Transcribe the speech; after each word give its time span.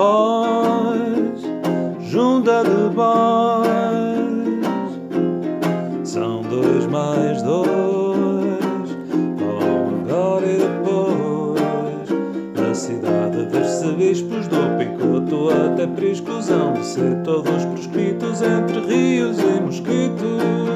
boys, 0.00 1.42
junta 2.10 2.62
de 2.64 2.88
boys. 2.94 3.68
São 6.04 6.40
dois 6.42 6.86
mais 6.86 7.42
dois, 7.42 7.68
oh, 9.42 10.10
agora 10.10 10.46
e 10.46 10.56
depois. 10.56 12.08
Da 12.54 12.74
cidade 12.74 13.44
dos 13.46 13.94
bispos 13.94 14.48
do 14.48 14.78
picoto 14.78 15.50
até 15.50 15.86
priscusão 15.86 16.72
de 16.72 16.86
ser 16.86 17.22
todos 17.22 17.66
proscritos 17.66 18.40
entre 18.40 18.80
rios 18.80 19.38
e 19.38 19.60
mosquitos. 19.60 20.69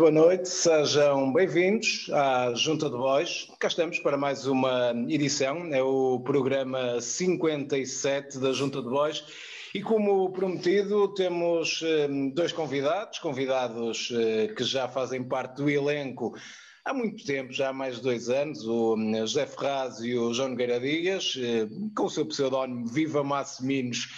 Muito 0.00 0.12
boa 0.12 0.26
noite, 0.28 0.48
sejam 0.48 1.30
bem-vindos 1.30 2.08
à 2.10 2.54
Junta 2.54 2.88
de 2.88 2.96
Voz. 2.96 3.48
Cá 3.58 3.68
estamos 3.68 3.98
para 3.98 4.16
mais 4.16 4.46
uma 4.46 4.94
edição, 5.06 5.66
é 5.74 5.82
o 5.82 6.18
programa 6.20 6.98
57 7.02 8.38
da 8.38 8.50
Junta 8.50 8.80
de 8.80 8.88
Voz. 8.88 9.22
E 9.74 9.82
como 9.82 10.30
prometido, 10.30 11.12
temos 11.12 11.82
eh, 11.84 12.08
dois 12.32 12.50
convidados, 12.50 13.18
convidados 13.18 14.10
eh, 14.10 14.48
que 14.56 14.64
já 14.64 14.88
fazem 14.88 15.22
parte 15.22 15.56
do 15.56 15.68
elenco 15.68 16.34
há 16.84 16.92
muito 16.92 17.24
tempo, 17.24 17.52
já 17.52 17.68
há 17.68 17.72
mais 17.72 17.96
de 17.96 18.02
dois 18.02 18.28
anos, 18.28 18.66
o 18.66 18.96
eh, 18.98 19.20
José 19.20 19.46
Ferraz 19.46 20.00
e 20.00 20.16
o 20.16 20.32
João 20.32 20.50
Nogueira 20.50 20.80
Dias, 20.80 21.36
com 21.96 22.04
o 22.04 22.10
seu 22.10 22.26
pseudónimo 22.26 22.86
Viva 22.86 23.22
Massiminos, 23.22 24.08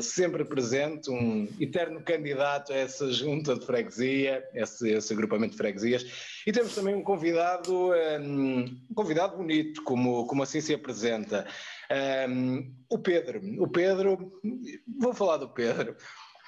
sempre 0.00 0.44
presente, 0.44 1.10
um 1.10 1.48
eterno 1.58 2.00
candidato 2.02 2.72
a 2.72 2.76
essa 2.76 3.10
junta 3.10 3.56
de 3.56 3.66
freguesia, 3.66 4.48
esse, 4.54 4.90
esse 4.90 5.12
agrupamento 5.12 5.52
de 5.52 5.58
freguesias. 5.58 6.06
E 6.46 6.52
temos 6.52 6.72
também 6.72 6.94
um 6.94 7.02
convidado, 7.02 7.90
um 8.20 8.78
convidado 8.94 9.36
bonito, 9.36 9.82
como, 9.82 10.24
como 10.26 10.44
assim 10.44 10.60
se 10.60 10.72
apresenta. 10.72 11.46
Um, 12.28 12.72
o 12.88 12.98
Pedro, 12.98 13.40
o 13.60 13.66
Pedro, 13.66 14.32
vou 15.00 15.12
falar 15.12 15.38
do 15.38 15.48
Pedro. 15.48 15.96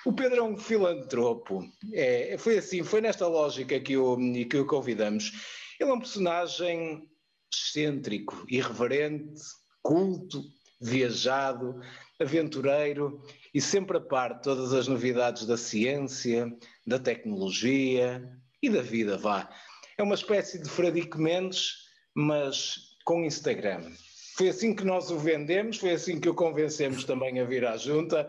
O 0.05 0.13
Pedro 0.13 0.39
é 0.39 0.43
um 0.43 0.57
filantropo. 0.57 1.65
É, 1.93 2.37
foi 2.39 2.59
assim, 2.59 2.83
foi 2.83 3.01
nesta 3.01 3.27
lógica 3.27 3.81
que 3.81 3.97
o, 3.97 4.17
que 4.49 4.57
o 4.57 4.67
convidamos. 4.67 5.33
Ele 5.81 5.91
é 5.91 5.93
um 5.93 5.99
personagem 5.99 7.09
excêntrico, 7.53 8.45
irreverente, 8.49 9.41
culto, 9.83 10.45
viajado, 10.81 11.81
aventureiro 12.21 13.23
e 13.53 13.61
sempre 13.61 13.97
a 13.97 14.01
par 14.01 14.35
de 14.35 14.43
todas 14.43 14.73
as 14.73 14.89
novidades 14.89 15.47
da 15.47 15.57
ciência, 15.57 16.53
da 16.87 16.99
tecnologia 16.99 18.23
e 18.63 18.69
da 18.69 18.83
vida, 18.83 19.17
vá. 19.17 19.49
É 19.97 20.03
uma 20.03 20.15
espécie 20.15 20.61
de 20.61 20.69
Fradique 20.69 21.19
Mendes, 21.19 21.73
mas 22.15 22.97
com 23.05 23.25
Instagram. 23.25 23.93
Foi 24.37 24.49
assim 24.49 24.75
que 24.75 24.85
nós 24.85 25.11
o 25.11 25.19
vendemos, 25.19 25.79
foi 25.79 25.93
assim 25.93 26.19
que 26.19 26.29
o 26.29 26.35
convencemos 26.35 27.05
também 27.05 27.39
a 27.41 27.45
vir 27.45 27.65
à 27.65 27.77
junta. 27.77 28.29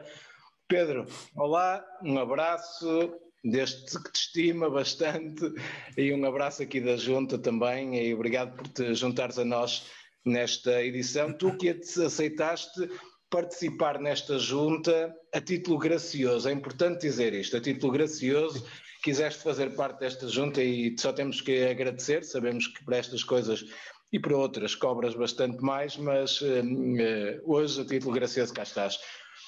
Pedro, 0.68 1.06
olá, 1.36 1.86
um 2.02 2.18
abraço 2.18 3.14
deste 3.44 4.02
que 4.02 4.12
te 4.12 4.16
estima 4.16 4.68
bastante 4.68 5.54
e 5.96 6.12
um 6.12 6.26
abraço 6.26 6.64
aqui 6.64 6.82
da 6.82 6.98
junta 6.98 7.38
também 7.38 7.96
e 8.04 8.12
obrigado 8.16 8.56
por 8.56 8.68
te 8.70 8.96
juntares 8.96 9.38
a 9.38 9.46
nós 9.46 9.86
nesta 10.26 10.84
edição. 10.84 11.32
Tu 11.32 11.56
que 11.58 11.70
aceitaste 11.70 12.90
participar 13.30 14.00
nesta 14.00 14.40
junta 14.40 15.16
a 15.32 15.40
título 15.40 15.78
gracioso, 15.78 16.50
é 16.50 16.52
importante 16.52 17.02
dizer 17.02 17.36
isto, 17.36 17.56
a 17.58 17.62
título 17.62 17.94
gracioso, 17.94 18.66
quiseste 19.04 19.44
fazer 19.44 19.76
parte 19.76 20.00
desta 20.00 20.28
junta 20.28 20.64
e 20.64 20.96
só 20.98 21.14
temos 21.14 21.42
que 21.42 21.68
agradecer, 21.68 22.24
sabemos 22.24 22.66
que 22.66 22.84
para 22.84 22.98
estas 22.98 23.24
coisas 23.24 23.64
e 24.12 24.20
para 24.20 24.36
outras 24.36 24.74
cobras 24.74 25.14
bastante 25.14 25.62
mais, 25.62 25.96
mas 25.96 26.42
uh, 26.42 26.64
uh, 26.64 27.54
hoje, 27.54 27.82
a 27.82 27.86
título 27.86 28.14
gracioso, 28.14 28.52
cá 28.52 28.64
estás. 28.64 28.98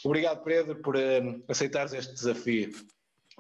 Obrigado, 0.07 0.41
Pedro, 0.41 0.75
por 0.77 0.95
uh, 0.95 1.43
aceitares 1.49 1.91
este 1.91 2.13
desafio 2.13 2.71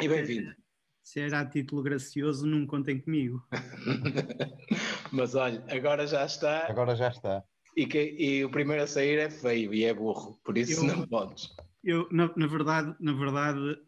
e 0.01 0.05
bem-vindo. 0.09 0.53
Se 1.01 1.21
era 1.21 1.39
a 1.39 1.45
título 1.45 1.81
gracioso, 1.81 2.45
não 2.45 2.67
contem 2.67 2.99
comigo. 2.99 3.41
mas 5.09 5.33
olha, 5.33 5.63
agora 5.69 6.05
já 6.05 6.25
está. 6.25 6.69
Agora 6.69 6.93
já 6.93 7.07
está. 7.07 7.41
E, 7.73 7.85
que, 7.87 8.17
e 8.19 8.43
o 8.43 8.51
primeiro 8.51 8.83
a 8.83 8.87
sair 8.87 9.17
é 9.17 9.29
feio 9.29 9.73
e 9.73 9.85
é 9.85 9.93
burro, 9.93 10.41
por 10.43 10.57
isso 10.57 10.81
eu, 10.81 10.93
não 10.93 11.07
podes. 11.07 11.47
Eu, 11.85 12.05
na, 12.11 12.29
na 12.35 12.47
verdade, 12.47 12.93
na 12.99 13.13
verdade 13.13 13.79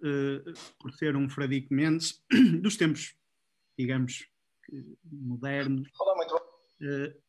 por 0.80 0.94
ser 0.94 1.18
um 1.18 1.28
Fradique 1.28 1.74
Mendes, 1.74 2.24
dos 2.64 2.78
tempos, 2.78 3.14
digamos, 3.78 4.26
modernos. 5.04 5.90
Olá, 6.00 6.16
muito 6.16 6.34
bom 6.34 7.20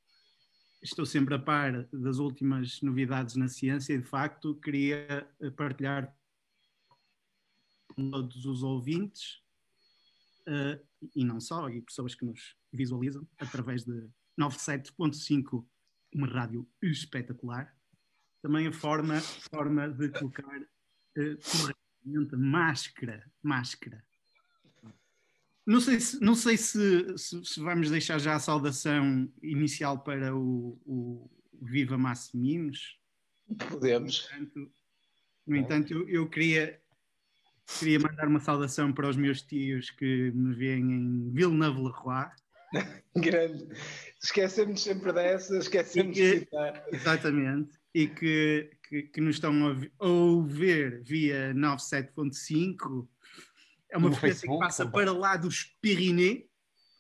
estou 0.83 1.05
sempre 1.05 1.35
a 1.35 1.39
par 1.39 1.87
das 1.93 2.19
últimas 2.19 2.81
novidades 2.83 3.37
na 3.37 3.49
ciência 3.49 3.93
e, 3.93 3.99
de 3.99 4.05
facto, 4.05 4.55
queria 4.57 5.29
partilhar 5.57 6.15
com 7.95 8.11
todos 8.11 8.47
os 8.47 8.63
ouvintes, 8.63 9.43
uh, 10.47 10.81
e 11.15 11.25
não 11.25 11.41
só, 11.41 11.69
e 11.69 11.83
pessoas 11.83 12.15
que 12.15 12.25
nos 12.25 12.57
visualizam, 12.73 13.27
através 13.39 13.85
de 13.85 14.09
97.5, 14.39 15.67
uma 16.15 16.27
rádio 16.27 16.69
espetacular, 16.83 17.75
também 18.43 18.67
a 18.67 18.73
forma, 18.73 19.21
forma 19.21 19.89
de 19.89 20.09
colocar 20.09 20.61
uh, 20.61 21.37
corretamente 21.51 22.37
máscara, 22.37 23.31
máscara 23.43 24.05
não 25.71 25.81
sei 25.81 26.01
se, 26.01 26.21
não 26.21 26.35
sei 26.35 26.57
se, 26.57 27.17
se, 27.17 27.45
se, 27.45 27.61
vamos 27.61 27.91
deixar 27.91 28.19
já 28.19 28.35
a 28.35 28.41
saudação 28.41 29.33
inicial 29.41 30.01
para 30.01 30.35
o, 30.35 30.77
o 30.85 31.31
Viva 31.63 31.97
Massiminos. 31.97 32.99
Podemos. 33.69 34.29
No 34.33 34.37
entanto, 34.43 34.73
no 35.47 35.57
entanto 35.57 35.93
eu, 35.93 36.09
eu, 36.09 36.29
queria, 36.29 36.81
queria 37.79 38.01
mandar 38.01 38.27
uma 38.27 38.41
saudação 38.41 38.93
para 38.93 39.09
os 39.09 39.17
meus 39.17 39.43
tios 39.43 39.91
que 39.93 40.33
me 40.33 40.57
veem 40.57 40.93
em 40.93 41.31
Villeneuve-le-Roi. 41.33 42.27
Grande. 43.15 43.69
Esquecemos 44.21 44.83
sempre 44.83 45.13
dessa, 45.13 45.57
esquecemos 45.57 46.17
que, 46.17 46.33
de 46.33 46.39
citar. 46.41 46.85
Exatamente. 46.93 47.79
E 47.95 48.09
que, 48.09 48.71
que, 48.89 49.03
que 49.03 49.21
nos 49.21 49.37
estão 49.37 49.53
a 50.01 50.05
ouvir 50.05 51.01
via 51.05 51.55
97.5 51.55 53.07
é 53.91 53.99
uma 53.99 54.13
frequência 54.13 54.49
que 54.49 54.59
passa 54.59 54.85
também. 54.85 54.93
para 54.93 55.13
lá 55.13 55.37
dos 55.37 55.65
Pyrénées. 55.81 56.45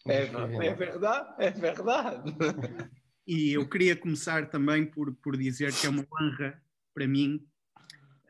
É, 0.07 0.25
é 0.25 0.75
verdade, 0.75 1.35
é 1.39 1.51
verdade. 1.51 2.35
E 3.27 3.53
eu 3.53 3.69
queria 3.69 3.95
começar 3.95 4.49
também 4.51 4.85
por, 4.85 5.15
por 5.17 5.37
dizer 5.37 5.73
que 5.73 5.87
é 5.87 5.91
uma 5.91 6.05
honra 6.21 6.61
para 6.93 7.07
mim 7.07 7.47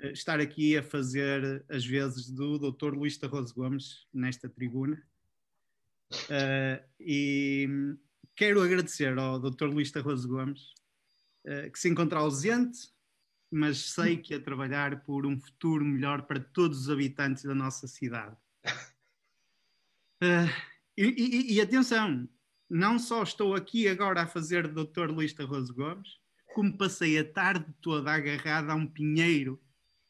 eh, 0.00 0.12
estar 0.12 0.40
aqui 0.40 0.76
a 0.76 0.82
fazer 0.82 1.64
as 1.68 1.84
vezes 1.84 2.30
do 2.30 2.58
Dr. 2.58 2.94
Luís 2.94 3.16
Tarroso 3.16 3.54
Gomes 3.54 4.06
nesta 4.12 4.48
tribuna. 4.48 5.02
Uh, 6.12 6.84
e 6.98 7.68
quero 8.34 8.60
agradecer 8.60 9.16
ao 9.16 9.38
Dr. 9.38 9.66
Luís 9.66 9.92
Tarroso 9.92 10.28
Gomes, 10.28 10.60
uh, 11.46 11.70
que 11.70 11.78
se 11.78 11.88
encontra 11.88 12.18
ausente, 12.18 12.78
mas 13.50 13.92
sei 13.92 14.16
que 14.16 14.34
a 14.34 14.40
trabalhar 14.40 15.04
por 15.04 15.24
um 15.24 15.38
futuro 15.38 15.84
melhor 15.84 16.22
para 16.22 16.40
todos 16.40 16.80
os 16.80 16.90
habitantes 16.90 17.44
da 17.44 17.54
nossa 17.54 17.86
cidade. 17.86 18.36
Uh, 20.22 20.50
e, 20.96 21.04
e, 21.06 21.52
e, 21.54 21.60
atenção, 21.60 22.28
não 22.68 22.98
só 22.98 23.22
estou 23.22 23.54
aqui 23.54 23.88
agora 23.88 24.22
a 24.22 24.26
fazer 24.26 24.68
Dr. 24.68 25.10
Luís 25.10 25.32
Tarroso 25.32 25.74
Gomes, 25.74 26.20
como 26.54 26.76
passei 26.76 27.18
a 27.18 27.24
tarde 27.24 27.66
toda 27.80 28.12
agarrada 28.12 28.72
a 28.72 28.76
um 28.76 28.86
pinheiro 28.86 29.58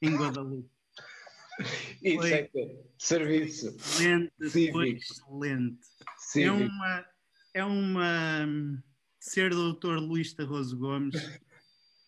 em 0.02 0.16
Guadalupe. 0.16 0.68
Isso 2.02 2.18
foi 2.18 2.32
é 2.32 2.50
serviço. 2.98 3.68
Excelente, 3.68 4.72
foi 4.72 4.90
excelente. 4.90 5.80
É 6.36 6.50
uma, 6.50 7.06
é 7.54 7.64
uma. 7.64 8.82
Ser 9.20 9.50
Dr. 9.50 9.98
Luís 9.98 10.32
Tarroso 10.32 10.76
Gomes. 10.78 11.14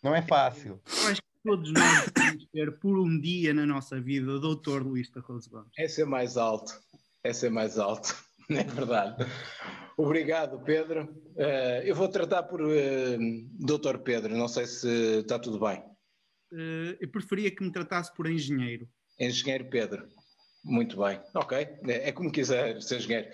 Não 0.01 0.15
é 0.15 0.21
fácil. 0.23 0.81
Eu 1.03 1.07
acho 1.09 1.21
que 1.21 1.27
todos 1.43 1.71
nós 1.71 2.11
devemos 2.11 2.45
ter 2.51 2.71
por 2.79 2.97
um 2.97 3.19
dia 3.19 3.53
na 3.53 3.65
nossa 3.65 4.01
vida 4.01 4.39
Dr. 4.39 4.81
Luís 4.81 5.09
Tarroso 5.09 5.49
Gomes. 5.49 5.71
É 5.77 5.87
ser 5.87 6.05
mais 6.05 6.35
alto 6.35 6.73
é 7.23 7.33
ser 7.33 7.49
mais 7.49 7.77
alto, 7.79 8.15
é 8.49 8.63
verdade. 8.63 9.25
Obrigado, 9.97 10.59
Pedro. 10.63 11.03
Uh, 11.35 11.83
eu 11.83 11.95
vou 11.95 12.07
tratar 12.07 12.43
por 12.43 12.61
uh, 12.61 13.17
Doutor 13.59 13.99
Pedro, 13.99 14.35
não 14.35 14.47
sei 14.47 14.65
se 14.65 15.19
está 15.19 15.37
tudo 15.37 15.59
bem. 15.59 15.79
Uh, 16.51 16.97
eu 16.99 17.09
preferia 17.09 17.49
que 17.49 17.63
me 17.63 17.71
tratasse 17.71 18.13
por 18.13 18.29
engenheiro. 18.29 18.87
Engenheiro 19.19 19.65
Pedro. 19.69 20.07
Muito 20.63 20.97
bem, 20.97 21.19
ok. 21.35 21.57
É, 21.57 22.09
é 22.09 22.11
como 22.11 22.31
quiser, 22.31 22.81
Sr. 22.81 22.95
Engenheiro. 22.95 23.27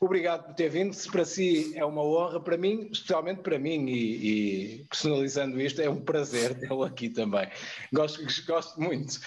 Obrigado 0.00 0.46
por 0.46 0.54
ter 0.54 0.70
vindo. 0.70 0.94
Se 0.94 1.10
para 1.10 1.26
si 1.26 1.76
é 1.76 1.84
uma 1.84 2.02
honra, 2.02 2.40
para 2.40 2.56
mim, 2.56 2.88
especialmente 2.90 3.42
para 3.42 3.58
mim, 3.58 3.86
e, 3.86 4.78
e 4.78 4.84
personalizando 4.86 5.60
isto, 5.60 5.82
é 5.82 5.90
um 5.90 6.00
prazer 6.00 6.58
tê-lo 6.58 6.82
aqui 6.82 7.10
também. 7.10 7.46
Gosto, 7.92 8.24
gosto 8.46 8.80
muito. 8.80 9.20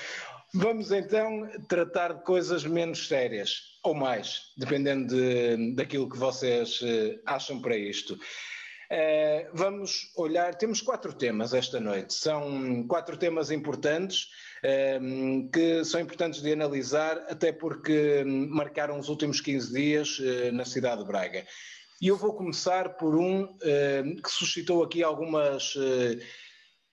Vamos 0.54 0.92
então 0.92 1.50
tratar 1.68 2.14
de 2.14 2.24
coisas 2.24 2.64
menos 2.64 3.08
sérias, 3.08 3.80
ou 3.84 3.94
mais, 3.94 4.54
dependendo 4.58 5.16
de, 5.16 5.74
daquilo 5.76 6.10
que 6.10 6.18
vocês 6.18 6.80
eh, 6.84 7.20
acham 7.26 7.60
para 7.60 7.76
isto. 7.76 8.14
Uh, 8.92 9.50
vamos 9.54 10.12
olhar, 10.16 10.54
temos 10.54 10.80
quatro 10.80 11.12
temas 11.14 11.54
esta 11.56 11.80
noite, 11.80 12.14
são 12.14 12.86
quatro 12.88 13.18
temas 13.18 13.50
importantes 13.50 14.28
Ehm, 14.64 15.50
que 15.50 15.84
são 15.84 16.00
importantes 16.00 16.42
de 16.42 16.54
analisar, 16.54 17.18
até 17.30 17.52
porque 17.52 18.24
hum, 18.26 18.48
marcaram 18.50 18.98
os 18.98 19.10
últimos 19.10 19.42
15 19.42 19.74
dias 19.74 20.18
eh, 20.22 20.52
na 20.52 20.64
cidade 20.64 21.02
de 21.02 21.08
Braga. 21.08 21.46
E 22.02 22.08
eu 22.08 22.16
vou 22.16 22.34
começar 22.34 22.96
por 22.96 23.16
um 23.16 23.48
que 23.58 24.30
suscitou 24.30 24.84
aqui 24.84 25.04
algumas 25.04 25.74
eh, 25.78 26.18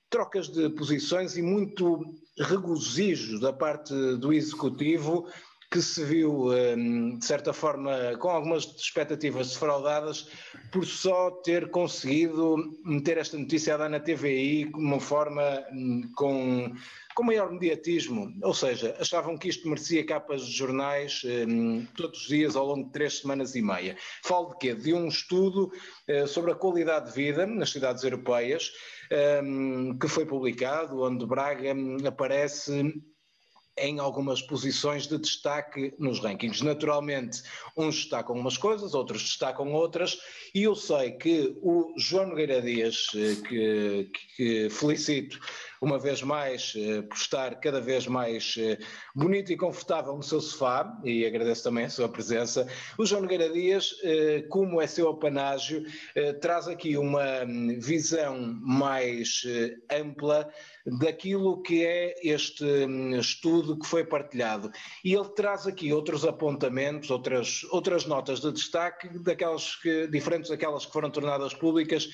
trocas 0.09 0.49
de 0.49 0.69
posições 0.71 1.37
e 1.37 1.43
muito 1.43 2.15
regozijo 2.41 3.39
da 3.39 3.53
parte 3.53 3.95
do 4.17 4.33
Executivo, 4.33 5.29
que 5.71 5.81
se 5.81 6.05
viu, 6.05 6.53
ehm, 6.53 7.17
de 7.19 7.25
certa 7.25 7.53
forma, 7.53 8.17
com 8.19 8.29
algumas 8.29 8.65
expectativas 8.65 9.51
defraudadas, 9.53 10.27
por 10.73 10.85
só 10.85 11.31
ter 11.43 11.71
conseguido 11.71 12.57
meter 12.85 13.19
esta 13.19 13.39
notícia 13.39 13.79
na 13.89 14.01
TVI 14.01 14.65
de 14.65 14.77
uma 14.77 14.99
forma 14.99 15.65
hum, 15.73 16.11
com 16.17 16.73
com 17.15 17.25
maior 17.25 17.51
mediatismo, 17.51 18.33
ou 18.43 18.55
seja, 18.55 18.97
achavam 18.99 19.37
que 19.37 19.49
isto 19.49 19.69
merecia 19.69 20.07
capas 20.07 20.47
de 20.47 20.53
jornais 20.53 21.23
um, 21.25 21.85
todos 21.97 22.23
os 22.23 22.29
dias 22.29 22.57
ao 22.57 22.65
longo 22.65 22.85
de 22.85 22.93
três 22.93 23.19
semanas 23.19 23.55
e 23.55 23.61
meia. 23.61 23.97
Falo 24.23 24.51
de 24.51 24.59
quê? 24.59 24.75
De 24.75 24.95
um 24.95 25.09
estudo 25.09 25.71
uh, 26.09 26.27
sobre 26.27 26.53
a 26.53 26.55
qualidade 26.55 27.11
de 27.11 27.13
vida 27.13 27.45
nas 27.47 27.71
cidades 27.71 28.05
europeias, 28.05 28.73
que 30.01 30.07
foi 30.07 30.25
publicado, 30.25 31.03
onde 31.03 31.27
Braga 31.27 31.75
aparece 32.07 32.95
em 33.77 33.99
algumas 33.99 34.43
posições 34.43 35.07
de 35.07 35.19
destaque 35.19 35.95
nos 35.99 36.21
rankings. 36.21 36.63
Naturalmente, 36.63 37.43
uns 37.77 37.97
destacam 37.97 38.37
umas 38.37 38.57
coisas, 38.57 38.95
outros 38.95 39.23
destacam 39.23 39.73
outras, 39.73 40.19
e 40.55 40.65
eu 40.65 40.75
sei 40.75 41.13
que 41.13 41.57
o 41.63 41.95
João 41.97 42.29
Nogueira 42.29 42.61
Dias, 42.61 43.07
eh, 43.15 43.37
que, 43.49 44.11
que 44.37 44.71
felicito 44.71 45.41
uma 45.81 45.99
vez 45.99 46.23
mais 46.23 46.75
eh, 46.77 47.01
por 47.03 47.17
estar 47.17 47.59
cada 47.59 47.81
vez 47.81 48.07
mais 48.07 48.55
eh, 48.59 48.79
bonito 49.15 49.51
e 49.51 49.57
confortável 49.57 50.15
no 50.15 50.23
seu 50.23 50.41
sofá, 50.41 51.01
e 51.03 51.25
agradeço 51.25 51.65
também 51.65 51.87
a 51.87 51.91
sua 51.91 52.09
presença. 52.09 52.69
O 52.99 53.07
João 53.07 53.23
Nogueira 53.23 53.49
Dias, 53.49 53.97
eh, 54.03 54.45
como 54.51 54.81
é 54.81 54.87
seu 54.87 55.09
apanágio, 55.09 55.85
traz 56.41 56.69
aqui 56.69 56.97
uma 56.97 57.45
hum, 57.45 57.79
visão 57.81 58.59
mais 58.61 59.43
ampla 59.91 60.49
daquilo 60.85 61.63
que 61.63 61.85
é 61.85 62.15
este 62.23 62.65
hum, 62.65 63.19
estudo 63.19 63.79
que 63.79 63.87
foi 63.87 64.05
partilhado. 64.05 64.71
E 65.05 65.15
ele 65.15 65.29
traz 65.31 65.67
aqui 65.67 65.93
outros 65.93 66.27
apontamentos, 66.27 67.11
outras, 67.11 67.65
outras 67.71 68.05
notas 68.05 68.41
de 68.41 68.53
destaque, 68.53 69.09
daquelas 69.21 69.77
que, 69.77 70.07
diferentes 70.09 70.51
daquelas 70.51 70.85
que 70.85 70.93
foram 70.93 71.11
tornadas 71.11 71.55
públicas 71.55 72.09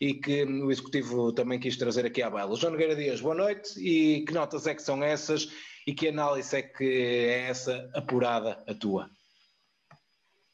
e 0.00 0.14
que 0.14 0.44
o 0.44 0.70
Executivo 0.70 1.32
também 1.32 1.60
quis 1.60 1.76
trazer 1.76 2.06
aqui 2.06 2.22
à 2.22 2.30
baila. 2.30 2.56
João 2.56 2.72
Nogueira 2.72 2.96
Dias, 2.96 3.20
boa 3.20 3.34
noite 3.34 3.78
e 3.78 4.24
que 4.24 4.32
notas 4.32 4.66
é 4.66 4.74
que 4.74 4.82
são 4.82 5.04
essas 5.04 5.48
e 5.86 5.94
que 5.94 6.08
análise 6.08 6.56
é 6.56 6.62
que 6.62 6.84
é 6.84 7.48
essa 7.48 7.90
apurada 7.94 8.62
a 8.66 8.74
tua? 8.74 9.10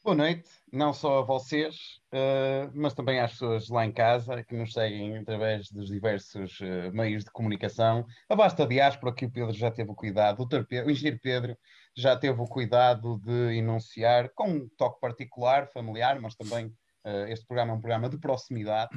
Boa 0.03 0.15
noite, 0.15 0.49
não 0.71 0.93
só 0.93 1.19
a 1.19 1.21
vocês, 1.21 1.75
uh, 2.13 2.71
mas 2.73 2.93
também 2.93 3.19
às 3.19 3.31
pessoas 3.31 3.67
lá 3.67 3.85
em 3.85 3.91
casa 3.91 4.41
que 4.41 4.55
nos 4.55 4.71
seguem 4.71 5.17
através 5.17 5.69
dos 5.69 5.87
diversos 5.89 6.61
uh, 6.61 6.93
meios 6.93 7.25
de 7.25 7.31
comunicação. 7.31 8.05
A 8.29 8.35
vasta 8.35 8.65
diáspora 8.65 9.13
que 9.13 9.25
o 9.25 9.29
Pedro 9.29 9.51
já 9.51 9.69
teve 9.69 9.91
o 9.91 9.95
cuidado, 9.95 10.43
o, 10.43 10.47
Pedro, 10.47 10.87
o 10.87 10.91
engenheiro 10.91 11.19
Pedro 11.21 11.57
já 11.93 12.15
teve 12.15 12.39
o 12.39 12.47
cuidado 12.47 13.19
de 13.19 13.57
enunciar, 13.57 14.29
com 14.33 14.49
um 14.49 14.69
toque 14.77 15.01
particular, 15.01 15.67
familiar, 15.67 16.21
mas 16.21 16.35
também 16.35 16.67
uh, 16.67 17.27
este 17.27 17.45
programa 17.45 17.73
é 17.73 17.75
um 17.75 17.81
programa 17.81 18.09
de 18.09 18.17
proximidade. 18.17 18.91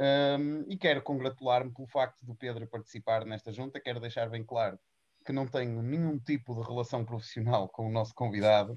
Um, 0.00 0.64
e 0.68 0.76
quero 0.76 1.02
congratular-me 1.02 1.72
pelo 1.72 1.86
facto 1.86 2.26
do 2.26 2.34
Pedro 2.34 2.66
participar 2.66 3.24
nesta 3.24 3.52
junta. 3.52 3.80
Quero 3.80 4.00
deixar 4.00 4.28
bem 4.28 4.44
claro 4.44 4.78
que 5.24 5.32
não 5.32 5.46
tenho 5.46 5.82
nenhum 5.82 6.18
tipo 6.18 6.54
de 6.54 6.66
relação 6.66 7.04
profissional 7.04 7.68
com 7.68 7.86
o 7.86 7.90
nosso 7.90 8.14
convidado, 8.14 8.74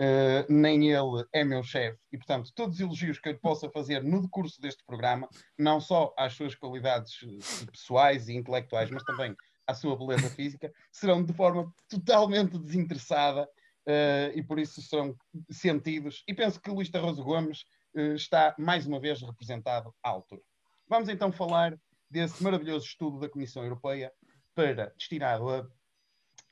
uh, 0.00 0.52
nem 0.52 0.90
ele 0.90 1.24
é 1.32 1.44
meu 1.44 1.62
chefe, 1.62 1.98
e 2.10 2.16
portanto, 2.16 2.50
todos 2.54 2.76
os 2.76 2.80
elogios 2.80 3.18
que 3.18 3.28
eu 3.28 3.38
possa 3.38 3.68
fazer 3.70 4.02
no 4.02 4.22
decurso 4.22 4.60
deste 4.60 4.82
programa, 4.84 5.28
não 5.58 5.80
só 5.80 6.14
às 6.16 6.32
suas 6.32 6.54
qualidades 6.54 7.18
eh, 7.22 7.66
pessoais 7.70 8.28
e 8.28 8.34
intelectuais, 8.34 8.90
mas 8.90 9.04
também 9.04 9.36
à 9.66 9.74
sua 9.74 9.96
beleza 9.96 10.30
física, 10.30 10.72
serão 10.90 11.22
de 11.22 11.32
forma 11.32 11.72
totalmente 11.88 12.58
desinteressada 12.58 13.44
uh, 13.44 14.32
e 14.34 14.42
por 14.42 14.58
isso 14.58 14.80
serão 14.82 15.14
sentidos. 15.50 16.24
E 16.26 16.34
penso 16.34 16.60
que 16.60 16.70
Luís 16.70 16.90
Tarroso 16.90 17.22
Gomes 17.22 17.64
uh, 17.94 18.14
está 18.14 18.54
mais 18.58 18.86
uma 18.86 18.98
vez 18.98 19.20
representado 19.20 19.94
à 20.02 20.08
altura. 20.08 20.42
Vamos 20.90 21.08
então 21.08 21.30
falar 21.30 21.78
desse 22.10 22.42
maravilhoso 22.42 22.84
estudo 22.84 23.20
da 23.20 23.28
Comissão 23.28 23.62
Europeia 23.62 24.12
para 24.56 24.92
destinado 24.98 25.48
a 25.48 25.64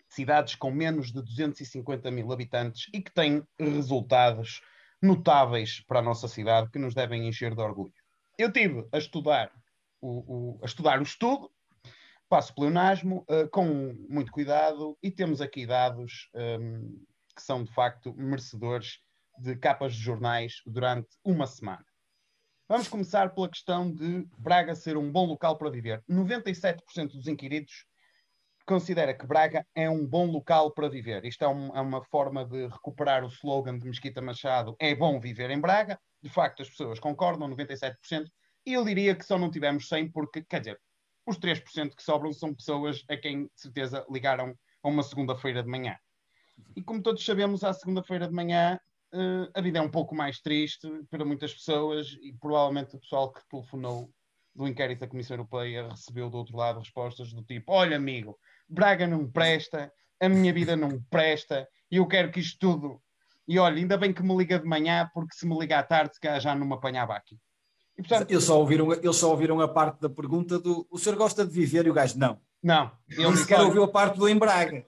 cidades 0.08 0.54
com 0.54 0.70
menos 0.70 1.08
de 1.08 1.20
250 1.20 2.08
mil 2.12 2.30
habitantes 2.30 2.86
e 2.94 3.02
que 3.02 3.12
tem 3.12 3.42
resultados 3.58 4.62
notáveis 5.02 5.80
para 5.88 5.98
a 5.98 6.02
nossa 6.02 6.28
cidade 6.28 6.70
que 6.70 6.78
nos 6.78 6.94
devem 6.94 7.26
encher 7.26 7.52
de 7.52 7.60
orgulho. 7.60 7.92
Eu 8.38 8.52
tive 8.52 8.86
a 8.92 8.98
estudar 8.98 9.50
o, 10.00 10.52
o 10.58 10.60
a 10.62 10.66
estudar 10.66 11.00
o 11.00 11.02
estudo, 11.02 11.50
passo 12.28 12.54
pleonasmo, 12.54 13.26
uh, 13.28 13.50
com 13.50 13.66
muito 14.08 14.30
cuidado, 14.30 14.96
e 15.02 15.10
temos 15.10 15.40
aqui 15.40 15.66
dados 15.66 16.30
um, 16.32 16.40
ehm, 16.40 17.06
que 17.34 17.42
são 17.42 17.64
de 17.64 17.74
facto 17.74 18.14
merecedores 18.14 19.00
de 19.36 19.56
capas 19.56 19.96
de 19.96 20.00
jornais 20.00 20.62
durante 20.64 21.08
uma 21.24 21.48
semana. 21.48 21.87
Vamos 22.68 22.86
começar 22.86 23.34
pela 23.34 23.48
questão 23.48 23.90
de 23.90 24.28
Braga 24.36 24.74
ser 24.74 24.98
um 24.98 25.10
bom 25.10 25.24
local 25.24 25.56
para 25.56 25.70
viver. 25.70 26.04
97% 26.06 27.12
dos 27.12 27.26
inquiridos 27.26 27.86
considera 28.66 29.14
que 29.14 29.26
Braga 29.26 29.66
é 29.74 29.88
um 29.88 30.06
bom 30.06 30.26
local 30.26 30.70
para 30.72 30.86
viver. 30.86 31.24
Isto 31.24 31.44
é, 31.44 31.48
um, 31.48 31.74
é, 31.74 31.80
uma 31.80 32.04
forma 32.04 32.44
de 32.44 32.66
recuperar 32.66 33.24
o 33.24 33.28
slogan 33.28 33.78
de 33.78 33.86
Mesquita 33.88 34.20
Machado: 34.20 34.76
é 34.78 34.94
bom 34.94 35.18
viver 35.18 35.48
em 35.48 35.58
Braga. 35.58 35.98
De 36.20 36.28
facto, 36.28 36.60
as 36.60 36.68
pessoas 36.68 37.00
concordam, 37.00 37.48
97%. 37.48 37.94
E 38.66 38.74
eu 38.74 38.84
diria 38.84 39.14
que 39.14 39.24
só 39.24 39.38
não 39.38 39.50
tivemos 39.50 39.88
100%, 39.88 40.12
porque, 40.12 40.42
quer 40.42 40.58
dizer, 40.58 40.78
os 41.24 41.38
3% 41.38 41.96
que 41.96 42.02
sobram 42.02 42.34
são 42.34 42.54
pessoas 42.54 43.02
a 43.08 43.16
quem, 43.16 43.44
de 43.44 43.50
certeza, 43.54 44.04
ligaram 44.10 44.54
a 44.82 44.88
uma 44.88 45.02
segunda-feira 45.02 45.62
de 45.62 45.70
manhã. 45.70 45.96
E 46.76 46.82
como 46.82 47.00
todos 47.00 47.24
sabemos, 47.24 47.64
à 47.64 47.72
segunda-feira 47.72 48.28
de 48.28 48.34
manhã 48.34 48.78
uh, 49.12 49.50
a 49.54 49.60
vida 49.60 49.78
é 49.78 49.82
um 49.82 49.90
pouco 49.90 50.14
mais 50.14 50.40
triste 50.40 50.88
para 51.10 51.24
muitas 51.24 51.54
pessoas 51.54 52.16
e 52.22 52.32
provavelmente 52.32 52.96
o 52.96 53.00
pessoal 53.00 53.32
que 53.32 53.46
telefonou 53.48 54.10
do 54.54 54.66
inquérito 54.66 55.00
da 55.00 55.08
Comissão 55.08 55.36
Europeia 55.36 55.88
recebeu 55.88 56.28
do 56.28 56.38
outro 56.38 56.56
lado 56.56 56.80
respostas 56.80 57.32
do 57.32 57.42
tipo: 57.42 57.72
Olha, 57.72 57.96
amigo, 57.96 58.38
Braga 58.68 59.06
não 59.06 59.30
presta, 59.30 59.92
a 60.20 60.28
minha 60.28 60.52
vida 60.52 60.76
não 60.76 61.00
presta, 61.10 61.68
e 61.90 61.96
eu 61.96 62.06
quero 62.06 62.30
que 62.30 62.40
isto 62.40 62.58
tudo. 62.58 63.00
E 63.46 63.58
olha, 63.58 63.76
ainda 63.76 63.96
bem 63.96 64.12
que 64.12 64.22
me 64.22 64.36
liga 64.36 64.58
de 64.58 64.66
manhã, 64.66 65.08
porque 65.14 65.34
se 65.34 65.46
me 65.46 65.58
liga 65.58 65.78
à 65.78 65.82
tarde, 65.82 66.14
se 66.14 66.40
já 66.40 66.54
não 66.54 66.66
me 66.66 66.74
apanhava 66.74 67.14
aqui. 67.14 67.38
E, 67.96 68.02
portanto, 68.02 68.30
eles, 68.30 68.44
só 68.44 68.58
ouviram, 68.58 68.92
eles 68.92 69.16
só 69.16 69.30
ouviram 69.30 69.60
a 69.60 69.66
parte 69.66 70.00
da 70.00 70.08
pergunta 70.08 70.58
do 70.58 70.86
o 70.90 70.98
senhor 70.98 71.16
gosta 71.16 71.46
de 71.46 71.52
viver 71.52 71.86
e 71.86 71.90
o 71.90 71.94
gajo 71.94 72.18
não. 72.18 72.38
Não. 72.62 72.92
Ele 73.08 73.36
sequer 73.36 73.60
ouviu 73.60 73.84
a 73.84 73.88
parte 73.88 74.18
do 74.18 74.28
em 74.28 74.36
Braga. 74.36 74.84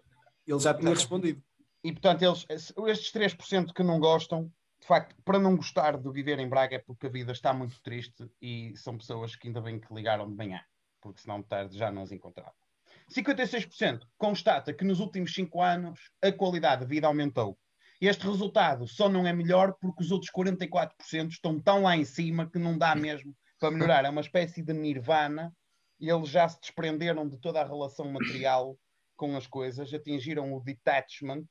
Ele 0.46 0.58
já 0.58 0.74
tinha 0.74 0.90
respondido. 0.90 1.42
E 1.82 1.92
portanto, 1.92 2.22
eles, 2.22 2.46
estes 2.48 3.12
3% 3.12 3.72
que 3.72 3.82
não 3.82 3.98
gostam, 3.98 4.52
de 4.80 4.86
facto, 4.86 5.14
para 5.24 5.38
não 5.38 5.56
gostar 5.56 5.96
de 5.96 6.10
viver 6.10 6.38
em 6.38 6.48
Braga 6.48 6.76
é 6.76 6.78
porque 6.78 7.06
a 7.06 7.10
vida 7.10 7.32
está 7.32 7.52
muito 7.52 7.80
triste 7.82 8.30
e 8.40 8.74
são 8.76 8.96
pessoas 8.96 9.34
que 9.34 9.48
ainda 9.48 9.60
bem 9.60 9.78
que 9.78 9.92
ligaram 9.92 10.28
de 10.28 10.36
manhã, 10.36 10.60
porque 11.00 11.20
senão 11.20 11.40
de 11.40 11.48
tarde 11.48 11.76
já 11.76 11.90
não 11.90 12.02
as 12.02 12.12
encontravam. 12.12 12.54
56% 13.10 14.02
constata 14.16 14.72
que 14.72 14.84
nos 14.84 15.00
últimos 15.00 15.34
5 15.34 15.60
anos 15.60 16.00
a 16.22 16.30
qualidade 16.30 16.82
de 16.82 16.88
vida 16.88 17.06
aumentou. 17.06 17.58
Este 18.00 18.26
resultado 18.26 18.86
só 18.86 19.08
não 19.08 19.26
é 19.26 19.32
melhor 19.32 19.74
porque 19.80 20.02
os 20.02 20.10
outros 20.10 20.30
44% 20.30 21.28
estão 21.28 21.60
tão 21.60 21.82
lá 21.82 21.96
em 21.96 22.04
cima 22.04 22.48
que 22.48 22.58
não 22.58 22.78
dá 22.78 22.94
mesmo 22.94 23.36
para 23.58 23.70
melhorar. 23.70 24.04
É 24.04 24.08
uma 24.08 24.22
espécie 24.22 24.62
de 24.62 24.72
nirvana 24.72 25.54
e 25.98 26.08
eles 26.08 26.28
já 26.28 26.48
se 26.48 26.58
desprenderam 26.60 27.28
de 27.28 27.38
toda 27.38 27.60
a 27.60 27.66
relação 27.66 28.10
material 28.10 28.78
com 29.16 29.36
as 29.36 29.46
coisas, 29.46 29.92
atingiram 29.92 30.54
o 30.54 30.60
detachment 30.60 31.44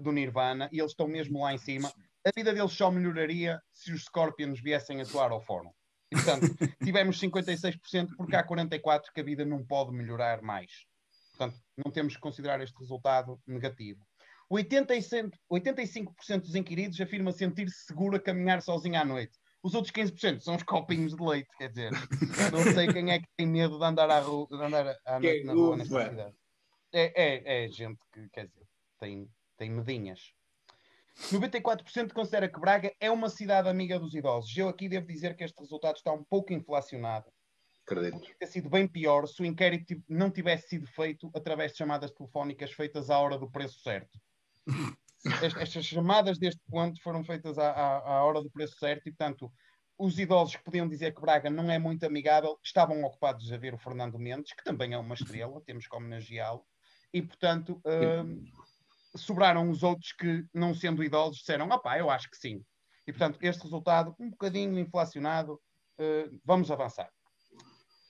do 0.00 0.12
Nirvana 0.12 0.68
e 0.72 0.78
eles 0.78 0.92
estão 0.92 1.06
mesmo 1.06 1.42
lá 1.42 1.52
em 1.52 1.58
cima. 1.58 1.92
A 2.26 2.30
vida 2.34 2.52
deles 2.52 2.72
só 2.72 2.90
melhoraria 2.90 3.60
se 3.72 3.92
os 3.92 4.04
Scorpions 4.04 4.60
viessem 4.60 5.00
atuar 5.00 5.30
ao 5.30 5.40
fórum. 5.40 5.70
E, 6.08 6.14
portanto, 6.14 6.46
tivemos 6.84 7.20
56% 7.20 8.10
porque 8.16 8.36
há 8.36 8.46
44% 8.46 9.06
que 9.12 9.20
a 9.20 9.24
vida 9.24 9.44
não 9.44 9.66
pode 9.66 9.90
melhorar 9.90 10.40
mais. 10.40 10.70
Portanto, 11.36 11.60
não 11.84 11.90
temos 11.90 12.14
que 12.14 12.20
considerar 12.20 12.60
este 12.60 12.78
resultado 12.78 13.40
negativo. 13.44 14.06
85%, 14.48 15.32
85% 15.52 16.40
dos 16.42 16.54
inquiridos 16.54 17.00
afirma 17.00 17.32
sentir-se 17.32 17.86
seguro 17.86 18.16
a 18.16 18.20
caminhar 18.20 18.62
sozinho 18.62 19.00
à 19.00 19.04
noite. 19.04 19.36
Os 19.62 19.74
outros 19.74 19.92
15% 19.92 20.40
são 20.40 20.54
os 20.54 20.62
copinhos 20.62 21.16
de 21.16 21.20
leite, 21.20 21.48
quer 21.58 21.70
dizer, 21.70 21.90
não 22.52 22.62
sei 22.72 22.86
quem 22.86 23.10
é 23.10 23.18
que 23.18 23.26
tem 23.36 23.48
medo 23.48 23.78
de 23.78 23.84
andar 23.84 24.08
à, 24.08 24.20
rua, 24.20 24.46
de 24.48 24.54
andar 24.54 24.96
à 25.04 25.18
noite 25.18 25.44
na 25.44 25.52
rua 25.52 25.76
nesta 25.76 26.08
cidade. 26.08 26.36
É, 26.92 27.24
é, 27.24 27.64
é 27.64 27.68
gente 27.68 27.98
que, 28.12 28.28
quer 28.28 28.46
dizer, 28.46 28.64
tem, 29.00 29.28
tem 29.56 29.70
medinhas. 29.70 30.32
94% 31.32 32.12
considera 32.12 32.48
que 32.48 32.60
Braga 32.60 32.92
é 33.00 33.10
uma 33.10 33.30
cidade 33.30 33.68
amiga 33.68 33.98
dos 33.98 34.14
idosos. 34.14 34.54
Eu 34.56 34.68
aqui 34.68 34.88
devo 34.88 35.06
dizer 35.06 35.34
que 35.34 35.44
este 35.44 35.58
resultado 35.58 35.96
está 35.96 36.12
um 36.12 36.22
pouco 36.22 36.52
inflacionado. 36.52 37.26
Acredito. 37.84 38.20
Teria 38.20 38.46
sido 38.46 38.68
bem 38.68 38.86
pior 38.86 39.26
se 39.26 39.40
o 39.40 39.44
inquérito 39.44 39.94
não 40.08 40.30
tivesse 40.30 40.68
sido 40.68 40.86
feito 40.86 41.30
através 41.34 41.72
de 41.72 41.78
chamadas 41.78 42.10
telefónicas 42.10 42.72
feitas 42.72 43.10
à 43.10 43.18
hora 43.18 43.38
do 43.38 43.50
preço 43.50 43.80
certo. 43.80 44.18
Estas 45.42 45.84
chamadas 45.84 46.38
deste 46.38 46.60
ponto 46.68 47.00
foram 47.02 47.24
feitas 47.24 47.58
à, 47.58 47.70
à, 47.70 47.98
à 47.98 48.24
hora 48.24 48.42
do 48.42 48.50
preço 48.50 48.78
certo 48.78 49.08
e, 49.08 49.12
portanto, 49.12 49.50
os 49.98 50.18
idosos 50.18 50.56
que 50.56 50.64
podiam 50.64 50.86
dizer 50.86 51.14
que 51.14 51.20
Braga 51.20 51.48
não 51.48 51.70
é 51.70 51.78
muito 51.78 52.04
amigável 52.04 52.58
estavam 52.62 53.02
ocupados 53.02 53.50
a 53.50 53.56
ver 53.56 53.72
o 53.72 53.78
Fernando 53.78 54.18
Mendes, 54.18 54.52
que 54.52 54.62
também 54.62 54.92
é 54.92 54.98
uma 54.98 55.14
estrela, 55.14 55.62
temos 55.62 55.86
que 55.86 55.96
homenageá-lo, 55.96 56.64
e 57.12 57.22
portanto 57.22 57.80
uh, 57.84 58.44
sobraram 59.16 59.70
os 59.70 59.82
outros 59.82 60.12
que, 60.12 60.44
não 60.52 60.74
sendo 60.74 61.02
idosos, 61.02 61.38
disseram: 61.38 61.68
opá, 61.68 61.98
eu 61.98 62.10
acho 62.10 62.30
que 62.30 62.36
sim. 62.36 62.62
E 63.06 63.12
portanto, 63.12 63.38
este 63.40 63.62
resultado, 63.62 64.14
um 64.18 64.30
bocadinho 64.30 64.78
inflacionado, 64.78 65.54
uh, 65.54 66.40
vamos 66.44 66.70
avançar. 66.70 67.08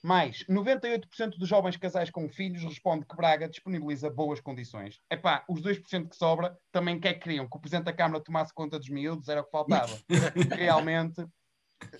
Mais, 0.03 0.45
98% 0.45 1.37
dos 1.37 1.49
jovens 1.49 1.75
casais 1.75 2.09
com 2.09 2.29
filhos 2.29 2.63
responde 2.63 3.05
que 3.05 3.15
Braga 3.15 3.49
disponibiliza 3.49 4.09
boas 4.09 4.39
condições. 4.39 5.01
Epá, 5.11 5.43
os 5.49 5.61
2% 5.61 6.09
que 6.09 6.15
sobra 6.15 6.57
também 6.71 6.99
quer 6.99 7.15
que 7.15 7.21
queriam 7.21 7.47
que 7.47 7.57
o 7.57 7.59
Presidente 7.59 7.85
da 7.85 7.93
Câmara 7.93 8.23
tomasse 8.23 8.53
conta 8.53 8.77
dos 8.77 8.89
miúdos, 8.89 9.27
era 9.27 9.41
o 9.41 9.43
que 9.43 9.51
faltava. 9.51 9.99
Realmente, 10.55 11.25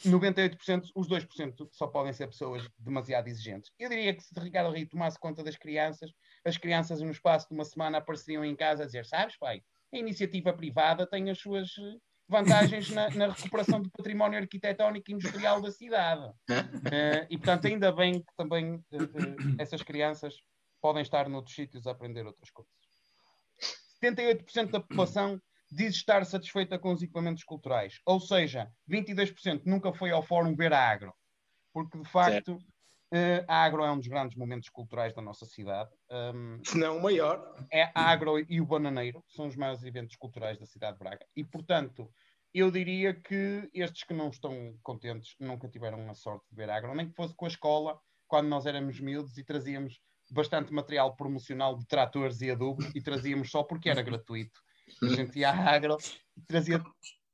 98%, 0.05 0.91
os 0.96 1.07
2% 1.07 1.69
só 1.72 1.88
podem 1.88 2.13
ser 2.13 2.27
pessoas 2.27 2.67
demasiado 2.79 3.27
exigentes. 3.27 3.72
Eu 3.77 3.89
diria 3.89 4.13
que 4.13 4.24
se 4.24 4.38
Ricardo 4.39 4.74
Rio 4.74 4.88
tomasse 4.89 5.19
conta 5.19 5.43
das 5.43 5.55
crianças, 5.55 6.12
as 6.46 6.57
crianças 6.57 7.01
no 7.01 7.12
espaço 7.12 7.48
de 7.48 7.55
uma 7.55 7.65
semana 7.65 8.00
apareceriam 8.00 8.43
em 8.43 8.55
casa 8.55 8.84
a 8.84 8.86
dizer, 8.86 9.05
sabes 9.05 9.38
pai, 9.38 9.62
a 9.93 9.98
iniciativa 9.98 10.53
privada 10.53 11.07
tem 11.07 11.29
as 11.29 11.39
suas 11.39 11.69
eh, 11.77 11.98
vantagens 12.27 12.89
na, 12.89 13.10
na 13.12 13.27
recuperação 13.27 13.81
do 13.81 13.89
património 13.89 14.39
arquitetónico 14.39 15.10
e 15.10 15.13
industrial 15.13 15.62
da 15.62 15.72
cidade. 15.72 16.25
Uh, 16.50 17.25
e 17.29 17.38
portanto, 17.38 17.67
ainda 17.67 17.91
bem 17.91 18.22
que 18.22 18.36
também 18.36 18.75
uh, 18.75 18.79
uh, 18.79 19.55
essas 19.57 19.81
crianças 19.81 20.36
podem 20.81 21.01
estar 21.01 21.29
noutros 21.29 21.55
sítios 21.55 21.88
a 21.88 21.91
aprender 21.91 22.25
outras 22.25 22.50
coisas. 22.51 22.74
78% 24.03 24.72
da 24.72 24.79
população 24.79 25.41
diz 25.71 25.95
estar 25.95 26.25
satisfeita 26.25 26.79
com 26.79 26.93
os 26.93 27.01
equipamentos 27.01 27.43
culturais. 27.43 28.00
Ou 28.05 28.19
seja, 28.19 28.71
22% 28.89 29.63
nunca 29.65 29.93
foi 29.93 30.12
ao 30.12 30.24
fórum 30.24 30.55
ver 30.55 30.74
a 30.74 30.79
Agro. 30.79 31.13
Porque, 31.74 31.97
de 31.97 32.09
facto, 32.09 32.53
uh, 32.55 33.45
a 33.47 33.63
Agro 33.63 33.83
é 33.83 33.91
um 33.91 33.97
dos 33.97 34.07
grandes 34.07 34.38
momentos 34.38 34.69
culturais 34.69 35.13
da 35.13 35.21
nossa 35.21 35.45
cidade. 35.45 35.89
Um, 36.09 36.59
Se 36.63 36.77
não 36.77 36.97
o 36.97 37.03
maior. 37.03 37.55
É 37.71 37.83
a 37.93 38.09
Agro 38.09 38.39
e 38.39 38.62
o 38.62 38.65
Bananeiro, 38.65 39.24
são 39.27 39.47
os 39.47 39.55
maiores 39.55 39.83
eventos 39.83 40.15
culturais 40.15 40.57
da 40.57 40.65
cidade 40.65 40.97
de 40.97 41.03
Braga. 41.03 41.25
E, 41.36 41.43
portanto, 41.43 42.12
eu 42.53 42.71
diria 42.71 43.13
que 43.13 43.69
estes 43.74 44.03
que 44.03 44.13
não 44.13 44.29
estão 44.29 44.75
contentes 44.81 45.36
nunca 45.39 45.67
tiveram 45.67 46.09
a 46.09 46.13
sorte 46.13 46.45
de 46.50 46.55
ver 46.55 46.69
a 46.69 46.75
Agro, 46.75 46.95
nem 46.95 47.07
que 47.07 47.15
fosse 47.15 47.36
com 47.36 47.45
a 47.45 47.50
escola, 47.50 48.00
quando 48.27 48.47
nós 48.47 48.65
éramos 48.65 49.00
miúdos 49.00 49.38
e 49.38 49.43
trazíamos 49.43 50.00
bastante 50.31 50.74
material 50.74 51.15
promocional 51.15 51.77
de 51.77 51.86
tratores 51.86 52.41
e 52.41 52.51
adubo 52.51 52.83
e 52.93 53.01
trazíamos 53.01 53.50
só 53.50 53.63
porque 53.63 53.89
era 53.89 54.01
gratuito. 54.03 54.59
A 55.01 55.08
gente 55.08 55.39
ia 55.39 55.50
à 55.50 55.70
agro 55.75 55.98
e 56.36 56.41
trazia. 56.41 56.84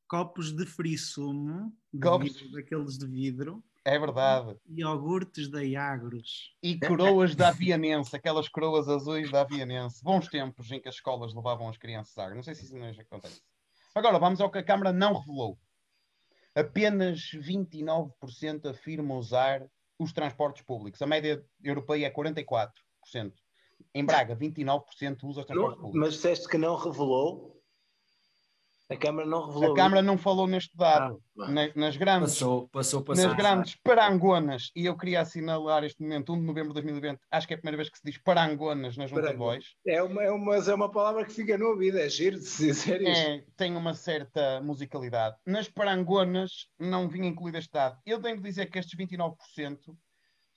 Copos 0.07 0.51
de 0.55 0.65
frisumo, 0.65 1.75
de 1.91 1.99
Copos. 1.99 2.33
vidro, 2.33 2.51
daqueles 2.51 2.97
de 2.99 3.07
vidro, 3.07 3.63
É 3.83 3.97
verdade. 3.97 4.55
e 4.67 4.81
iogurtes 4.81 5.49
da 5.49 5.63
Iagros. 5.63 6.55
E 6.61 6.77
coroas 6.79 7.35
da 7.35 7.47
Avianense, 7.49 8.15
aquelas 8.15 8.47
coroas 8.47 8.87
azuis 8.87 9.31
da 9.31 9.41
Avianense. 9.41 10.03
Bons 10.03 10.27
tempos 10.27 10.71
em 10.71 10.79
que 10.79 10.87
as 10.89 10.95
escolas 10.95 11.33
levavam 11.33 11.67
as 11.69 11.77
crianças 11.77 12.15
à 12.17 12.25
agro. 12.25 12.35
Não 12.35 12.43
sei 12.43 12.53
se 12.53 12.65
isso 12.65 12.75
ainda 12.75 13.01
acontece. 13.01 13.41
Agora, 13.95 14.19
vamos 14.19 14.39
ao 14.39 14.51
que 14.51 14.57
a 14.59 14.63
Câmara 14.63 14.91
não 14.93 15.13
revelou. 15.17 15.57
Apenas 16.55 17.19
29% 17.33 18.69
afirma 18.69 19.15
usar 19.15 19.65
os 19.97 20.13
transportes 20.13 20.61
públicos. 20.63 21.01
A 21.01 21.07
média 21.07 21.43
europeia 21.63 22.07
é 22.07 22.11
44%. 22.11 22.71
Em 23.95 24.03
Braga, 24.05 24.35
29% 24.35 25.23
usa 25.23 25.45
Não, 25.49 25.55
públicos. 25.69 25.91
mas 25.93 26.13
disseste 26.15 26.47
que 26.47 26.57
não 26.57 26.75
revelou. 26.75 27.53
A 28.89 28.97
Câmara 28.97 29.25
não 29.27 29.47
revelou. 29.47 29.71
A 29.71 29.75
Câmara 29.75 30.01
não 30.01 30.17
falou 30.17 30.45
neste 30.45 30.75
dado. 30.75 31.19
Ah, 31.39 31.49
Na- 31.49 31.71
nas 31.75 31.95
grandes 31.97 32.33
Passou, 32.33 32.67
passou, 32.69 33.01
passou. 33.01 33.25
nas 33.27 33.33
grandes 33.35 33.75
parangonas, 33.75 34.71
e 34.75 34.85
eu 34.85 34.95
queria 34.97 35.21
assinalar 35.21 35.83
este 35.83 36.01
momento, 36.01 36.33
1 36.33 36.39
de 36.39 36.45
novembro 36.45 36.69
de 36.69 36.81
2020, 36.81 37.19
acho 37.31 37.47
que 37.47 37.53
é 37.53 37.55
a 37.55 37.59
primeira 37.59 37.77
vez 37.77 37.89
que 37.89 37.97
se 37.97 38.03
diz 38.03 38.17
parangonas 38.19 38.95
na 38.97 39.07
Junta 39.07 39.29
de. 39.31 39.37
Bois, 39.37 39.65
É 39.87 40.03
uma, 40.03 40.21
é, 40.23 40.29
uma, 40.29 40.45
mas 40.45 40.67
é 40.67 40.75
uma 40.75 40.91
palavra 40.91 41.25
que 41.25 41.31
fica 41.33 41.57
no 41.57 41.69
ouvido, 41.69 41.97
é 41.97 42.07
giro 42.09 42.37
de 42.37 42.45
se 42.45 42.65
dizer 42.67 43.01
isto. 43.01 43.27
é, 43.29 43.43
tem 43.55 43.75
uma 43.75 43.93
certa 43.93 44.59
musicalidade. 44.61 45.37
Nas 45.45 45.67
parangonas 45.69 46.67
não 46.77 47.07
vinha 47.07 47.27
incluído 47.29 47.57
este 47.57 47.71
dado. 47.71 47.97
Eu 48.05 48.21
tenho 48.21 48.35
que 48.37 48.43
dizer 48.43 48.67
que 48.69 48.77
estes 48.77 48.95
29%, 48.95 49.95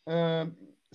ah, 0.09 0.47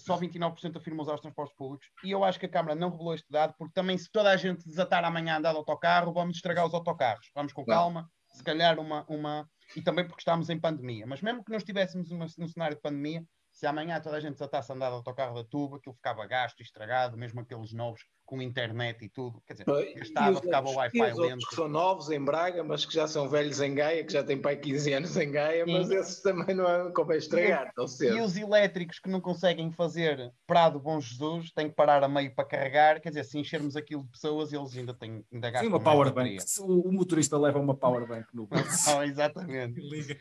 só 0.03 0.17
29% 0.17 0.77
afirmam 0.77 1.03
usar 1.03 1.15
os 1.15 1.21
transportes 1.21 1.55
públicos, 1.55 1.87
e 2.03 2.11
eu 2.11 2.23
acho 2.23 2.39
que 2.39 2.45
a 2.45 2.49
Câmara 2.49 2.75
não 2.75 2.89
revelou 2.89 3.13
este 3.13 3.27
dado, 3.29 3.53
porque 3.57 3.73
também 3.73 3.97
se 3.97 4.11
toda 4.11 4.29
a 4.29 4.37
gente 4.37 4.65
desatar 4.65 5.03
amanhã 5.03 5.35
a 5.35 5.37
andar 5.37 5.51
de 5.51 5.57
autocarro, 5.57 6.13
vamos 6.13 6.35
estragar 6.35 6.65
os 6.65 6.73
autocarros. 6.73 7.29
Vamos 7.35 7.53
com 7.53 7.65
calma, 7.65 8.09
se 8.33 8.43
calhar 8.43 8.79
uma, 8.79 9.05
uma... 9.07 9.49
E 9.75 9.81
também 9.81 10.05
porque 10.05 10.21
estamos 10.21 10.49
em 10.49 10.59
pandemia. 10.59 11.05
Mas 11.05 11.21
mesmo 11.21 11.43
que 11.43 11.51
não 11.51 11.57
estivéssemos 11.57 12.09
num 12.11 12.47
cenário 12.47 12.75
de 12.75 12.81
pandemia, 12.81 13.23
se 13.51 13.67
amanhã 13.67 13.99
toda 13.99 14.17
a 14.17 14.19
gente 14.19 14.33
desatasse 14.33 14.71
a 14.71 14.75
andar 14.75 14.89
de 14.89 14.95
autocarro 14.95 15.35
da 15.35 15.43
tuba, 15.43 15.77
aquilo 15.77 15.95
ficava 15.95 16.25
gasto 16.25 16.59
e 16.59 16.63
estragado, 16.63 17.17
mesmo 17.17 17.41
aqueles 17.41 17.73
novos 17.73 18.01
com 18.25 18.41
internet 18.41 19.03
e 19.03 19.09
tudo. 19.09 19.43
Quer 19.45 19.53
dizer, 19.55 19.93
gastava, 19.93 20.41
ficava 20.41 20.69
o 20.69 20.75
Wi-Fi 20.75 21.13
lento. 21.15 21.45
que 21.49 21.55
são 21.55 21.67
novos 21.67 22.09
em 22.09 22.23
Braga, 22.23 22.63
mas 22.63 22.85
que 22.85 22.93
já 22.93 23.05
são 23.05 23.27
velhos 23.27 23.59
em 23.59 23.75
Gaia, 23.75 24.05
que 24.05 24.13
já 24.13 24.23
têm 24.23 24.41
pai 24.41 24.55
15 24.55 24.93
anos 24.93 25.17
em 25.17 25.29
Gaia, 25.29 25.65
mas 25.65 25.87
Sim. 25.87 25.95
esses 25.95 26.21
também 26.21 26.55
não 26.55 26.65
é 26.65 26.91
convém 26.93 27.17
estragar 27.17 27.73
tão 27.75 27.85
cedo. 27.87 28.15
E 28.15 28.21
os 28.21 28.37
elétricos 28.37 28.99
que 28.99 29.09
não 29.09 29.19
conseguem 29.19 29.69
fazer 29.69 30.31
Prado 30.47 30.79
Bom 30.79 31.01
Jesus 31.01 31.51
têm 31.51 31.67
que 31.67 31.75
parar 31.75 32.03
a 32.05 32.07
meio 32.07 32.33
para 32.33 32.45
carregar. 32.45 33.01
Quer 33.01 33.09
dizer, 33.09 33.25
se 33.25 33.37
enchermos 33.37 33.75
aquilo 33.75 34.03
de 34.03 34.11
pessoas, 34.11 34.53
eles 34.53 34.77
ainda 34.77 34.93
têm 34.93 35.25
ainda 35.31 35.47
Sim, 35.47 35.53
gastam 35.53 35.69
uma 35.69 35.79
mais 35.79 35.83
power 35.83 36.13
bateria. 36.13 36.37
bank. 36.37 36.61
O, 36.61 36.87
o 36.87 36.93
motorista 36.93 37.37
leva 37.37 37.59
uma 37.59 37.75
power 37.75 38.07
bank 38.07 38.27
no 38.33 38.47
bolso. 38.47 38.89
Ah, 38.89 39.03
exatamente. 39.05 39.79
Liga. 39.91 40.17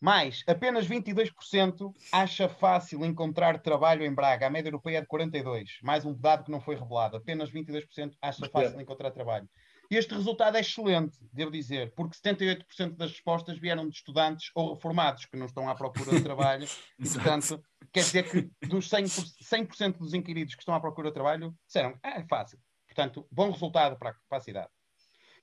Mais, 0.00 0.44
apenas 0.46 0.86
22% 0.86 1.92
acha 2.12 2.48
fácil 2.48 3.04
encontrar 3.04 3.60
trabalho 3.60 4.04
em 4.04 4.14
Braga. 4.14 4.46
A 4.46 4.50
média 4.50 4.68
europeia 4.68 4.98
é 4.98 5.00
de 5.00 5.08
42%. 5.08 5.66
Mais 5.82 6.04
um 6.04 6.14
dado 6.14 6.44
que 6.44 6.50
não 6.50 6.60
foi 6.60 6.76
revelado. 6.76 7.16
Apenas 7.16 7.50
22% 7.50 8.14
acha 8.22 8.48
fácil 8.48 8.80
encontrar 8.80 9.10
trabalho. 9.10 9.48
Este 9.90 10.14
resultado 10.14 10.56
é 10.56 10.60
excelente, 10.60 11.18
devo 11.32 11.50
dizer, 11.50 11.94
porque 11.94 12.14
78% 12.18 12.94
das 12.94 13.12
respostas 13.12 13.58
vieram 13.58 13.88
de 13.88 13.96
estudantes 13.96 14.50
ou 14.54 14.74
reformados 14.74 15.24
que 15.24 15.36
não 15.36 15.46
estão 15.46 15.68
à 15.68 15.74
procura 15.74 16.10
de 16.10 16.22
trabalho. 16.22 16.68
E, 16.98 17.08
portanto, 17.08 17.62
quer 17.92 18.00
dizer 18.00 18.28
que 18.28 18.66
dos 18.66 18.88
100%, 18.90 19.74
100 19.74 19.92
dos 19.92 20.14
inquiridos 20.14 20.54
que 20.54 20.60
estão 20.60 20.74
à 20.74 20.80
procura 20.80 21.08
de 21.08 21.14
trabalho 21.14 21.54
disseram 21.66 21.98
ah, 22.02 22.20
é 22.20 22.24
fácil. 22.26 22.58
Portanto, 22.86 23.26
bom 23.30 23.50
resultado 23.50 23.96
para 23.96 24.10
a, 24.10 24.14
para 24.28 24.38
a 24.38 24.40
cidade. 24.40 24.68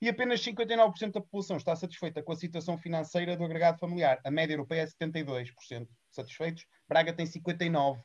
E 0.02 0.10
apenas 0.10 0.42
59% 0.42 1.12
da 1.12 1.22
população 1.22 1.58
está 1.58 1.76
satisfeita 1.76 2.22
com 2.22 2.32
a 2.32 2.36
situação 2.36 2.78
financeira 2.78 3.36
do 3.38 3.44
agregado 3.44 3.80
familiar. 3.80 4.20
A 4.26 4.32
média 4.32 4.54
europeia 4.54 4.82
é 4.82 5.06
72% 5.06 5.88
satisfeitos. 6.12 6.66
Braga 6.88 7.14
tem 7.14 7.26
59%. 7.26 8.02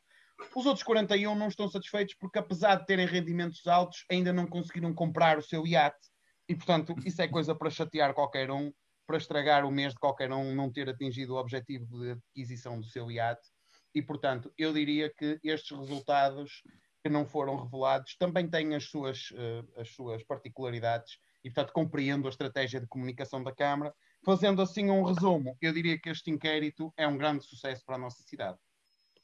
Os 0.55 0.65
outros 0.65 0.83
41% 0.83 1.35
não 1.35 1.47
estão 1.47 1.67
satisfeitos 1.67 2.15
porque, 2.15 2.39
apesar 2.39 2.75
de 2.75 2.85
terem 2.85 3.05
rendimentos 3.05 3.65
altos, 3.67 4.05
ainda 4.09 4.33
não 4.33 4.47
conseguiram 4.47 4.93
comprar 4.93 5.37
o 5.37 5.41
seu 5.41 5.67
iate. 5.67 6.09
E, 6.49 6.55
portanto, 6.55 6.95
isso 7.05 7.21
é 7.21 7.27
coisa 7.27 7.53
para 7.53 7.69
chatear 7.69 8.13
qualquer 8.13 8.49
um, 8.49 8.71
para 9.05 9.17
estragar 9.17 9.65
o 9.65 9.71
mês 9.71 9.93
de 9.93 9.99
qualquer 9.99 10.31
um 10.31 10.55
não 10.55 10.71
ter 10.71 10.89
atingido 10.89 11.33
o 11.33 11.37
objetivo 11.37 11.99
de 11.99 12.11
adquisição 12.11 12.79
do 12.79 12.85
seu 12.85 13.11
iate. 13.11 13.47
E, 13.93 14.01
portanto, 14.01 14.51
eu 14.57 14.73
diria 14.73 15.13
que 15.13 15.39
estes 15.43 15.77
resultados 15.77 16.63
que 17.03 17.09
não 17.09 17.25
foram 17.25 17.63
revelados 17.63 18.15
também 18.17 18.49
têm 18.49 18.75
as 18.75 18.85
suas, 18.85 19.29
eh, 19.33 19.81
as 19.81 19.89
suas 19.89 20.23
particularidades 20.23 21.17
e, 21.43 21.49
portanto, 21.49 21.73
compreendo 21.73 22.27
a 22.27 22.29
estratégia 22.29 22.79
de 22.79 22.87
comunicação 22.87 23.43
da 23.43 23.53
Câmara. 23.53 23.93
Fazendo 24.23 24.61
assim 24.61 24.89
um 24.89 25.03
resumo, 25.03 25.57
eu 25.61 25.73
diria 25.73 25.99
que 25.99 26.09
este 26.09 26.29
inquérito 26.29 26.93
é 26.95 27.07
um 27.07 27.17
grande 27.17 27.43
sucesso 27.43 27.83
para 27.85 27.95
a 27.95 27.99
nossa 27.99 28.21
cidade. 28.23 28.57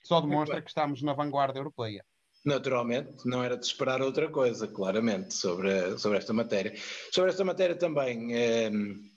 Só 0.04 0.22
demonstra 0.22 0.62
que 0.62 0.70
estamos 0.70 1.02
na 1.02 1.14
vanguarda 1.14 1.60
europeia. 1.60 2.04
Naturalmente, 2.46 3.26
não 3.26 3.44
era 3.44 3.58
de 3.58 3.66
esperar 3.66 4.02
outra 4.02 4.30
coisa, 4.30 4.68
claramente, 4.68 5.34
sobre, 5.34 5.98
sobre 5.98 6.18
esta 6.18 6.34
matéria. 6.34 6.74
Sobre 7.12 7.30
esta 7.30 7.44
matéria 7.44 7.76
também, 7.76 8.34
eh, 8.34 8.72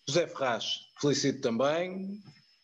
José 0.07 0.27
Ferraz, 0.27 0.81
felicito 1.01 1.41
também. 1.41 2.21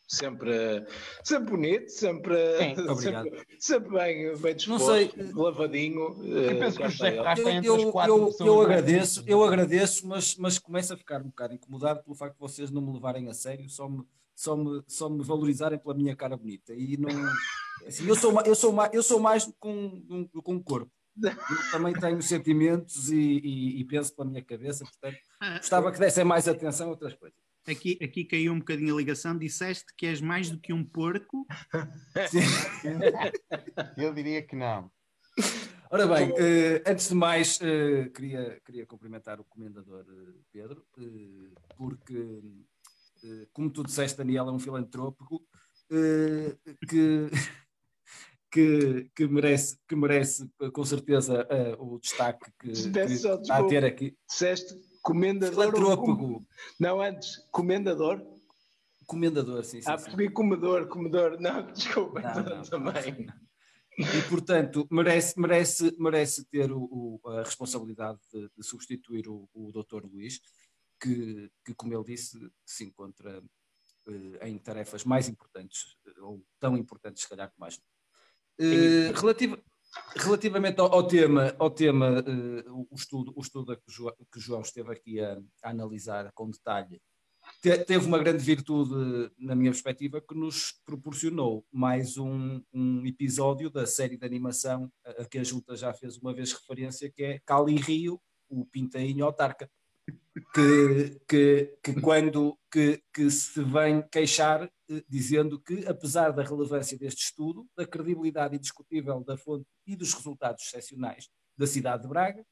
Sempre, 0.08 0.86
sempre 1.24 1.50
bonito, 1.50 1.88
sempre, 1.90 2.36
sempre, 2.96 3.46
sempre, 3.58 3.90
bem, 3.90 4.36
bem 4.36 4.54
disposto, 4.54 4.86
não 4.86 4.94
sei, 4.94 5.12
lavadinho. 5.32 6.24
Eu 6.24 6.58
penso 6.58 6.76
que 6.78 6.84
o 6.84 6.90
José 6.90 7.16
está 7.16 7.32
entre 7.32 7.68
eu, 7.68 8.62
agradeço, 8.62 9.24
eu 9.26 9.42
agradeço, 9.42 10.06
mas, 10.06 10.36
mas 10.36 10.58
começo 10.60 10.94
a 10.94 10.96
ficar 10.96 11.20
um 11.20 11.26
bocado 11.26 11.54
incomodado 11.54 12.04
pelo 12.04 12.14
facto 12.14 12.34
de 12.34 12.40
vocês 12.40 12.70
não 12.70 12.80
me 12.82 12.92
levarem 12.92 13.28
a 13.28 13.34
sério, 13.34 13.68
só 13.68 13.88
me, 13.88 14.04
só 14.32 14.56
me, 14.56 14.80
só 14.86 15.08
me 15.08 15.24
valorizarem 15.24 15.78
pela 15.78 15.94
minha 15.94 16.14
cara 16.14 16.36
bonita. 16.36 16.72
E 16.72 16.96
não, 16.96 17.08
assim, 17.84 18.06
eu, 18.06 18.14
sou, 18.14 18.40
eu, 18.42 18.54
sou, 18.54 18.74
eu 18.92 19.02
sou 19.02 19.18
mais 19.18 19.50
com, 19.58 20.28
com 20.42 20.54
um 20.54 20.62
corpo. 20.62 20.90
Eu 21.22 21.70
também 21.72 21.94
tenho 21.94 22.20
sentimentos 22.22 23.10
e, 23.10 23.16
e, 23.16 23.80
e, 23.80 23.84
penso 23.84 24.14
pela 24.14 24.28
minha 24.28 24.44
cabeça, 24.44 24.84
portanto, 24.84 25.18
gostava 25.56 25.90
que 25.90 25.98
dessem 25.98 26.24
mais 26.24 26.46
atenção 26.46 26.88
a 26.88 26.90
outras 26.90 27.14
coisas. 27.14 27.35
Aqui, 27.68 27.98
aqui 28.00 28.24
caiu 28.24 28.52
um 28.52 28.60
bocadinho 28.60 28.94
a 28.94 28.98
ligação. 28.98 29.36
Disseste 29.36 29.86
que 29.96 30.06
és 30.06 30.20
mais 30.20 30.50
do 30.50 30.60
que 30.60 30.72
um 30.72 30.84
porco. 30.84 31.44
Eu 33.98 34.14
diria 34.14 34.40
que 34.40 34.54
não. 34.54 34.88
Ora 35.90 36.06
bem, 36.06 36.30
uh, 36.30 36.82
antes 36.86 37.08
de 37.08 37.14
mais, 37.14 37.58
uh, 37.60 38.08
queria, 38.12 38.60
queria 38.64 38.86
cumprimentar 38.86 39.40
o 39.40 39.44
comendador 39.44 40.04
uh, 40.08 40.44
Pedro, 40.52 40.84
porque, 41.76 42.40
como 43.52 43.70
tu 43.70 43.84
disseste, 43.84 44.18
Daniel 44.18 44.48
é 44.48 44.52
um 44.52 44.58
filantrópico 44.58 45.46
que, 46.88 47.30
que, 48.50 49.10
que, 49.14 49.28
merece, 49.28 49.78
que 49.88 49.94
merece 49.94 50.50
com 50.72 50.84
certeza 50.84 51.46
o 51.78 51.98
destaque 51.98 52.50
que, 52.58 52.72
que 52.72 53.12
está 53.12 53.58
a 53.58 53.64
ter 53.64 53.84
aqui. 53.84 54.16
Disseste 54.28 54.74
Comendador. 55.06 55.70
Filantrópico. 55.70 56.44
Não, 56.80 57.00
antes, 57.00 57.36
comendador. 57.52 58.26
Comendador, 59.06 59.64
sim, 59.64 59.80
sim. 59.80 59.88
Ah, 59.88 59.96
percebi 59.96 60.28
comedor, 60.28 60.88
comedor. 60.88 61.40
Não, 61.40 61.62
desculpa, 61.72 62.20
não, 62.20 62.42
não, 62.42 62.62
também. 62.62 63.28
E, 63.96 64.28
portanto, 64.28 64.84
merece, 64.90 65.38
merece, 65.38 65.94
merece 65.96 66.44
ter 66.46 66.72
o, 66.72 67.20
o, 67.22 67.28
a 67.28 67.44
responsabilidade 67.44 68.18
de, 68.32 68.50
de 68.56 68.64
substituir 68.64 69.28
o, 69.28 69.48
o 69.54 69.70
Dr. 69.70 70.04
Luís, 70.04 70.40
que, 71.00 71.52
que, 71.64 71.72
como 71.72 71.94
ele 71.94 72.04
disse, 72.04 72.36
se 72.64 72.82
encontra 72.82 73.40
eh, 74.08 74.48
em 74.48 74.58
tarefas 74.58 75.04
mais 75.04 75.28
importantes, 75.28 75.96
ou 76.18 76.44
tão 76.58 76.76
importantes, 76.76 77.22
se 77.22 77.28
calhar, 77.28 77.48
que 77.48 77.60
mais. 77.60 77.80
Eh, 78.58 79.12
relativa, 79.14 79.56
Relativamente 80.16 80.80
ao, 80.80 80.92
ao, 80.92 81.06
tema, 81.06 81.54
ao 81.58 81.70
tema 81.70 82.20
uh, 82.20 82.86
o 82.90 82.94
estudo, 82.94 83.32
o 83.36 83.40
estudo 83.40 83.76
que, 83.76 83.92
João, 83.92 84.14
que 84.32 84.40
João 84.40 84.60
esteve 84.60 84.92
aqui 84.92 85.20
a, 85.20 85.38
a 85.62 85.70
analisar 85.70 86.30
com 86.32 86.50
detalhe, 86.50 87.00
te, 87.60 87.78
teve 87.84 88.06
uma 88.06 88.18
grande 88.18 88.42
virtude, 88.42 89.30
na 89.38 89.54
minha 89.54 89.70
perspectiva, 89.70 90.20
que 90.20 90.34
nos 90.34 90.72
proporcionou 90.84 91.64
mais 91.70 92.16
um, 92.16 92.62
um 92.72 93.06
episódio 93.06 93.70
da 93.70 93.86
série 93.86 94.16
de 94.16 94.24
animação 94.24 94.90
a, 95.04 95.22
a, 95.22 95.24
que 95.24 95.38
a 95.38 95.44
Junta 95.44 95.76
já 95.76 95.92
fez 95.92 96.16
uma 96.16 96.34
vez 96.34 96.52
referência, 96.52 97.10
que 97.10 97.22
é 97.22 97.38
Cali 97.44 97.76
Rio, 97.76 98.20
o 98.48 98.64
Pintainho 98.64 99.24
Autarca 99.24 99.70
que, 100.54 101.20
que, 101.28 101.78
que 101.82 102.00
quando 102.00 102.58
que, 102.70 103.02
que 103.12 103.30
se 103.30 103.62
vem 103.62 104.02
queixar 104.10 104.70
dizendo 105.08 105.60
que, 105.60 105.86
apesar 105.86 106.30
da 106.30 106.42
relevância 106.42 106.98
deste 106.98 107.24
estudo, 107.24 107.66
da 107.76 107.86
credibilidade 107.86 108.56
indiscutível 108.56 109.22
da 109.22 109.36
fonte 109.36 109.66
e 109.86 109.96
dos 109.96 110.14
resultados 110.14 110.64
excepcionais 110.64 111.28
da 111.56 111.66
cidade 111.66 112.02
de 112.02 112.08
Braga, 112.08 112.44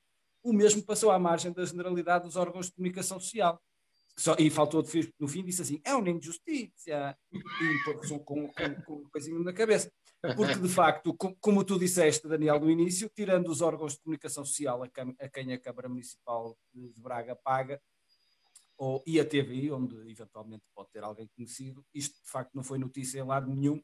o 0.43 0.53
mesmo 0.53 0.85
passou 0.85 1.11
à 1.11 1.19
margem 1.19 1.53
da 1.53 1.65
generalidade 1.65 2.25
dos 2.25 2.37
órgãos 2.37 2.67
de 2.67 2.73
comunicação 2.73 3.19
social. 3.19 3.61
Só, 4.17 4.37
e 4.39 4.49
faltou 4.49 4.85
no 5.19 5.27
fim, 5.27 5.45
disse 5.45 5.63
assim: 5.63 5.81
é 5.85 5.95
uma 5.95 6.09
injustiça. 6.09 7.17
E 7.33 7.41
com, 7.85 8.19
com, 8.19 8.53
com 8.83 8.95
um 8.95 9.09
coisinho 9.11 9.43
na 9.43 9.53
cabeça. 9.53 9.91
Porque, 10.37 10.55
de 10.55 10.69
facto, 10.69 11.15
como 11.41 11.65
tu 11.65 11.79
disseste, 11.79 12.27
Daniel, 12.27 12.59
no 12.59 12.71
início, 12.71 13.11
tirando 13.15 13.49
os 13.49 13.61
órgãos 13.61 13.95
de 13.95 14.01
comunicação 14.01 14.45
social 14.45 14.83
a, 14.83 15.29
quem 15.29 15.53
a 15.53 15.61
Câmara 15.61 15.89
Municipal 15.89 16.57
de 16.73 17.01
Braga 17.01 17.37
paga, 17.37 17.81
ou, 18.77 19.03
e 19.07 19.21
a 19.21 19.25
TV, 19.25 19.71
onde 19.71 19.97
eventualmente 20.11 20.65
pode 20.75 20.91
ter 20.91 21.03
alguém 21.03 21.29
conhecido, 21.35 21.85
isto 21.95 22.15
de 22.23 22.31
facto 22.31 22.55
não 22.55 22.63
foi 22.63 22.79
notícia 22.79 23.21
em 23.21 23.25
lado 23.25 23.53
nenhum, 23.53 23.81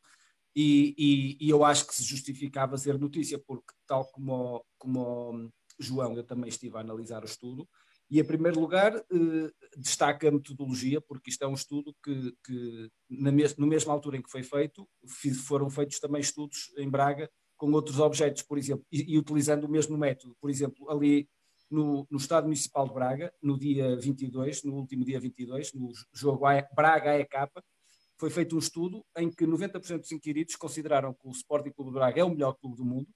e, 0.55 0.95
e, 0.99 1.47
e 1.47 1.51
eu 1.51 1.65
acho 1.65 1.87
que 1.87 1.95
se 1.95 2.03
justificava 2.03 2.77
ser 2.77 2.99
notícia, 2.99 3.39
porque, 3.39 3.73
tal 3.87 4.05
como 4.11 4.65
como 4.79 5.47
o 5.47 5.51
João, 5.79 6.17
eu 6.17 6.25
também 6.25 6.49
estive 6.49 6.77
a 6.77 6.81
analisar 6.81 7.23
o 7.23 7.27
estudo, 7.27 7.69
e, 8.11 8.19
em 8.19 8.25
primeiro 8.25 8.59
lugar, 8.59 8.97
eh, 8.97 9.51
destaca 9.77 10.29
a 10.29 10.33
metodologia, 10.33 11.01
porque 11.01 11.31
isto 11.31 11.45
é 11.45 11.47
um 11.47 11.55
estudo 11.55 11.95
que, 12.03 12.35
que 12.45 12.91
na 13.09 13.31
mes 13.31 13.57
no 13.57 13.69
mesma 13.69 13.93
altura 13.93 14.17
em 14.17 14.23
que 14.23 14.31
foi 14.31 14.43
feito, 14.43 14.89
foram 15.47 15.71
feitos 15.71 16.01
também 16.01 16.21
estudos 16.21 16.73
em 16.77 16.91
Braga 16.91 17.31
com 17.57 17.71
outros 17.71 18.01
objetos, 18.01 18.43
por 18.43 18.59
exemplo, 18.59 18.85
e, 18.91 19.15
e 19.15 19.19
utilizando 19.19 19.65
o 19.65 19.71
mesmo 19.71 19.97
método. 19.97 20.35
Por 20.41 20.51
exemplo, 20.51 20.91
ali 20.91 21.29
no, 21.71 22.07
no, 22.11 22.19
Estado 22.19 22.45
Municipal 22.45 22.87
de 22.87 22.95
Braga, 22.95 23.33
no 23.43 23.59
dia 23.59 23.97
22, 23.97 24.65
no 24.65 24.75
último 24.75 25.05
dia 25.05 25.21
22, 25.21 25.73
no 25.75 25.91
jogo 26.13 26.47
Braga-EK, 26.75 27.51
foi 28.19 28.31
feito 28.31 28.55
um 28.55 28.59
estudo 28.59 29.05
em 29.17 29.31
que 29.31 29.47
90% 29.47 30.01
dos 30.01 30.13
inquiridos 30.13 30.57
consideraram 30.57 31.15
que 31.15 31.27
o 31.27 31.31
Sporting 31.31 31.71
Clube 31.71 31.91
de 31.91 31.95
Braga 31.95 32.21
é 32.21 32.25
o 32.25 32.31
melhor 32.31 32.53
clube 32.55 32.77
do 32.77 32.85
mundo. 32.85 33.09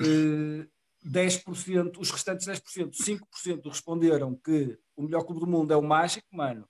Eh, 0.00 0.66
10%, 1.04 1.98
os 1.98 2.10
restantes 2.10 2.46
10%, 2.46 2.90
5% 2.90 3.68
responderam 3.68 4.34
que 4.34 4.76
o 4.96 5.02
melhor 5.02 5.22
clube 5.22 5.40
do 5.40 5.46
mundo 5.46 5.72
é 5.72 5.76
o 5.76 5.82
Mágico, 5.82 6.26
mano. 6.32 6.68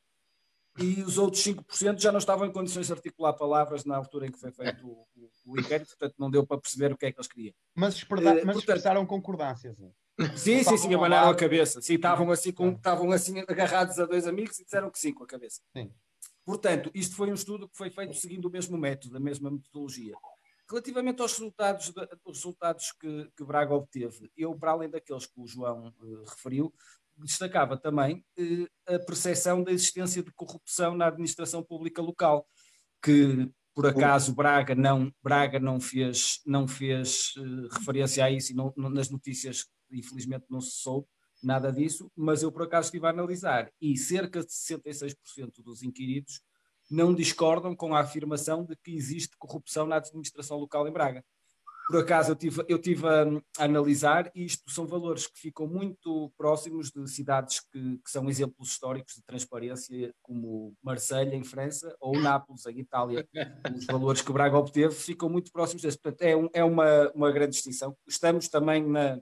E 0.78 1.02
os 1.02 1.16
outros 1.16 1.42
5% 1.42 1.98
já 1.98 2.12
não 2.12 2.18
estavam 2.18 2.46
em 2.46 2.52
condições 2.52 2.88
de 2.88 2.92
articular 2.92 3.32
palavras 3.32 3.86
na 3.86 3.96
altura 3.96 4.26
em 4.26 4.30
que 4.30 4.38
foi 4.38 4.52
feito 4.52 4.86
o, 4.86 5.06
o, 5.16 5.30
o 5.46 5.58
inquérito, 5.58 5.88
portanto 5.88 6.14
não 6.18 6.30
deu 6.30 6.46
para 6.46 6.60
perceber 6.60 6.92
o 6.92 6.98
que 6.98 7.06
é 7.06 7.12
que 7.12 7.18
eles 7.18 7.28
queriam. 7.28 7.54
Mas, 7.74 7.94
expressa, 7.94 8.22
uh, 8.22 8.34
mas 8.34 8.42
portanto, 8.44 8.58
expressaram 8.58 9.06
concordâncias. 9.06 9.78
Sim, 10.36 10.62
sim, 10.62 10.76
sim, 10.76 10.94
abanaram 10.94 11.30
a 11.30 11.36
cabeça. 11.36 11.80
Sim, 11.82 11.94
estavam 11.94 12.30
assim, 12.30 12.52
com, 12.52 12.70
estavam 12.70 13.10
assim 13.10 13.40
agarrados 13.40 13.98
a 13.98 14.06
dois 14.06 14.26
amigos 14.26 14.58
e 14.58 14.64
disseram 14.64 14.90
que 14.90 14.98
sim 14.98 15.12
com 15.12 15.24
a 15.24 15.26
cabeça. 15.26 15.60
Sim. 15.76 15.92
Portanto, 16.44 16.90
isto 16.94 17.16
foi 17.16 17.30
um 17.30 17.34
estudo 17.34 17.68
que 17.68 17.76
foi 17.76 17.90
feito 17.90 18.14
seguindo 18.14 18.46
o 18.46 18.50
mesmo 18.50 18.78
método, 18.78 19.16
a 19.16 19.20
mesma 19.20 19.50
metodologia. 19.50 20.14
Relativamente 20.70 21.20
aos 21.20 21.32
resultados, 21.32 21.92
resultados 22.26 22.92
que, 22.92 23.30
que, 23.36 23.44
Braga 23.44 23.74
obteve, 23.74 24.30
eu, 24.36 24.54
para 24.56 24.72
além 24.72 24.88
daqueles 24.88 25.26
que 25.26 25.40
o 25.40 25.46
João 25.46 25.92
uh, 26.00 26.24
referiu, 26.24 26.72
destacava 27.18 27.76
também 27.76 28.24
uh, 28.38 28.94
a 28.94 28.98
percepção 28.98 29.62
da 29.62 29.72
existência 29.72 30.22
de 30.22 30.32
corrupção 30.32 30.96
na 30.96 31.06
administração 31.06 31.62
pública 31.62 32.00
local, 32.00 32.48
que 33.02 33.50
por 33.74 33.86
acaso 33.86 34.34
Braga 34.34 34.74
não, 34.74 35.12
Braga 35.22 35.60
não 35.60 35.78
fez, 35.80 36.40
não 36.46 36.66
fez 36.66 37.34
uh, 37.36 37.68
referência 37.72 38.24
a 38.24 38.30
isso 38.30 38.52
e 38.52 38.54
não, 38.54 38.72
não, 38.76 38.88
nas 38.88 39.10
notícias, 39.10 39.66
infelizmente, 39.90 40.46
não 40.48 40.60
se 40.60 40.72
soube 40.72 41.06
nada 41.42 41.72
disso, 41.72 42.10
mas 42.16 42.42
eu 42.42 42.50
por 42.50 42.62
acaso 42.62 42.86
estive 42.86 43.06
a 43.06 43.10
analisar 43.10 43.70
e 43.80 43.96
cerca 43.96 44.40
de 44.40 44.50
66% 44.50 45.62
dos 45.62 45.82
inquiridos 45.82 46.40
não 46.90 47.14
discordam 47.14 47.74
com 47.74 47.94
a 47.94 48.00
afirmação 48.00 48.64
de 48.64 48.76
que 48.76 48.94
existe 48.94 49.36
corrupção 49.36 49.86
na 49.86 49.96
administração 49.96 50.56
local 50.56 50.86
em 50.86 50.92
Braga. 50.92 51.24
Por 51.88 52.00
acaso, 52.00 52.32
eu 52.32 52.36
tive, 52.36 52.64
eu 52.66 52.78
tive 52.80 53.06
a, 53.06 53.22
a 53.58 53.64
analisar, 53.64 54.28
e 54.34 54.44
isto 54.44 54.68
são 54.68 54.88
valores 54.88 55.28
que 55.28 55.38
ficam 55.38 55.68
muito 55.68 56.32
próximos 56.36 56.90
de 56.90 57.08
cidades 57.08 57.60
que, 57.60 57.98
que, 57.98 58.10
são 58.10 58.28
exemplos 58.28 58.70
históricos 58.70 59.14
de 59.14 59.22
transparência, 59.22 60.12
como 60.20 60.74
Marselha, 60.82 61.36
em 61.36 61.44
França, 61.44 61.94
ou 62.00 62.18
Nápoles, 62.18 62.66
em 62.66 62.80
Itália. 62.80 63.28
Os 63.72 63.86
valores 63.86 64.20
que 64.20 64.32
Braga 64.32 64.58
obteve 64.58 64.94
ficam 64.94 65.28
muito 65.28 65.52
próximos 65.52 65.82
desse. 65.82 65.96
Portanto, 65.96 66.22
é, 66.22 66.36
um, 66.36 66.48
é 66.52 66.64
uma, 66.64 67.08
uma 67.14 67.30
grande 67.30 67.52
distinção. 67.52 67.96
Estamos 68.04 68.48
também 68.48 68.84
na, 68.84 69.20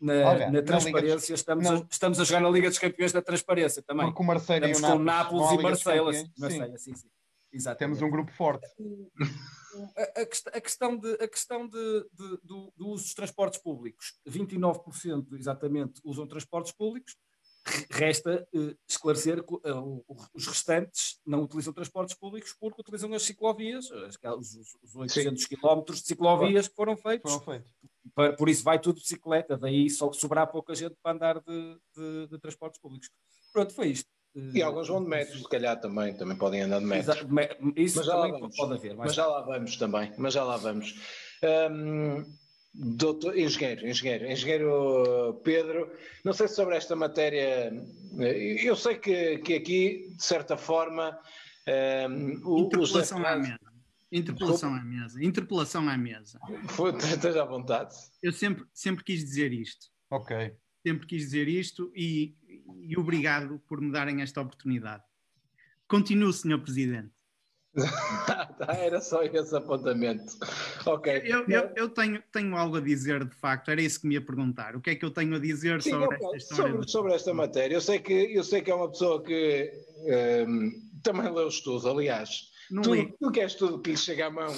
na, 0.00 0.12
Olha, 0.28 0.50
na 0.50 0.62
transparência, 0.62 1.34
estamos, 1.34 1.66
a, 1.66 1.86
estamos 1.90 2.20
a 2.20 2.24
jogar 2.24 2.40
na 2.40 2.50
Liga 2.50 2.68
dos 2.68 2.78
Campeões 2.78 3.12
da 3.12 3.22
Transparência 3.22 3.82
também. 3.82 4.06
Porque 4.06 4.22
o 4.22 4.26
Marseille 4.26 4.70
estamos 4.70 4.88
e 4.88 4.92
o 4.92 4.96
com 4.98 5.04
Nápoles 5.04 5.50
e 5.52 5.62
Marseille. 5.62 6.14
Sim. 6.14 6.32
Marseille 6.38 6.78
sim, 6.78 6.94
sim. 6.94 7.08
Exatamente. 7.52 7.98
Temos 7.98 8.02
um 8.02 8.10
grupo 8.10 8.32
forte. 8.32 8.66
A, 9.96 10.22
a, 10.56 10.60
questão, 10.60 10.96
de, 10.96 11.12
a 11.14 11.28
questão 11.28 11.68
de, 11.68 12.06
de, 12.12 12.38
do, 12.42 12.72
do 12.76 12.88
uso 12.88 13.04
dos 13.04 13.14
transportes 13.14 13.60
públicos, 13.60 14.18
29% 14.28 15.32
exatamente 15.38 16.00
usam 16.04 16.26
transportes 16.26 16.72
públicos, 16.72 17.16
resta 17.90 18.46
uh, 18.54 18.76
esclarecer 18.88 19.42
que 19.42 19.54
uh, 19.54 20.04
os 20.34 20.46
restantes 20.46 21.20
não 21.24 21.42
utilizam 21.42 21.72
transportes 21.72 22.14
públicos 22.14 22.54
porque 22.58 22.80
utilizam 22.80 23.12
as 23.12 23.22
ciclovias, 23.22 23.90
os, 23.90 24.76
os 24.82 24.96
800 24.96 25.46
quilómetros 25.46 26.00
de 26.00 26.06
ciclovias 26.06 26.68
que 26.68 26.74
foram 26.74 26.96
feitos. 26.96 27.30
Foram 27.30 27.44
feitos. 27.44 27.70
Por, 28.14 28.36
por, 28.36 28.48
isso 28.48 28.64
vai 28.64 28.78
tudo 28.78 28.96
de 28.96 29.02
bicicleta, 29.02 29.56
daí 29.56 29.88
só 29.90 30.12
sobrar 30.12 30.46
pouca 30.46 30.74
gente 30.74 30.96
para 31.02 31.12
andar 31.12 31.40
de, 31.40 31.76
de, 31.96 32.26
de 32.28 32.38
transportes 32.38 32.80
públicos. 32.80 33.10
Pronto, 33.52 33.72
foi 33.72 33.88
isto. 33.88 34.08
E 34.54 34.62
alguns 34.62 34.86
vão 34.86 35.02
de 35.02 35.08
metros, 35.08 35.40
se 35.40 35.48
calhar 35.48 35.80
também, 35.80 36.14
também 36.14 36.36
podem 36.36 36.60
andar 36.62 36.78
de 36.78 36.84
metros. 36.84 37.16
Isso 37.76 37.98
mas 37.98 38.06
já 38.06 38.12
também 38.12 38.50
pode 38.56 38.74
haver. 38.74 38.96
Mas 38.96 39.14
já 39.14 39.26
lá 39.26 39.40
vamos 39.40 39.76
também, 39.76 40.12
mas 40.16 40.34
já 40.34 40.44
lá 40.44 40.56
vamos. 40.56 40.94
Um, 41.72 42.24
doutor, 42.74 43.36
engenheiro, 43.36 43.88
engenheiro, 43.88 44.30
engenheiro 44.30 45.40
Pedro, 45.42 45.90
não 46.24 46.32
sei 46.32 46.46
se 46.46 46.54
sobre 46.54 46.76
esta 46.76 46.94
matéria, 46.94 47.72
eu 48.62 48.76
sei 48.76 48.96
que, 48.96 49.38
que 49.38 49.54
aqui, 49.54 50.14
de 50.16 50.22
certa 50.22 50.56
forma, 50.56 51.18
Um, 51.68 52.40
o, 52.44 52.60
Interpelação 52.60 53.26
à 53.26 53.36
mesa. 53.36 53.58
Interpelação 54.10 54.74
à 54.74 54.82
mesa. 54.82 55.22
Interpelação 55.22 55.88
à 55.88 55.96
mesa. 55.96 56.40
Esteja 56.98 57.42
à 57.42 57.44
vontade. 57.44 57.94
Eu 58.22 58.32
sempre, 58.32 58.64
sempre 58.72 59.04
quis 59.04 59.24
dizer 59.24 59.52
isto. 59.52 59.88
Ok. 60.10 60.54
Sempre 60.86 61.06
quis 61.06 61.22
dizer 61.24 61.48
isto 61.48 61.92
e, 61.94 62.34
e 62.80 62.96
obrigado 62.96 63.60
por 63.68 63.80
me 63.80 63.92
darem 63.92 64.22
esta 64.22 64.40
oportunidade. 64.40 65.02
Continuo, 65.86 66.32
Sr. 66.32 66.58
Presidente. 66.60 67.12
Era 68.68 69.00
só 69.00 69.22
esse 69.22 69.54
apontamento. 69.54 70.24
Ok. 70.86 71.22
Eu, 71.24 71.46
eu, 71.46 71.70
eu, 71.76 71.88
tenho, 71.88 72.22
tenho 72.32 72.56
algo 72.56 72.76
a 72.76 72.80
dizer, 72.80 73.24
de 73.24 73.34
facto, 73.34 73.70
era 73.70 73.80
isso 73.80 74.00
que 74.00 74.06
me 74.06 74.14
ia 74.14 74.24
perguntar. 74.24 74.74
O 74.74 74.80
que 74.80 74.90
é 74.90 74.94
que 74.94 75.04
eu 75.04 75.10
tenho 75.10 75.34
a 75.36 75.38
dizer 75.38 75.80
Sim, 75.82 75.90
sobre 75.90 76.16
esta 76.16 76.36
história? 76.36 76.72
Sobre, 76.72 76.88
sobre, 76.88 77.14
esta 77.14 77.34
matéria. 77.34 77.74
Eu 77.74 77.80
sei, 77.80 77.98
que, 77.98 78.12
eu 78.12 78.42
sei 78.42 78.62
que 78.62 78.70
é 78.70 78.74
uma 78.74 78.90
pessoa 78.90 79.22
que 79.22 79.70
um, 80.48 80.72
também 81.02 81.32
leu 81.32 81.48
estudos, 81.48 81.86
aliás. 81.86 82.50
Não 82.70 82.82
tu, 82.82 82.94
li. 82.94 83.14
tu 83.18 83.30
queres 83.30 83.54
tudo 83.54 83.80
que 83.80 83.90
lhe 83.90 83.96
chega 83.96 84.26
à 84.26 84.30
mão. 84.30 84.52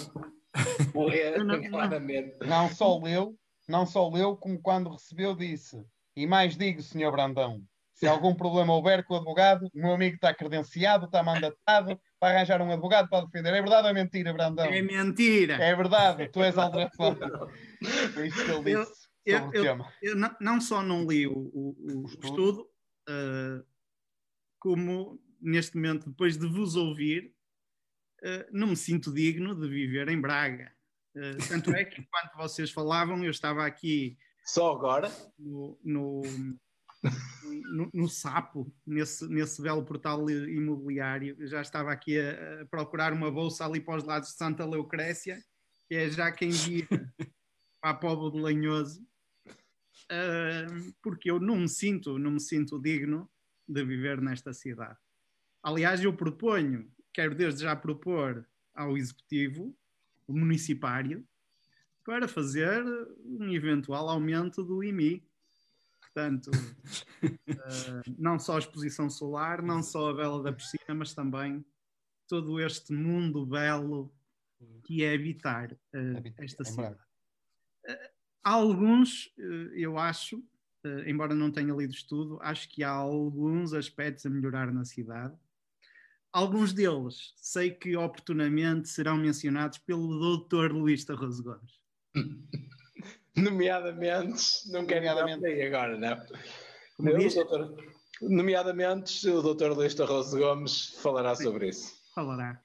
Lê, 0.94 1.38
não, 1.38 1.62
claramente. 1.62 2.36
Não 2.40 2.68
só 2.68 2.98
leu, 2.98 3.36
não 3.68 3.86
só 3.86 4.08
leu, 4.08 4.36
como 4.36 4.60
quando 4.60 4.90
recebeu 4.90 5.34
disse. 5.36 5.80
E 6.16 6.26
mais 6.26 6.56
digo, 6.56 6.82
Sr. 6.82 7.12
Brandão, 7.12 7.62
se 7.94 8.06
algum 8.06 8.34
problema 8.34 8.74
houver 8.74 9.04
com 9.04 9.14
o 9.14 9.16
advogado, 9.18 9.68
o 9.74 9.78
meu 9.78 9.92
amigo 9.92 10.16
está 10.16 10.34
credenciado, 10.34 11.04
está 11.04 11.22
mandatado 11.22 12.00
para 12.18 12.34
arranjar 12.34 12.60
um 12.62 12.72
advogado 12.72 13.08
para 13.08 13.24
defender. 13.26 13.54
É 13.54 13.60
verdade 13.60 13.84
ou 13.84 13.90
é 13.90 13.92
mentira, 13.92 14.32
Brandão? 14.32 14.64
É 14.64 14.82
mentira. 14.82 15.54
É 15.54 15.74
verdade, 15.76 16.28
tu 16.28 16.42
és 16.42 16.56
aldrafão. 16.56 17.16
Foi 18.14 18.26
isso 18.26 18.44
que 18.44 18.50
ele 18.50 18.76
disse. 18.76 19.10
Eu, 19.24 19.50
eu, 19.52 19.64
eu, 19.64 19.84
eu 20.02 20.16
não, 20.16 20.36
não, 20.40 20.60
só 20.60 20.82
não 20.82 21.06
li 21.06 21.26
o, 21.26 21.32
o, 21.32 21.76
o, 21.78 22.06
estudo, 22.06 22.66
uh, 23.08 23.62
como 24.58 25.20
neste 25.40 25.76
momento, 25.76 26.08
depois 26.08 26.38
de 26.38 26.46
vos 26.46 26.76
ouvir, 26.76 27.32
não 28.52 28.68
me 28.68 28.76
sinto 28.76 29.12
digno 29.12 29.54
de 29.54 29.68
viver 29.68 30.08
em 30.08 30.20
Braga. 30.20 30.72
Uh, 31.14 31.48
tanto 31.48 31.74
é 31.74 31.84
que, 31.84 32.00
enquanto 32.00 32.36
vocês 32.36 32.70
falavam, 32.70 33.24
eu 33.24 33.30
estava 33.30 33.66
aqui. 33.66 34.16
Só 34.44 34.72
agora? 34.72 35.10
No, 35.38 35.78
no, 35.82 36.22
no, 37.72 37.90
no, 37.92 38.08
Sapo, 38.08 38.72
nesse, 38.86 39.26
nesse 39.28 39.60
belo 39.60 39.84
portal 39.84 40.28
imobiliário. 40.30 41.36
Eu 41.38 41.46
já 41.46 41.60
estava 41.60 41.90
aqui 41.90 42.18
a, 42.18 42.62
a, 42.62 42.66
procurar 42.66 43.12
uma 43.12 43.30
bolsa 43.30 43.64
ali 43.64 43.80
para 43.80 43.96
os 43.96 44.04
lados 44.04 44.30
de 44.30 44.36
Santa 44.36 44.64
Leucrécia, 44.64 45.42
que 45.88 45.94
é 45.94 46.08
já 46.10 46.30
quem 46.30 46.50
guia 46.50 46.86
para 47.80 47.90
a 47.90 47.94
Povo 47.94 48.30
de 48.30 48.38
Lanhoso, 48.38 49.02
uh, 50.10 50.94
porque 51.02 51.30
eu 51.30 51.40
não 51.40 51.56
me 51.56 51.68
sinto, 51.68 52.18
não 52.18 52.32
me 52.32 52.40
sinto 52.40 52.80
digno 52.80 53.28
de 53.66 53.84
viver 53.84 54.20
nesta 54.20 54.52
cidade. 54.52 54.98
Aliás, 55.62 56.02
eu 56.02 56.14
proponho, 56.14 56.90
quero 57.12 57.34
desde 57.34 57.62
já 57.62 57.74
propor 57.74 58.46
ao 58.74 58.96
Executivo, 58.96 59.76
o 60.26 60.32
municipário, 60.32 61.26
para 62.04 62.26
fazer 62.26 62.84
um 63.24 63.52
eventual 63.52 64.08
aumento 64.08 64.64
do 64.64 64.82
IMI 64.82 65.22
Portanto, 66.12 66.50
uh, 66.50 68.12
não 68.18 68.38
só 68.38 68.56
a 68.56 68.58
exposição 68.58 69.08
solar, 69.08 69.62
não 69.62 69.82
só 69.82 70.10
a 70.10 70.12
vela 70.12 70.42
da 70.42 70.52
piscina, 70.52 70.94
mas 70.94 71.14
também 71.14 71.64
todo 72.28 72.60
este 72.60 72.92
mundo 72.92 73.46
belo 73.46 74.12
que 74.84 75.04
é 75.04 75.14
habitar 75.14 75.72
uh, 75.72 76.34
esta 76.38 76.64
cidade. 76.64 76.98
Uh, 77.88 78.08
há 78.42 78.52
alguns, 78.52 79.32
eu 79.74 79.98
acho, 79.98 80.42
embora 81.06 81.34
não 81.34 81.50
tenha 81.50 81.74
lido 81.74 81.92
estudo, 81.92 82.38
acho 82.42 82.68
que 82.68 82.82
há 82.82 82.90
alguns 82.90 83.72
aspectos 83.72 84.26
a 84.26 84.30
melhorar 84.30 84.72
na 84.72 84.84
cidade. 84.84 85.36
Alguns 86.32 86.72
deles 86.72 87.32
sei 87.36 87.72
que 87.72 87.96
oportunamente 87.96 88.88
serão 88.88 89.16
mencionados 89.16 89.78
pelo 89.78 90.38
Dr. 90.38 90.72
Luís 90.72 91.04
Tarroso 91.04 91.42
Gomes. 91.42 91.80
nomeadamente, 93.36 94.44
não 94.70 94.86
quero 94.86 95.06
nomeadamente 95.06 95.46
aí 95.46 95.62
agora, 95.62 95.98
não. 95.98 96.16
O 96.98 97.34
doutor, 97.34 97.76
nomeadamente, 98.22 99.28
o 99.28 99.42
doutor 99.42 99.72
Luís 99.72 99.94
Tarroso 99.94 100.38
Gomes 100.38 100.94
falará 101.00 101.34
Sim, 101.34 101.44
sobre 101.44 101.68
isso. 101.68 101.94
Falará. 102.14 102.60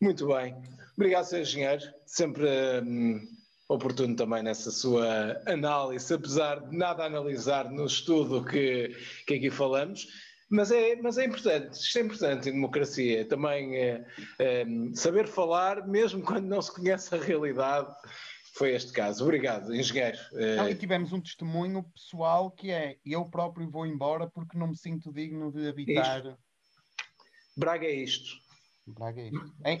Muito 0.00 0.26
bem. 0.26 0.54
Obrigado, 0.96 1.24
Sr. 1.24 1.40
Engenheiro. 1.40 1.82
Sempre 2.06 2.46
hum, 2.82 3.20
oportuno 3.68 4.16
também 4.16 4.42
nessa 4.42 4.70
sua 4.70 5.40
análise, 5.46 6.12
apesar 6.12 6.60
de 6.60 6.76
nada 6.76 7.04
analisar 7.04 7.70
no 7.70 7.86
estudo 7.86 8.44
que, 8.44 8.94
que 9.26 9.34
aqui 9.34 9.50
falamos. 9.50 10.08
Mas 10.52 10.70
é, 10.70 10.96
mas 10.96 11.16
é 11.16 11.24
importante, 11.24 11.72
isto 11.72 11.98
é 11.98 12.02
importante 12.02 12.48
em 12.50 12.52
democracia, 12.52 13.26
também 13.26 13.74
é, 13.74 14.06
é, 14.38 14.66
saber 14.92 15.26
falar, 15.26 15.88
mesmo 15.88 16.22
quando 16.22 16.44
não 16.44 16.60
se 16.60 16.70
conhece 16.70 17.14
a 17.14 17.18
realidade, 17.18 17.90
foi 18.54 18.74
este 18.74 18.92
caso. 18.92 19.24
Obrigado, 19.24 19.74
engenheiro. 19.74 20.18
Não, 20.58 20.68
e 20.68 20.74
tivemos 20.74 21.10
um 21.10 21.22
testemunho 21.22 21.82
pessoal 21.94 22.50
que 22.50 22.70
é 22.70 22.98
eu 23.02 23.24
próprio 23.24 23.70
vou 23.70 23.86
embora 23.86 24.28
porque 24.28 24.58
não 24.58 24.68
me 24.68 24.76
sinto 24.76 25.10
digno 25.10 25.50
de 25.50 25.68
habitar. 25.68 26.18
Isto. 26.18 26.38
Braga 27.56 27.86
é 27.86 27.94
isto. 27.94 28.36
Braga 28.86 29.22
é 29.22 29.28
isto. 29.28 29.54
É? 29.64 29.78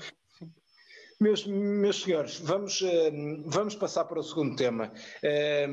Meus, 1.20 1.46
meus 1.46 2.02
senhores, 2.02 2.40
vamos, 2.40 2.80
eh, 2.80 3.12
vamos 3.44 3.74
passar 3.74 4.06
para 4.06 4.18
o 4.18 4.22
segundo 4.22 4.56
tema. 4.56 4.90
Eh, 5.22 5.68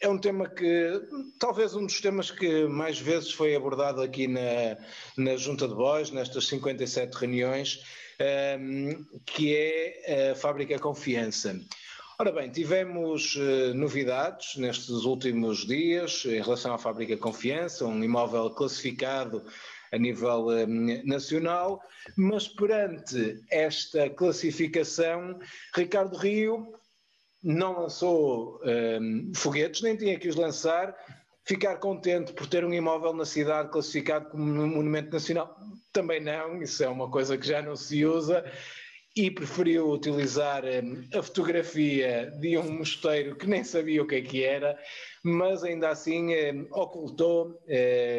é 0.00 0.08
um 0.08 0.18
tema 0.18 0.48
que, 0.48 1.02
talvez 1.38 1.74
um 1.74 1.84
dos 1.84 2.00
temas 2.00 2.30
que 2.30 2.66
mais 2.66 2.98
vezes 2.98 3.32
foi 3.32 3.54
abordado 3.54 4.00
aqui 4.00 4.26
na, 4.26 4.76
na 5.16 5.36
Junta 5.36 5.68
de 5.68 5.74
Voz, 5.74 6.10
nestas 6.10 6.46
57 6.48 7.14
reuniões, 7.14 7.84
eh, 8.18 8.58
que 9.26 9.54
é 9.54 10.30
a 10.30 10.34
Fábrica 10.34 10.78
Confiança. 10.78 11.60
Ora 12.18 12.32
bem, 12.32 12.50
tivemos 12.50 13.34
uh, 13.36 13.72
novidades 13.74 14.56
nestes 14.56 15.04
últimos 15.04 15.66
dias 15.66 16.22
em 16.26 16.42
relação 16.42 16.74
à 16.74 16.76
Fábrica 16.78 17.16
Confiança, 17.16 17.86
um 17.86 18.04
imóvel 18.04 18.50
classificado 18.50 19.42
a 19.90 19.96
nível 19.96 20.48
uh, 20.48 20.66
nacional, 21.02 21.82
mas 22.16 22.46
perante 22.46 23.42
esta 23.50 24.10
classificação, 24.10 25.38
Ricardo 25.74 26.14
Rio 26.14 26.74
não 27.42 27.80
lançou 27.80 28.60
um, 28.64 29.32
foguetes, 29.34 29.82
nem 29.82 29.96
tinha 29.96 30.18
que 30.18 30.28
os 30.28 30.36
lançar, 30.36 30.94
ficar 31.44 31.76
contente 31.76 32.32
por 32.32 32.46
ter 32.46 32.64
um 32.64 32.72
imóvel 32.72 33.12
na 33.12 33.24
cidade 33.24 33.70
classificado 33.70 34.28
como 34.30 34.44
um 34.44 34.68
monumento 34.68 35.10
nacional. 35.10 35.56
Também 35.92 36.20
não, 36.20 36.62
isso 36.62 36.84
é 36.84 36.88
uma 36.88 37.10
coisa 37.10 37.36
que 37.36 37.46
já 37.46 37.62
não 37.62 37.74
se 37.74 38.04
usa 38.04 38.44
e 39.16 39.30
preferiu 39.30 39.90
utilizar 39.90 40.64
hum, 40.64 41.04
a 41.12 41.22
fotografia 41.22 42.30
de 42.40 42.56
um 42.56 42.78
mosteiro 42.78 43.34
que 43.34 43.46
nem 43.46 43.64
sabia 43.64 44.02
o 44.02 44.06
que 44.06 44.16
é 44.16 44.22
que 44.22 44.44
era, 44.44 44.78
mas 45.24 45.64
ainda 45.64 45.88
assim 45.88 46.32
hum, 46.34 46.68
ocultou 46.70 47.58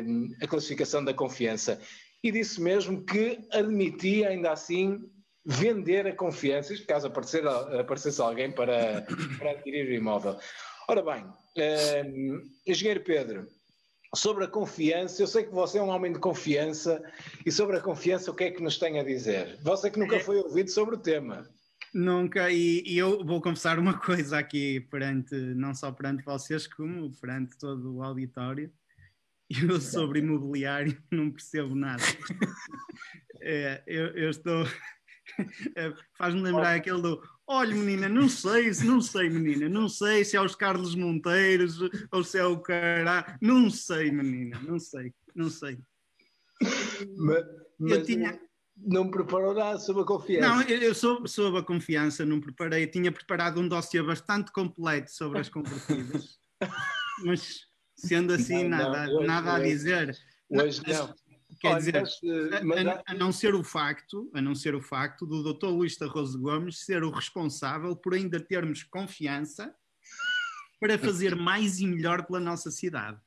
hum, 0.06 0.30
a 0.42 0.48
classificação 0.48 1.04
da 1.04 1.14
confiança. 1.14 1.80
E 2.24 2.32
disse 2.32 2.62
mesmo 2.62 3.04
que 3.04 3.40
admitia 3.52 4.30
ainda 4.30 4.52
assim 4.52 5.00
vender 5.46 6.08
a 6.08 6.16
confiança, 6.16 6.74
caso 6.86 7.08
aparecer, 7.08 7.48
aparecesse 7.48 8.22
alguém 8.22 8.52
para, 8.52 9.06
para 9.38 9.52
adquirir 9.52 9.88
o 9.88 9.94
imóvel. 9.94 10.38
Ora 10.88 11.02
bem, 11.02 11.26
engenheiro 12.68 13.02
Pedro, 13.02 13.48
sobre 14.16 14.44
a 14.44 14.48
confiança, 14.48 15.22
eu 15.22 15.28
sei 15.28 15.44
que 15.44 15.54
você 15.54 15.78
é 15.78 15.84
um 15.84 15.90
homem 15.90 16.12
de 16.12 16.20
confiança, 16.20 17.02
e 17.46 17.52
sobre 17.52 17.78
a 17.78 17.82
confiança, 17.82 18.30
o 18.30 18.36
que 18.36 18.44
é 18.46 18.52
que 18.52 18.62
nos 18.62 18.78
tem 18.78 19.00
a 19.00 19.04
dizer? 19.04 19.58
Você 19.64 19.90
que 19.90 20.00
nunca 20.00 20.18
é. 20.18 20.20
foi 20.20 20.38
ouvido 20.38 20.70
sobre 20.70 20.96
o 20.96 21.00
tema. 21.00 21.48
Nunca, 21.94 22.50
e, 22.50 22.84
e, 22.86 22.98
eu 22.98 23.24
vou 23.26 23.42
confessar 23.42 23.78
uma 23.78 23.94
coisa 24.00 24.38
aqui 24.38 24.80
perante, 24.80 25.36
não 25.36 25.74
só 25.74 25.92
perante 25.92 26.24
vocês, 26.24 26.68
como 26.68 27.12
perante 27.20 27.58
todo 27.58 27.96
o 27.96 28.04
auditório. 28.04 28.72
Eu 29.50 29.82
sobre 29.82 30.20
imobiliário 30.20 30.98
não 31.12 31.32
percebo 31.32 31.76
nada. 31.76 32.04
É, 33.44 33.82
eu, 33.88 34.10
eu 34.10 34.30
estou. 34.30 34.64
É, 35.76 35.94
faz-me 36.18 36.42
lembrar 36.42 36.76
aquele 36.76 37.02
do 37.02 37.22
Olha, 37.54 37.76
menina, 37.76 38.08
não 38.08 38.30
sei, 38.30 38.72
não 38.86 39.02
sei, 39.02 39.30
menina, 39.30 39.68
não 39.68 39.90
sei 39.90 40.24
se 40.24 40.38
é 40.38 40.42
os 40.42 40.56
Carlos 40.56 40.96
Monteiros 40.96 41.80
ou 42.10 42.24
se 42.24 42.38
é 42.38 42.46
o 42.46 42.58
Cará. 42.60 43.38
Não 43.42 43.70
sei, 43.70 44.10
menina, 44.10 44.58
não 44.62 44.80
sei, 44.80 45.14
não 45.36 45.50
sei. 45.50 45.78
Mas, 47.18 47.46
mas 47.78 47.92
eu 47.92 48.04
tinha. 48.06 48.40
Não 48.78 49.12
preparou 49.12 49.54
nada 49.54 49.78
sobre 49.80 50.04
a 50.04 50.06
confiança. 50.06 50.48
Não, 50.48 50.62
eu 50.62 50.96
sou 50.96 51.28
sobre 51.28 51.60
a 51.60 51.64
confiança, 51.64 52.26
não 52.26 52.40
preparei. 52.40 52.84
Eu 52.84 52.92
tinha 52.92 53.12
preparado 53.12 53.60
um 53.60 53.68
dossiê 53.68 54.02
bastante 54.02 54.50
completo 54.54 55.12
sobre 55.12 55.40
as 55.40 55.50
convertidas, 55.50 56.40
mas 57.26 57.66
sendo 57.96 58.34
assim, 58.34 58.64
não, 58.64 58.70
nada, 58.70 59.08
não, 59.08 59.16
hoje, 59.18 59.28
nada 59.28 59.56
a 59.56 59.60
dizer. 59.60 60.18
Hoje 60.50 60.82
não. 60.88 61.14
Quer 61.62 61.78
dizer, 61.78 62.02
mas, 62.02 62.20
eh, 62.24 62.64
mas... 62.64 62.88
A, 62.88 63.04
a, 63.06 63.14
não 63.14 63.32
ser 63.32 63.54
o 63.54 63.64
facto, 63.64 64.32
a 64.34 64.42
não 64.42 64.56
ser 64.56 64.74
o 64.74 64.82
facto 64.82 65.28
do 65.28 65.54
Dr. 65.54 65.68
Luís 65.68 65.96
Tarroso 65.96 66.42
Gomes 66.42 66.84
ser 66.84 67.04
o 67.04 67.12
responsável 67.12 67.96
por 67.96 68.16
ainda 68.16 68.40
termos 68.40 68.82
confiança 68.82 69.72
para 70.80 70.98
fazer 70.98 71.36
mais 71.36 71.80
e 71.80 71.86
melhor 71.86 72.26
pela 72.26 72.40
nossa 72.40 72.72
cidade. 72.72 73.20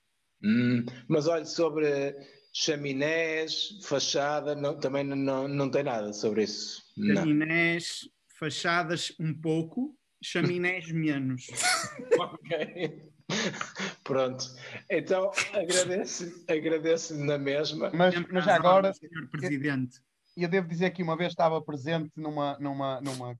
Hum, 0.43 0.85
mas 1.07 1.29
olha, 1.29 1.45
sobre 1.45 2.17
chaminés, 2.53 3.79
fachada, 3.85 4.57
não, 4.57 4.77
também 4.77 5.05
não, 5.05 5.47
não 5.47 5.71
tem 5.71 5.85
nada 5.85 6.13
sobre 6.13 6.43
isso. 6.43 6.83
Chaminés, 7.15 8.09
fachadas 8.37 9.15
um 9.21 9.33
pouco, 9.33 9.97
chaminés 10.21 10.91
menos. 10.91 11.47
ok. 12.19 13.14
Pronto. 14.05 14.45
Então 14.91 15.31
agradeço, 15.53 16.45
agradeço 16.49 17.17
na 17.17 17.39
mesma. 17.39 17.91
Mas, 17.95 18.15
mas 18.31 18.45
já 18.45 18.57
agora, 18.57 18.93
Senhor 18.93 19.29
Presidente. 19.31 20.01
e 20.37 20.43
eu 20.43 20.49
devo 20.49 20.69
dizer 20.69 20.91
que 20.91 21.03
uma 21.03 21.17
vez 21.17 21.33
estava 21.33 21.63
presente 21.63 22.13
numa, 22.17 22.59
numa, 22.59 23.01
numa, 23.01 23.39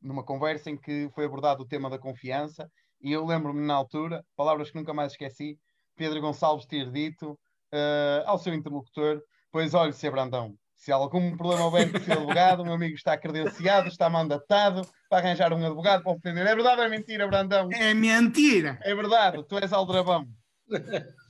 numa 0.00 0.24
conversa 0.24 0.70
em 0.70 0.76
que 0.76 1.08
foi 1.14 1.24
abordado 1.24 1.62
o 1.62 1.68
tema 1.68 1.88
da 1.88 1.98
confiança, 1.98 2.70
e 3.00 3.12
eu 3.12 3.24
lembro-me 3.24 3.64
na 3.64 3.74
altura, 3.74 4.24
palavras 4.36 4.70
que 4.70 4.76
nunca 4.76 4.94
mais 4.94 5.12
esqueci, 5.12 5.58
Pedro 5.96 6.20
Gonçalves 6.20 6.66
ter 6.66 6.90
dito 6.90 7.38
eh, 7.72 8.22
ao 8.26 8.38
seu 8.38 8.54
interlocutor: 8.54 9.20
Pois 9.50 9.74
olhe, 9.74 9.92
Sr. 9.92 10.10
Brandão, 10.10 10.56
se 10.82 10.90
há 10.90 10.96
algum 10.96 11.36
problema 11.36 11.64
houver 11.64 11.92
com 11.92 11.98
o 11.98 12.02
seu 12.02 12.14
advogado, 12.14 12.60
o 12.60 12.64
meu 12.64 12.74
amigo 12.74 12.96
está 12.96 13.16
credenciado, 13.16 13.86
está 13.86 14.10
mandatado 14.10 14.82
para 15.08 15.18
arranjar 15.24 15.52
um 15.52 15.64
advogado 15.64 16.02
para 16.02 16.10
o 16.10 16.16
defender. 16.16 16.44
É 16.44 16.54
verdade 16.56 16.80
ou 16.80 16.86
é 16.86 16.88
mentira, 16.88 17.24
Brandão? 17.28 17.68
É 17.72 17.94
mentira! 17.94 18.80
É 18.82 18.92
verdade, 18.92 19.44
tu 19.46 19.56
és 19.58 19.72
aldrabão. 19.72 20.26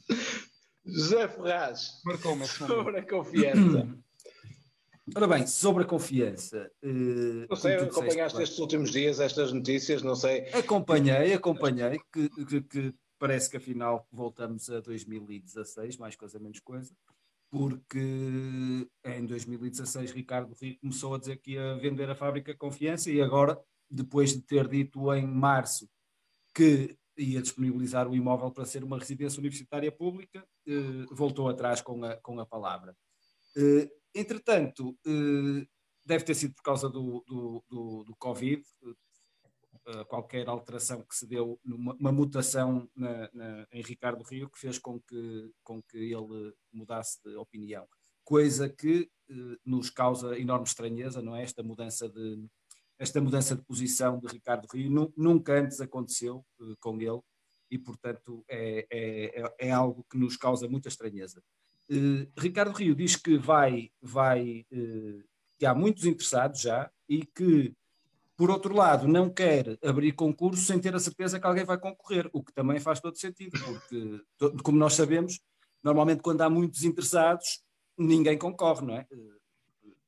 José 0.86 1.28
Ferraz, 1.28 2.00
momento. 2.02 2.46
sobre 2.48 2.98
a 3.00 3.06
confiança. 3.06 3.88
Ora 5.14 5.26
bem, 5.26 5.46
sobre 5.46 5.82
a 5.84 5.86
confiança. 5.86 6.70
eh, 6.82 7.46
Não 7.50 7.56
sei, 7.56 7.74
acompanhaste 7.74 8.36
bem, 8.38 8.44
estes 8.44 8.58
últimos 8.58 8.90
dias 8.90 9.20
estas 9.20 9.52
notícias, 9.52 10.02
não 10.02 10.14
sei. 10.14 10.48
Acompanhei, 10.54 11.34
acompanhei, 11.34 12.00
que, 12.10 12.28
que- 12.46 12.62
que 12.62 12.94
parece 13.18 13.50
que 13.50 13.58
afinal 13.58 14.06
voltamos 14.10 14.70
a 14.70 14.80
2016, 14.80 15.98
mais 15.98 16.16
coisa 16.16 16.38
menos 16.38 16.58
coisa, 16.60 16.94
porque 17.52 18.88
em 19.04 19.26
2016 19.26 20.10
Ricardo 20.12 20.56
Rio 20.58 20.78
começou 20.80 21.14
a 21.14 21.18
dizer 21.18 21.36
que 21.36 21.52
ia 21.52 21.74
vender 21.74 22.08
a 22.08 22.14
fábrica 22.14 22.56
Confiança 22.56 23.10
e 23.10 23.20
agora, 23.20 23.60
depois 23.90 24.32
de 24.32 24.40
ter 24.40 24.66
dito 24.66 25.12
em 25.12 25.26
março 25.26 25.86
que 26.54 26.96
ia 27.18 27.42
disponibilizar 27.42 28.08
o 28.08 28.16
imóvel 28.16 28.50
para 28.50 28.64
ser 28.64 28.82
uma 28.82 28.98
residência 28.98 29.38
universitária 29.38 29.92
pública, 29.92 30.42
eh, 30.66 31.04
voltou 31.10 31.46
atrás 31.46 31.82
com 31.82 32.02
a, 32.02 32.16
com 32.16 32.40
a 32.40 32.46
palavra. 32.46 32.96
Eh, 33.54 33.90
entretanto, 34.14 34.98
eh, 35.06 35.66
deve 36.06 36.24
ter 36.24 36.34
sido 36.34 36.54
por 36.54 36.62
causa 36.62 36.88
do, 36.88 37.22
do, 37.28 37.62
do, 37.68 38.04
do 38.04 38.16
Covid, 38.16 38.62
qualquer 40.08 40.48
alteração 40.48 41.02
que 41.02 41.14
se 41.16 41.26
deu, 41.26 41.58
numa 41.64 41.94
uma 41.94 42.12
mutação 42.12 42.88
na- 42.94 43.28
na- 43.32 43.66
em 43.72 43.82
Ricardo 43.82 44.22
Rio, 44.22 44.48
que 44.50 44.58
fez 44.58 44.78
com 44.78 45.00
que, 45.00 45.50
com 45.62 45.82
que 45.82 45.98
ele 45.98 46.54
mudasse 46.72 47.20
de 47.24 47.34
opinião. 47.36 47.86
Coisa 48.24 48.68
que 48.68 49.10
eh, 49.30 49.56
nos 49.64 49.90
causa 49.90 50.38
enorme 50.38 50.66
estranheza, 50.66 51.20
não 51.22 51.34
é? 51.34 51.42
Esta 51.42 51.62
mudança 51.62 52.08
de, 52.08 52.46
esta 52.98 53.20
mudança 53.20 53.56
de 53.56 53.62
posição 53.62 54.18
de 54.20 54.28
Ricardo 54.28 54.66
Rio 54.72 54.90
nu- 54.90 55.12
nunca 55.16 55.58
antes 55.60 55.80
aconteceu 55.80 56.44
eh, 56.60 56.74
com 56.78 57.00
ele 57.00 57.20
e, 57.70 57.78
portanto, 57.78 58.44
é, 58.48 58.86
é, 58.90 59.42
é- 59.42 59.54
é 59.68 59.70
algo 59.72 60.04
que 60.10 60.16
nos 60.18 60.36
causa 60.36 60.68
muita 60.68 60.88
estranheza. 60.88 61.42
Eh, 61.90 62.28
Ricardo 62.38 62.72
Rio 62.76 62.94
diz 62.94 63.16
que 63.16 63.36
vai, 63.38 63.90
vai 64.00 64.64
eh, 64.70 65.24
que 65.58 65.66
há 65.66 65.74
muitos 65.74 66.04
interessados 66.04 66.60
já 66.60 66.90
e 67.08 67.24
que 67.26 67.74
por 68.42 68.50
outro 68.50 68.74
lado, 68.74 69.06
não 69.06 69.30
quer 69.30 69.78
abrir 69.84 70.10
concurso 70.14 70.64
sem 70.64 70.80
ter 70.80 70.92
a 70.96 70.98
certeza 70.98 71.38
que 71.38 71.46
alguém 71.46 71.64
vai 71.64 71.78
concorrer, 71.78 72.28
o 72.32 72.42
que 72.42 72.52
também 72.52 72.80
faz 72.80 72.98
todo 72.98 73.16
sentido, 73.16 73.56
porque, 73.64 74.20
como 74.64 74.76
nós 74.76 74.94
sabemos, 74.94 75.38
normalmente 75.80 76.22
quando 76.22 76.40
há 76.40 76.50
muitos 76.50 76.82
interessados, 76.82 77.62
ninguém 77.96 78.36
concorre, 78.36 78.84
não 78.84 78.96
é? 78.96 79.06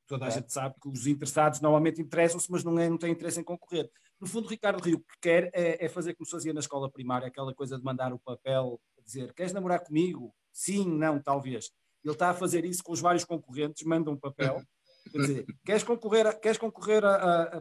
Toda 0.05 0.25
a 0.25 0.27
É. 0.27 0.31
gente 0.31 0.51
sabe 0.51 0.75
que 0.81 0.89
os 0.89 1.07
interessados 1.07 1.61
normalmente 1.61 2.01
interessam-se, 2.01 2.51
mas 2.51 2.61
não, 2.61 2.77
é, 2.77 2.89
não 2.89 2.97
têm 2.97 3.13
interesse 3.13 3.39
em 3.39 3.43
concorrer. 3.45 3.89
No 4.19 4.27
fundo, 4.27 4.49
Ricardo 4.49 4.83
Rio 4.83 4.97
o 4.97 4.99
que 4.99 5.17
quer 5.21 5.49
é, 5.53 5.85
é 5.85 5.87
fazer 5.87 6.13
como 6.13 6.25
se 6.25 6.31
fazia 6.31 6.51
na 6.53 6.59
escola 6.59 6.91
primária, 6.91 7.29
aquela 7.29 7.55
coisa 7.55 7.77
de 7.77 7.85
mandar 7.85 8.11
o 8.11 8.19
papel, 8.19 8.81
dizer, 9.05 9.33
queres 9.33 9.53
namorar 9.53 9.79
comigo? 9.79 10.35
Sim, 10.51 10.85
não, 10.97 11.21
talvez. 11.21 11.71
Ele 12.03 12.11
está 12.13 12.31
a 12.31 12.33
fazer 12.33 12.65
isso 12.65 12.83
com 12.83 12.91
os 12.91 12.99
vários 12.99 13.23
concorrentes, 13.23 13.85
manda 13.85 14.11
um 14.11 14.17
papel, 14.17 14.57
Quer 15.11 15.17
dizer, 15.19 15.45
queres 15.65 15.83
concorrer, 15.83 16.27
a- 16.27 16.33
queres 16.33 16.57
concorrer 16.57 17.01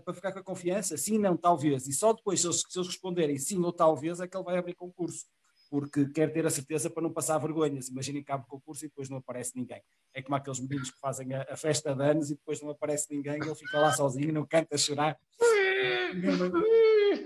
para 0.04 0.14
ficar 0.14 0.33
com 0.33 0.38
a 0.38 0.42
confiança? 0.42 0.96
Sim, 0.96 1.18
não, 1.18 1.37
talvez. 1.37 1.87
E 1.87 1.92
só 1.92 2.12
depois, 2.12 2.40
se 2.40 2.46
eles, 2.46 2.62
se 2.68 2.78
eles 2.78 2.88
responderem 2.88 3.38
sim 3.38 3.62
ou 3.62 3.72
talvez, 3.72 4.18
é 4.20 4.26
que 4.26 4.37
ele 4.37 4.44
vai 4.44 4.57
abrir 4.59 4.74
concurso. 4.74 5.26
Porque 5.70 6.07
quer 6.11 6.33
ter 6.33 6.46
a 6.46 6.50
certeza 6.50 6.88
para 6.88 7.02
não 7.02 7.11
passar 7.12 7.37
vergonhas. 7.38 7.88
Imaginem 7.88 8.22
que 8.22 8.30
abre 8.30 8.46
concurso 8.46 8.85
e 8.85 8.88
depois 8.88 9.09
não 9.09 9.16
aparece 9.18 9.52
ninguém. 9.57 9.83
É 10.14 10.22
como 10.22 10.37
aqueles 10.37 10.61
meninos 10.61 10.90
que 10.90 10.98
fazem 11.00 11.35
a, 11.35 11.46
a 11.50 11.57
festa 11.57 11.94
de 11.94 12.02
anos 12.02 12.30
e 12.30 12.35
depois 12.35 12.61
não 12.62 12.70
aparece 12.70 13.07
ninguém, 13.11 13.35
ele 13.35 13.54
fica 13.54 13.78
lá 13.80 13.92
sozinho, 13.92 14.33
não 14.33 14.46
canta 14.46 14.74
a 14.74 14.78
chorar. 14.78 15.18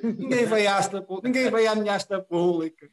Ninguém 0.03 0.47
veio, 0.47 0.71
à 0.71 0.77
asta, 0.79 1.05
ninguém 1.23 1.67
à 1.67 1.75
minha 1.75 1.95
asta 1.95 2.21
pública. 2.23 2.89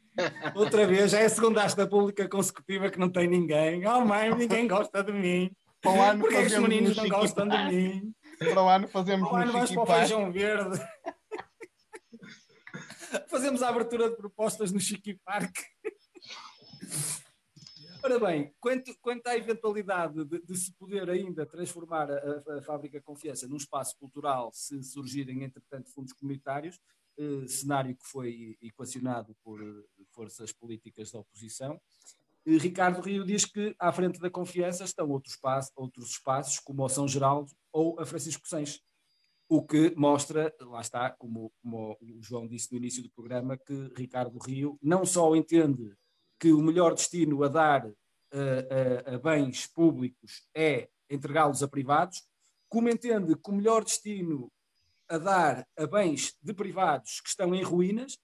Outra 0.54 0.86
vez, 0.86 1.12
já 1.12 1.20
é 1.20 1.24
a 1.26 1.30
segunda 1.30 1.62
asta 1.64 1.86
pública 1.86 2.28
consecutiva 2.28 2.90
que 2.90 2.98
não 2.98 3.08
tem 3.10 3.26
ninguém. 3.28 3.86
Oh 3.86 4.04
mãe, 4.04 4.34
ninguém 4.34 4.66
gosta 4.66 5.02
de 5.02 5.12
mim. 5.12 5.50
Para 5.86 5.98
o 5.98 6.02
ano 6.02 6.20
Porquê 6.20 6.36
é 6.36 6.40
que 6.40 6.46
os 6.46 6.52
fazemos 6.52 6.68
meninos 6.68 6.96
no 6.96 7.02
não 7.02 7.10
gostam 7.10 7.48
de 7.48 7.56
mim? 7.68 8.14
Para 8.38 8.62
o 8.62 8.68
ano 8.68 8.88
fazemos 8.88 9.28
Ao 9.28 9.36
ano 9.36 9.46
no 9.46 9.52
vamos 9.52 9.68
Chiqui 9.70 9.84
para 9.84 9.94
o 9.94 9.98
feijão 9.98 10.32
verde. 10.32 10.80
Fazemos 13.28 13.62
a 13.62 13.68
abertura 13.68 14.10
de 14.10 14.16
propostas 14.16 14.72
no 14.72 14.80
Chiqui 14.80 15.14
Park. 15.24 15.54
Ora 18.02 18.18
bem, 18.20 18.54
quanto, 18.60 18.94
quanto 19.00 19.26
à 19.26 19.36
eventualidade 19.36 20.24
de, 20.24 20.40
de 20.40 20.56
se 20.56 20.72
poder 20.74 21.08
ainda 21.10 21.44
transformar 21.46 22.08
a, 22.10 22.14
a- 22.14 22.58
a 22.58 22.62
Fábrica 22.62 23.00
Confiança 23.00 23.48
num 23.48 23.56
espaço 23.56 23.96
cultural 23.98 24.50
se 24.52 24.80
surgirem, 24.84 25.42
entretanto, 25.42 25.90
fundos 25.92 26.12
comunitários, 26.12 26.78
eh, 27.18 27.48
cenário 27.48 27.96
que 27.96 28.06
foi 28.06 28.56
equacionado 28.62 29.34
por 29.42 29.60
eh, 29.60 30.04
forças 30.12 30.52
políticas 30.52 31.10
da 31.10 31.18
oposição, 31.18 31.80
eh, 32.46 32.58
Ricardo 32.58 33.00
Rio 33.00 33.24
diz 33.24 33.44
que 33.44 33.74
à 33.78 33.92
frente 33.92 34.18
da 34.20 34.30
Confiança 34.30 34.84
estão 34.84 35.08
outros, 35.10 35.34
espaços, 35.34 35.72
outros 35.76 36.10
espaços, 36.10 36.58
como 36.60 36.84
o 36.84 36.88
São 36.88 37.08
Geraldo 37.08 37.50
ou 37.72 37.98
a 38.00 38.06
Francisco 38.06 38.48
Sens. 38.48 38.80
O 39.48 39.62
que 39.62 39.94
mostra, 39.96 40.54
lá 40.60 40.80
está, 40.80 41.10
como, 41.10 41.52
como 41.62 41.96
o 42.00 42.22
João 42.22 42.48
disse 42.48 42.72
no 42.72 42.78
início 42.78 43.02
do 43.02 43.10
programa, 43.10 43.56
que 43.56 43.92
Ricardo 43.96 44.38
Rio 44.38 44.78
não 44.82 45.04
só 45.04 45.34
entende 45.36 45.94
que 46.38 46.52
o 46.52 46.60
melhor 46.60 46.94
destino 46.94 47.42
a 47.44 47.48
dar 47.48 47.88
eh, 48.32 49.04
a, 49.06 49.14
a 49.14 49.18
bens 49.18 49.66
públicos 49.66 50.48
é 50.54 50.88
entregá-los 51.08 51.62
a 51.62 51.68
privados, 51.68 52.22
como 52.68 52.88
entende 52.88 53.36
que 53.36 53.50
o 53.50 53.54
melhor 53.54 53.84
destino 53.84 54.50
a 55.08 55.18
dar 55.18 55.66
a 55.78 55.86
bens 55.86 56.36
de 56.42 56.52
privados 56.52 57.20
que 57.20 57.28
estão 57.28 57.54
em 57.54 57.62
ruínas 57.62 58.18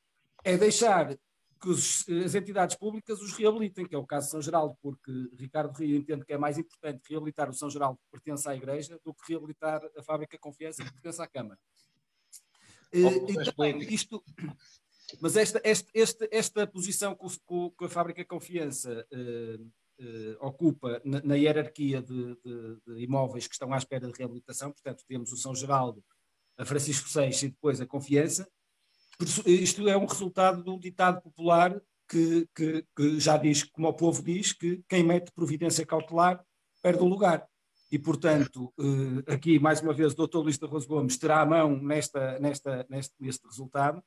é 0.44 0.56
deixar 0.56 1.16
que 1.62 1.68
os- 1.68 2.04
as 2.08 2.34
entidades 2.34 2.74
públicas 2.76 3.20
os 3.20 3.32
reabilitem, 3.34 3.86
que 3.86 3.94
é 3.94 3.98
o 3.98 4.04
caso 4.06 4.26
de 4.26 4.30
São 4.32 4.42
Geraldo, 4.42 4.76
porque 4.82 5.12
Ricardo 5.38 5.72
Rio 5.78 5.96
entende 5.96 6.24
que 6.24 6.32
é 6.32 6.38
mais 6.38 6.58
importante 6.58 7.02
reabilitar 7.08 7.48
o 7.48 7.54
São 7.54 7.70
Geraldo 7.70 7.98
que 8.00 8.10
pertence 8.10 8.48
à 8.48 8.54
Igreja 8.56 8.98
do 9.04 9.14
que 9.14 9.32
reabilitar 9.32 9.80
a 9.96 10.02
Fábrica 10.02 10.36
Confiança 10.38 10.82
que 10.84 10.92
pertence 10.92 11.22
à 11.22 11.26
Câmara. 11.28 11.58
Eh, 12.92 12.98
e 12.98 13.34
também, 13.34 13.72
políticas. 13.74 13.92
isto, 13.94 14.24
mas 15.20 15.36
esta, 15.36 15.60
esta, 15.64 15.88
esta, 15.94 16.28
esta 16.32 16.66
posição 16.66 17.14
que, 17.14 17.24
o- 17.26 17.30
que 17.30 17.38
o- 17.48 17.70
que 17.70 17.84
a 17.84 17.88
Fábrica 17.88 18.24
Confiança 18.24 19.06
eh, 19.12 19.58
eh, 20.00 20.36
ocupa 20.40 21.00
na, 21.04 21.20
na 21.22 21.34
hierarquia 21.36 22.02
de, 22.02 22.34
de- 22.44 22.76
de 22.86 23.02
imóveis 23.04 23.46
que 23.46 23.54
estão 23.54 23.72
à 23.72 23.78
espera 23.78 24.06
de 24.10 24.18
reabilitação, 24.18 24.72
portanto, 24.72 25.04
temos 25.06 25.32
o 25.32 25.36
São 25.36 25.54
Geraldo, 25.54 26.04
a 26.58 26.64
Francisco 26.64 27.08
Seixas 27.08 27.44
e 27.44 27.48
depois 27.50 27.80
a 27.80 27.86
Confiança. 27.86 28.50
Isto 29.46 29.88
é 29.88 29.96
um 29.96 30.06
resultado 30.06 30.62
de 30.62 30.70
um 30.70 30.78
ditado 30.78 31.20
popular 31.22 31.80
que, 32.08 32.46
que- 32.54 32.84
que 32.96 33.20
já 33.20 33.36
diz, 33.36 33.62
como 33.64 33.88
o 33.88 33.92
povo 33.94 34.22
diz, 34.22 34.52
que 34.52 34.82
quem 34.88 35.02
mete 35.02 35.32
providência 35.32 35.86
cautelar 35.86 36.44
perde 36.82 37.02
o 37.02 37.06
lugar. 37.06 37.46
E, 37.90 37.98
portanto, 37.98 38.72
eh, 38.78 39.32
aqui, 39.34 39.58
mais 39.58 39.80
uma 39.80 39.92
vez, 39.92 40.12
o 40.14 40.26
Dr. 40.26 40.38
Luís 40.38 40.58
de 40.58 40.64
Arroz 40.64 40.86
Gomes 40.86 41.16
terá 41.18 41.40
a 41.42 41.46
mão 41.46 41.76
nesta, 41.76 42.38
nesta, 42.38 42.86
neste, 42.88 43.14
neste 43.20 43.46
resultado, 43.46 44.02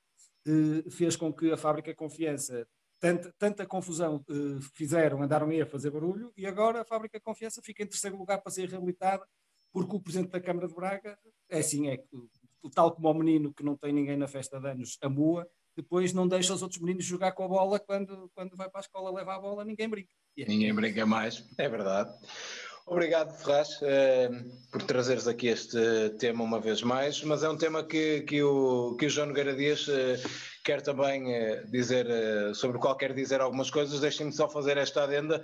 eh, 0.47 0.89
fez 0.89 1.15
com 1.15 1.31
que 1.31 1.51
a 1.51 1.57
Fábrica 1.57 1.93
Confiança, 1.93 2.67
tanta, 2.99 3.33
tanta 3.37 3.65
confusão 3.65 4.23
eh, 4.29 4.59
fizeram, 4.73 5.21
andaram 5.21 5.49
aí 5.49 5.61
a 5.61 5.65
fazer 5.67 5.91
barulho, 5.91 6.31
e 6.35 6.45
agora 6.47 6.81
a 6.81 6.85
Fábrica 6.85 7.19
Confiança 7.19 7.61
fica 7.61 7.83
em 7.83 7.87
terceiro 7.87 8.17
lugar 8.17 8.41
para 8.41 8.51
ser 8.51 8.67
reabilitada, 8.69 9.23
porque 9.71 9.95
o 9.95 9.99
Presidente 10.01 10.31
da 10.31 10.41
Câmara 10.41 10.67
de 10.67 10.73
Braga, 10.73 11.17
é 11.49 11.59
assim, 11.59 11.87
é 11.87 11.97
tal 12.69 12.91
como 12.91 13.09
o 13.09 13.13
menino 13.13 13.53
que 13.53 13.63
não 13.63 13.75
tem 13.75 13.91
ninguém 13.93 14.17
na 14.17 14.27
festa 14.27 14.59
de 14.59 14.69
anos, 14.69 14.97
a 15.01 15.09
mua, 15.09 15.47
depois 15.75 16.13
não 16.13 16.27
deixa 16.27 16.53
os 16.53 16.61
outros 16.61 16.79
meninos 16.81 17.03
jogar 17.05 17.33
com 17.33 17.43
a 17.43 17.47
bola 17.47 17.79
quando, 17.79 18.29
quando 18.33 18.55
vai 18.55 18.69
para 18.69 18.79
a 18.79 18.81
escola, 18.81 19.11
leva 19.11 19.35
a 19.35 19.39
bola, 19.39 19.65
ninguém 19.65 19.89
brinca. 19.89 20.09
E 20.37 20.43
é- 20.43 20.47
Ninguém 20.47 20.73
brinca 20.73 21.05
mais, 21.05 21.45
é 21.57 21.67
verdade. 21.67 22.11
Obrigado, 22.87 23.35
Ferraz, 23.35 23.79
eh, 23.81 24.29
por 24.71 24.83
trazeres 24.83 25.27
aqui 25.27 25.47
este 25.47 25.75
tema 26.19 26.43
uma 26.43 26.59
vez 26.59 26.83
mais, 26.83 27.23
mas 27.23 27.41
é 27.41 27.49
um 27.49 27.57
tema 27.57 27.83
que, 27.83 28.21
que, 28.21 28.43
o, 28.43 28.95
que 28.95 29.07
o 29.07 29.09
João 29.09 29.27
Nogueira 29.27 29.55
Dias 29.55 29.87
eh, 29.89 30.21
quer 30.63 30.83
também 30.83 31.33
eh, 31.33 31.63
dizer, 31.63 32.05
sobre 32.53 32.77
o 32.77 32.79
qual 32.79 32.95
quer 32.95 33.11
dizer 33.15 33.41
algumas 33.41 33.71
coisas. 33.71 33.99
Deixem-me 33.99 34.31
só 34.31 34.47
fazer 34.47 34.77
esta 34.77 35.03
adenda. 35.03 35.43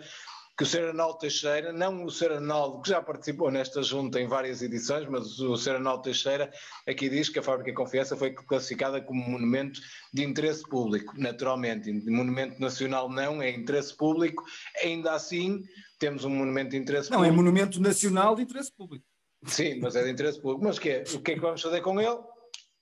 Que 0.58 0.64
o 0.64 0.66
Sr. 0.66 0.90
Arnaldo 0.90 1.18
Teixeira, 1.18 1.72
não 1.72 2.04
o 2.04 2.12
Sr. 2.12 2.34
Arnaldo, 2.34 2.82
que 2.82 2.90
já 2.90 3.02
participou 3.02 3.50
nesta 3.50 3.82
junta 3.82 4.20
em 4.20 4.28
várias 4.28 4.62
edições, 4.62 5.08
mas 5.08 5.40
o 5.40 5.56
Sr. 5.56 5.76
Arnaldo 5.76 6.04
Teixeira 6.04 6.52
aqui 6.88 7.10
diz 7.10 7.30
que 7.30 7.40
a 7.40 7.44
Fábrica 7.44 7.74
Confiança 7.74 8.16
foi 8.16 8.32
classificada 8.32 9.02
como 9.02 9.22
monumento 9.28 9.80
de 10.14 10.24
interesse 10.24 10.64
público, 10.64 11.14
naturalmente, 11.18 11.92
monumento 12.10 12.60
nacional 12.60 13.10
não, 13.10 13.42
é 13.42 13.50
interesse 13.50 13.96
público, 13.96 14.44
ainda 14.84 15.14
assim 15.14 15.62
temos 16.00 16.26
um 16.26 16.30
monumento 16.30 16.72
de 16.72 16.78
interesse 16.78 17.10
não, 17.10 17.20
público. 17.20 17.36
Não, 17.36 17.42
é 17.42 17.44
monumento 17.44 17.82
nacional 17.82 18.36
de 18.36 18.44
interesse 18.44 18.72
público. 18.76 19.06
Sim, 19.46 19.80
mas 19.80 19.96
é 19.96 20.04
de 20.04 20.12
interesse 20.12 20.40
público. 20.40 20.64
Mas 20.64 20.78
o 20.78 20.82
que 20.82 20.90
é? 20.90 21.04
O 21.14 21.22
que 21.22 21.32
é 21.32 21.36
que 21.36 21.42
vamos 21.42 21.62
fazer 21.62 21.82
com 21.82 22.00
ele? 22.00 22.18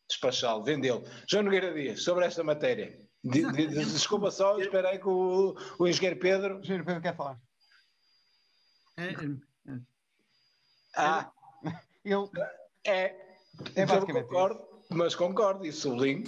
Despachá-lo, 0.09 0.63
vendê-lo. 0.63 1.03
João 1.29 1.43
Nogueira 1.43 1.73
Dias, 1.73 2.03
sobre 2.03 2.25
esta 2.25 2.43
matéria. 2.43 2.97
De, 3.23 3.51
de, 3.51 3.67
de, 3.67 3.85
desculpa 3.85 4.31
só, 4.31 4.57
espera 4.59 4.89
aí 4.89 4.99
que 4.99 5.07
o, 5.07 5.55
o 5.77 5.87
engenheiro 5.87 6.19
Pedro. 6.19 6.57
O 6.57 6.59
engenheiro 6.59 6.85
Pedro 6.85 7.01
quer 7.01 7.15
falar. 7.15 7.37
É, 8.99 9.09
é, 9.11 9.73
é. 9.73 9.79
Ah, 10.95 11.31
Ele 12.03 12.29
é. 12.85 13.15
é 13.75 13.85
basicamente 13.85 14.25
concordo, 14.25 14.67
mas 14.89 15.15
concordo 15.15 15.65
e 15.65 15.71
sublinho. 15.71 16.23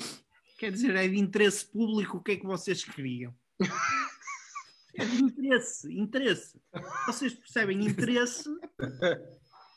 Quer 0.57 0.71
dizer, 0.71 0.95
é 0.95 1.07
de 1.07 1.17
interesse 1.19 1.65
público 1.65 2.17
o 2.17 2.21
que 2.23 2.33
é 2.33 2.37
que 2.37 2.45
vocês 2.45 2.83
queriam? 2.83 3.33
É 4.93 5.05
de 5.05 5.23
interesse, 5.23 5.89
interesse. 5.97 6.61
Vocês 7.07 7.33
percebem 7.33 7.81
interesse 7.87 8.43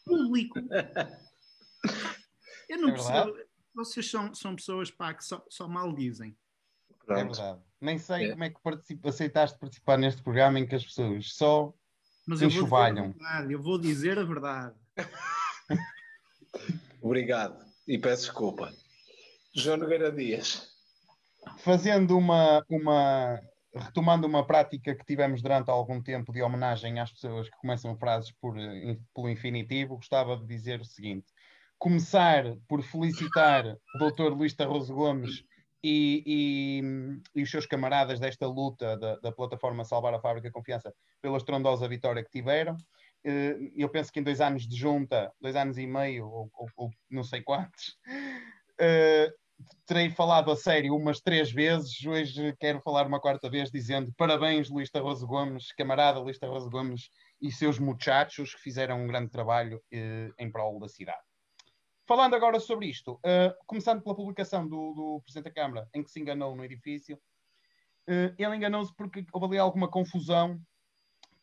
público. 0.05 0.59
Eu 2.69 2.79
não 2.79 2.89
É 2.89 2.93
percebo. 2.93 3.39
Vocês 3.77 4.11
são, 4.11 4.35
são 4.35 4.57
pessoas 4.57 4.91
pá, 4.91 5.15
que 5.15 5.25
só, 5.25 5.45
só 5.49 5.69
mal 5.69 5.93
dizem. 5.95 6.37
É 7.09 7.15
verdade. 7.15 7.61
Nem 7.81 7.97
sei 7.97 8.27
É. 8.27 8.31
como 8.33 8.43
é 8.43 8.51
que 8.51 8.61
participa- 8.61 9.09
aceitaste 9.09 9.57
participar 9.59 9.97
neste 9.99 10.21
programa 10.21 10.59
em 10.59 10.67
que 10.67 10.75
as 10.75 10.85
pessoas 10.85 11.33
só. 11.33 11.73
Mas 12.27 12.41
eu 12.41 12.49
vou, 12.49 12.49
dizer 12.49 12.49
a 12.49 12.63
Enxovalham. 12.63 13.13
verdade, 13.13 13.53
eu 13.53 13.63
vou 13.63 13.79
dizer 13.79 14.19
a 14.19 14.25
verdade. 14.25 14.75
Obrigado 17.01 17.65
e 17.87 17.99
peço 17.99 18.25
desculpa. 18.25 18.73
João 19.55 19.77
Nogueira 19.77 20.11
Dias. 20.11 20.69
fazendo 21.59 22.17
uma, 22.17 22.65
uma 22.69 23.41
retomando 23.75 24.27
uma 24.27 24.47
prática 24.47 24.95
que 24.95 25.05
tivemos 25.05 25.43
durante 25.43 25.71
algum 25.71 26.03
tempo 26.03 26.33
de 26.33 26.43
homenagem 26.43 27.01
às 27.01 27.13
pessoas 27.13 27.49
que 27.49 27.57
começam 27.59 27.97
frases 27.97 28.33
por, 28.41 28.59
eh, 28.59 28.97
pelo 29.15 29.29
infinitivo, 29.29 29.97
gostava 29.97 30.37
de 30.37 30.47
dizer 30.47 30.81
o 30.81 30.85
seguinte: 30.85 31.27
começar 31.79 32.45
por 32.69 32.83
felicitar 32.83 33.67
o 33.67 33.99
Dr. 33.99 34.33
Luís 34.33 34.55
Tarroso 34.55 34.95
Gomes 34.95 35.45
e, 35.87 36.23
e- 36.27 37.21
e 37.41 37.43
os 37.43 37.51
seus 37.51 37.67
camaradas 37.67 38.19
desta 38.19 38.47
luta 38.47 38.97
da, 38.97 39.17
da 39.17 39.31
plataforma 39.33 39.85
Salvar 39.85 40.15
a 40.15 40.21
Fábrica 40.21 40.51
Confiança 40.51 40.95
pela 41.21 41.37
estrondosa 41.37 41.87
vitória 41.87 42.25
que 42.25 42.31
tiveram. 42.31 42.75
Eh, 43.23 43.57
Eu 43.77 43.91
penso 43.91 44.11
que 44.11 44.19
em 44.21 44.23
dois 44.23 44.41
anos 44.41 44.67
de 44.67 44.77
junta, 44.77 45.31
dois 45.41 45.55
anos 45.57 45.77
e 45.77 45.87
meio, 45.87 46.27
ou, 46.27 46.51
ou- 46.55 46.69
ou 46.77 46.91
não 47.11 47.23
sei 47.23 47.43
quantos, 47.43 47.97
eh, 48.81 49.31
terei 49.87 50.09
falado 50.11 50.51
a 50.51 50.57
sério 50.57 50.97
umas 50.97 51.21
três 51.21 51.53
vezes. 51.53 52.05
Hoje 52.07 52.55
quero 52.59 52.81
falar 52.81 53.07
uma 53.07 53.21
quarta 53.21 53.51
vez 53.51 53.71
dizendo 53.71 54.13
parabéns, 54.17 54.71
Luís 54.71 54.91
Tarroso 54.91 55.27
Gomes, 55.27 55.71
camarada 55.73 56.19
Luís 56.19 56.39
Tarroso 56.39 56.71
Gomes 56.71 57.11
e 57.41 57.53
seus 57.53 57.79
muchachos 57.79 58.55
que 58.55 58.61
fizeram 58.63 59.03
um 59.03 59.07
grande 59.07 59.31
trabalho 59.31 59.83
eh, 59.93 60.31
em 60.39 60.51
prol 60.51 60.81
da 60.81 60.89
cidade. 60.89 61.34
Falando 62.07 62.35
agora 62.35 62.61
sobre 62.61 62.87
isto, 62.87 63.19
eh, 63.25 63.55
começando 63.67 64.03
pela 64.03 64.15
publicação 64.15 64.69
do, 64.69 64.93
do 64.93 65.21
Presidente 65.25 65.45
da 65.45 65.63
Câmara, 65.63 65.89
em 65.95 66.03
que 66.03 66.11
se 66.11 66.21
enganou 66.21 66.55
no 66.55 66.65
edifício, 66.65 67.19
eh, 68.07 68.35
ele 68.39 68.57
enganou-se 68.57 68.95
porque 68.95 69.25
houve 69.33 69.47
ali 69.47 69.59
alguma 69.59 69.89
confusão, 69.91 70.61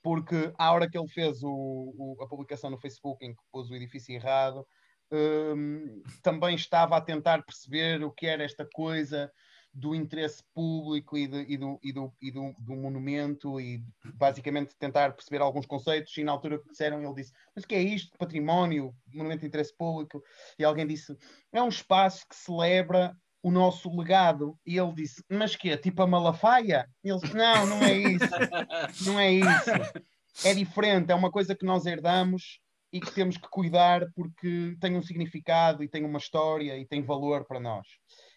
porque 0.03 0.53
à 0.57 0.71
hora 0.71 0.89
que 0.89 0.97
ele 0.97 1.07
fez 1.07 1.41
o- 1.43 1.49
o- 1.97 2.23
a 2.23 2.27
publicação 2.27 2.69
no 2.69 2.77
Facebook 2.79 3.25
em 3.25 3.33
que 3.33 3.41
pôs 3.51 3.69
o 3.71 3.75
edifício 3.75 4.13
errado, 4.13 4.67
hum, 5.11 6.03
também 6.21 6.55
estava 6.55 6.95
a 6.95 7.01
tentar 7.01 7.43
perceber 7.43 8.03
o 8.03 8.11
que 8.11 8.27
era 8.27 8.43
esta 8.43 8.67
coisa 8.71 9.31
do 9.73 9.95
interesse 9.95 10.43
público 10.53 11.17
e, 11.17 11.27
de- 11.27 11.45
e 11.47 11.57
do, 11.57 11.79
e 11.81 11.93
do- 11.93 12.13
e 12.21 12.31
do- 12.31 12.53
do 12.59 12.75
monumento 12.75 13.59
e 13.59 13.81
basicamente 14.15 14.75
tentar 14.77 15.13
perceber 15.13 15.41
alguns 15.41 15.65
conceitos 15.65 16.15
e 16.17 16.23
na 16.23 16.33
altura 16.33 16.59
que 16.59 16.69
disseram 16.69 17.01
ele 17.01 17.13
disse, 17.15 17.31
mas 17.55 17.63
o 17.63 17.67
que 17.67 17.75
é 17.75 17.81
isto? 17.81 18.17
Património, 18.17 18.93
monumento 19.13 19.41
de 19.41 19.47
interesse 19.47 19.75
público? 19.75 20.21
E 20.59 20.63
alguém 20.63 20.85
disse, 20.85 21.15
é 21.53 21.61
um 21.63 21.69
espaço 21.69 22.25
que 22.27 22.35
celebra 22.35 23.15
o 23.43 23.49
nosso 23.49 23.89
legado. 23.97 24.59
E 24.65 24.77
ele 24.77 24.93
disse, 24.93 25.23
mas 25.29 25.55
que 25.55 25.69
é? 25.69 25.77
Tipo 25.77 26.03
a 26.03 26.07
Malafaia? 26.07 26.87
E 27.03 27.09
ele 27.09 27.19
disse, 27.19 27.35
não, 27.35 27.65
não 27.65 27.83
é 27.83 27.93
isso. 27.97 29.05
Não 29.05 29.19
é 29.19 29.31
isso. 29.31 29.71
É 30.45 30.53
diferente, 30.53 31.11
é 31.11 31.15
uma 31.15 31.31
coisa 31.31 31.55
que 31.55 31.65
nós 31.65 31.85
herdamos 31.85 32.59
e 32.93 32.99
que 32.99 33.11
temos 33.11 33.37
que 33.37 33.47
cuidar 33.49 34.05
porque 34.13 34.75
tem 34.81 34.95
um 34.97 35.01
significado 35.01 35.81
e 35.83 35.87
tem 35.87 36.03
uma 36.03 36.17
história 36.17 36.77
e 36.77 36.85
tem 36.85 37.01
valor 37.01 37.45
para 37.45 37.59
nós. 37.59 37.87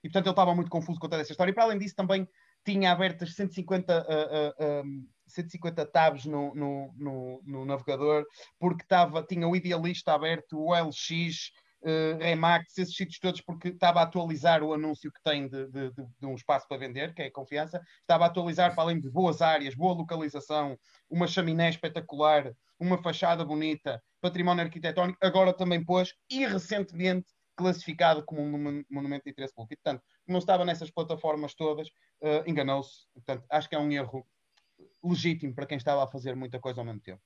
E 0.05 0.09
portanto 0.09 0.27
ele 0.27 0.33
estava 0.33 0.55
muito 0.55 0.71
confuso 0.71 1.01
com 1.01 1.09
toda 1.09 1.23
essa 1.23 1.33
história. 1.33 1.51
E 1.51 1.55
para 1.55 1.65
além 1.65 1.79
disso 1.79 1.95
também 1.97 2.29
tinha 2.65 2.93
abertas 2.93 3.35
150, 3.35 4.07
ah, 4.09 4.55
ah, 4.59 4.83
um, 4.85 5.07
150 5.27 5.87
tabs 5.87 6.25
no, 6.27 6.55
no, 6.55 6.93
no, 6.97 7.43
no 7.45 7.65
navegador 7.65 8.25
porque 8.59 8.83
estava, 8.83 9.23
tinha 9.23 9.49
o 9.49 9.57
Idealista 9.57 10.13
aberto, 10.13 10.59
o 10.59 10.75
LX, 10.75 11.51
uh, 11.83 12.19
Remax, 12.19 12.77
esses 12.79 12.95
sítios 12.95 13.19
todos, 13.19 13.41
porque 13.41 13.69
estava 13.69 14.01
a 14.01 14.03
atualizar 14.05 14.63
o 14.63 14.73
anúncio 14.75 15.11
que 15.13 15.23
tem 15.23 15.49
de, 15.49 15.67
de, 15.71 15.91
de- 15.93 16.07
de 16.21 16.27
um 16.27 16.35
espaço 16.35 16.67
para 16.69 16.79
vender, 16.79 17.15
que 17.15 17.23
é 17.23 17.27
a 17.27 17.33
confiança, 17.33 17.81
estava 18.01 18.25
a 18.25 18.27
atualizar 18.29 18.75
para 18.75 18.85
além 18.85 19.01
de 19.01 19.11
boas 19.11 19.41
áreas, 19.43 19.75
boa 19.75 19.95
localização, 19.95 20.77
uma 21.09 21.27
chaminé 21.27 21.69
espetacular, 21.71 22.53
uma 22.79 22.99
fachada 23.03 23.45
bonita, 23.45 24.03
património 24.21 24.65
arquitetónico, 24.65 25.19
agora 25.23 25.53
também 25.53 25.85
pôs, 25.85 26.13
e 26.31 26.47
recentemente 26.47 27.27
classificado 27.57 28.25
como 28.25 28.41
um 28.43 28.51
monu- 28.51 28.85
monumento 28.91 29.25
de 29.25 29.31
interesse 29.31 29.55
público. 29.55 29.75
E, 29.75 29.77
portanto, 29.77 30.03
não 30.27 30.39
estava 30.39 30.65
nessas 30.65 30.91
plataformas 30.91 31.55
todas, 31.55 31.89
uh, 31.89 32.43
enganou-se. 32.47 33.07
Portanto, 33.15 33.45
acho 33.51 33.69
que 33.69 33.75
é 33.75 33.79
um 33.79 33.91
erro 33.91 34.27
legítimo 35.03 35.55
para 35.55 35.67
quem 35.67 35.77
estava 35.77 36.05
a 36.05 36.07
fazer 36.07 36.35
muita 36.35 36.59
coisa 36.59 36.81
ao 36.81 36.85
mesmo 36.85 37.01
tempo. 37.01 37.23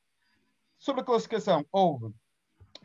Sobre 0.79 1.01
a 1.01 1.05
classificação, 1.05 1.65
houve 1.73 2.15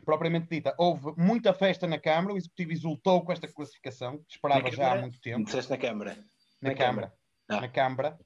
propriamente 0.04 0.48
dita, 0.48 0.74
houve 0.78 1.12
muita 1.16 1.52
festa 1.52 1.86
na 1.86 1.98
Câmara, 1.98 2.34
o 2.34 2.36
Executivo 2.36 2.72
exultou 2.72 3.24
com 3.24 3.32
esta 3.32 3.46
classificação, 3.46 4.18
que 4.26 4.34
esperava 4.34 4.62
Na 4.62 4.70
já 4.70 4.92
há 4.92 5.00
muito 5.00 5.20
tempo. 5.20 5.44
Disseste 5.44 5.70
na 5.70 5.78
Câmara. 5.78 6.16
Na, 6.60 6.70
Na 6.70 6.74
Câmara. 6.74 7.14
Ah. 7.48 7.60
Na 7.60 7.68
Câmara. 7.68 8.18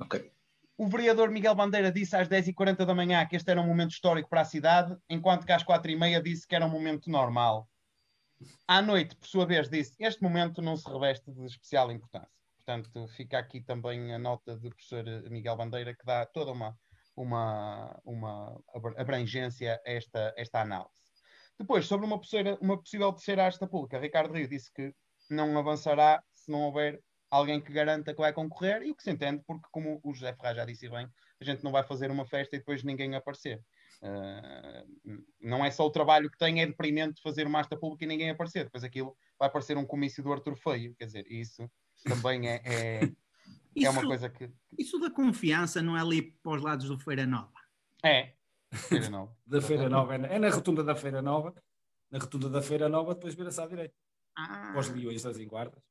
Ok. 0.00 0.32
O 0.76 0.86
vereador 0.86 1.30
Miguel 1.30 1.54
Bandeira 1.56 1.90
disse 1.90 2.14
às 2.16 2.28
10h40 2.28 2.84
da 2.86 2.94
manhã 2.94 3.26
que 3.26 3.34
este 3.34 3.50
era 3.50 3.60
um 3.60 3.66
momento 3.66 3.90
histórico 3.90 4.28
para 4.28 4.42
a 4.42 4.44
cidade, 4.44 4.96
enquanto 5.10 5.44
que 5.44 5.52
às 5.52 5.64
4h30 5.64 6.22
disse 6.22 6.46
que 6.46 6.54
era 6.54 6.64
um 6.64 6.70
momento 6.70 7.10
normal. 7.10 7.68
À 8.66 8.80
noite, 8.82 9.16
por 9.16 9.26
sua 9.26 9.46
vez, 9.46 9.68
disse 9.68 9.96
este 9.98 10.22
momento 10.22 10.62
não 10.62 10.76
se 10.76 10.88
reveste 10.90 11.30
de 11.32 11.46
especial 11.46 11.90
importância. 11.90 12.28
Portanto, 12.56 13.08
fica 13.08 13.38
aqui 13.38 13.62
também 13.62 14.12
a 14.12 14.18
nota 14.18 14.56
do 14.56 14.68
professor 14.68 15.04
Miguel 15.30 15.56
Bandeira, 15.56 15.94
que 15.94 16.04
dá 16.04 16.26
toda 16.26 16.52
uma, 16.52 16.76
uma, 17.16 17.98
uma 18.04 18.62
abrangência 18.96 19.80
a 19.86 19.90
esta, 19.90 20.34
esta 20.36 20.60
análise. 20.60 20.98
Depois, 21.58 21.86
sobre 21.86 22.06
uma, 22.06 22.20
uma 22.60 22.78
possível 22.78 23.12
terceira 23.12 23.46
asta 23.46 23.66
pública, 23.66 23.98
Ricardo 23.98 24.34
Rio 24.34 24.46
disse 24.46 24.72
que 24.72 24.94
não 25.30 25.58
avançará 25.58 26.22
se 26.34 26.50
não 26.50 26.62
houver 26.62 27.00
alguém 27.30 27.60
que 27.60 27.72
garanta 27.72 28.14
que 28.14 28.20
vai 28.20 28.32
concorrer, 28.32 28.82
e 28.82 28.90
o 28.90 28.94
que 28.94 29.02
se 29.02 29.10
entende, 29.10 29.42
porque, 29.46 29.66
como 29.70 30.00
o 30.02 30.14
José 30.14 30.32
Ferraz 30.34 30.56
já 30.56 30.64
disse 30.64 30.88
bem, 30.88 31.08
a 31.40 31.44
gente 31.44 31.62
não 31.62 31.72
vai 31.72 31.82
fazer 31.82 32.10
uma 32.10 32.24
festa 32.24 32.56
e 32.56 32.58
depois 32.58 32.82
ninguém 32.82 33.14
aparecer. 33.14 33.62
Uh, 34.00 35.24
não 35.40 35.64
é 35.64 35.70
só 35.70 35.84
o 35.84 35.90
trabalho 35.90 36.30
que 36.30 36.38
tem, 36.38 36.62
é 36.62 36.66
deprimente 36.66 37.20
fazer 37.20 37.46
uma 37.46 37.60
asta 37.60 37.76
pública 37.76 38.04
e 38.04 38.08
ninguém 38.08 38.30
aparecer. 38.30 38.64
Depois 38.64 38.84
aquilo 38.84 39.16
vai 39.38 39.50
parecer 39.50 39.76
um 39.76 39.86
comício 39.86 40.22
do 40.22 40.32
Arthur 40.32 40.56
Feio, 40.56 40.94
quer 40.94 41.06
dizer, 41.06 41.26
isso 41.30 41.68
também 42.04 42.48
é, 42.48 42.62
é, 42.64 43.00
é 43.04 43.10
Isso, 43.74 43.90
uma 43.90 44.04
coisa 44.04 44.28
que. 44.28 44.50
isso 44.76 44.98
da 44.98 45.10
confiança 45.10 45.82
não 45.82 45.96
é 45.96 46.00
ali 46.00 46.22
para 46.22 46.52
os 46.52 46.62
lados 46.62 46.88
do 46.88 46.98
Feira 46.98 47.26
Nova. 47.26 47.52
É. 48.04 48.34
Feira 48.72 49.08
Nova. 49.10 49.36
Da 49.46 49.60
Feira 49.60 49.88
Nova, 49.88 50.14
é 50.14 50.18
na, 50.18 50.28
é 50.28 50.38
na 50.38 50.50
rotunda 50.50 50.84
da 50.84 50.94
Feira 50.94 51.22
Nova. 51.22 51.54
Na 52.10 52.18
rotunda 52.18 52.48
da 52.48 52.62
Feira 52.62 52.88
Nova, 52.88 53.14
depois 53.14 53.34
vira-se 53.34 53.60
à 53.60 53.66
direita. 53.66 53.94
Ah, 54.36 54.70
Para 54.72 54.80
os 54.80 54.88
leões 54.90 55.22
das 55.22 55.38
enguardas. 55.38 55.82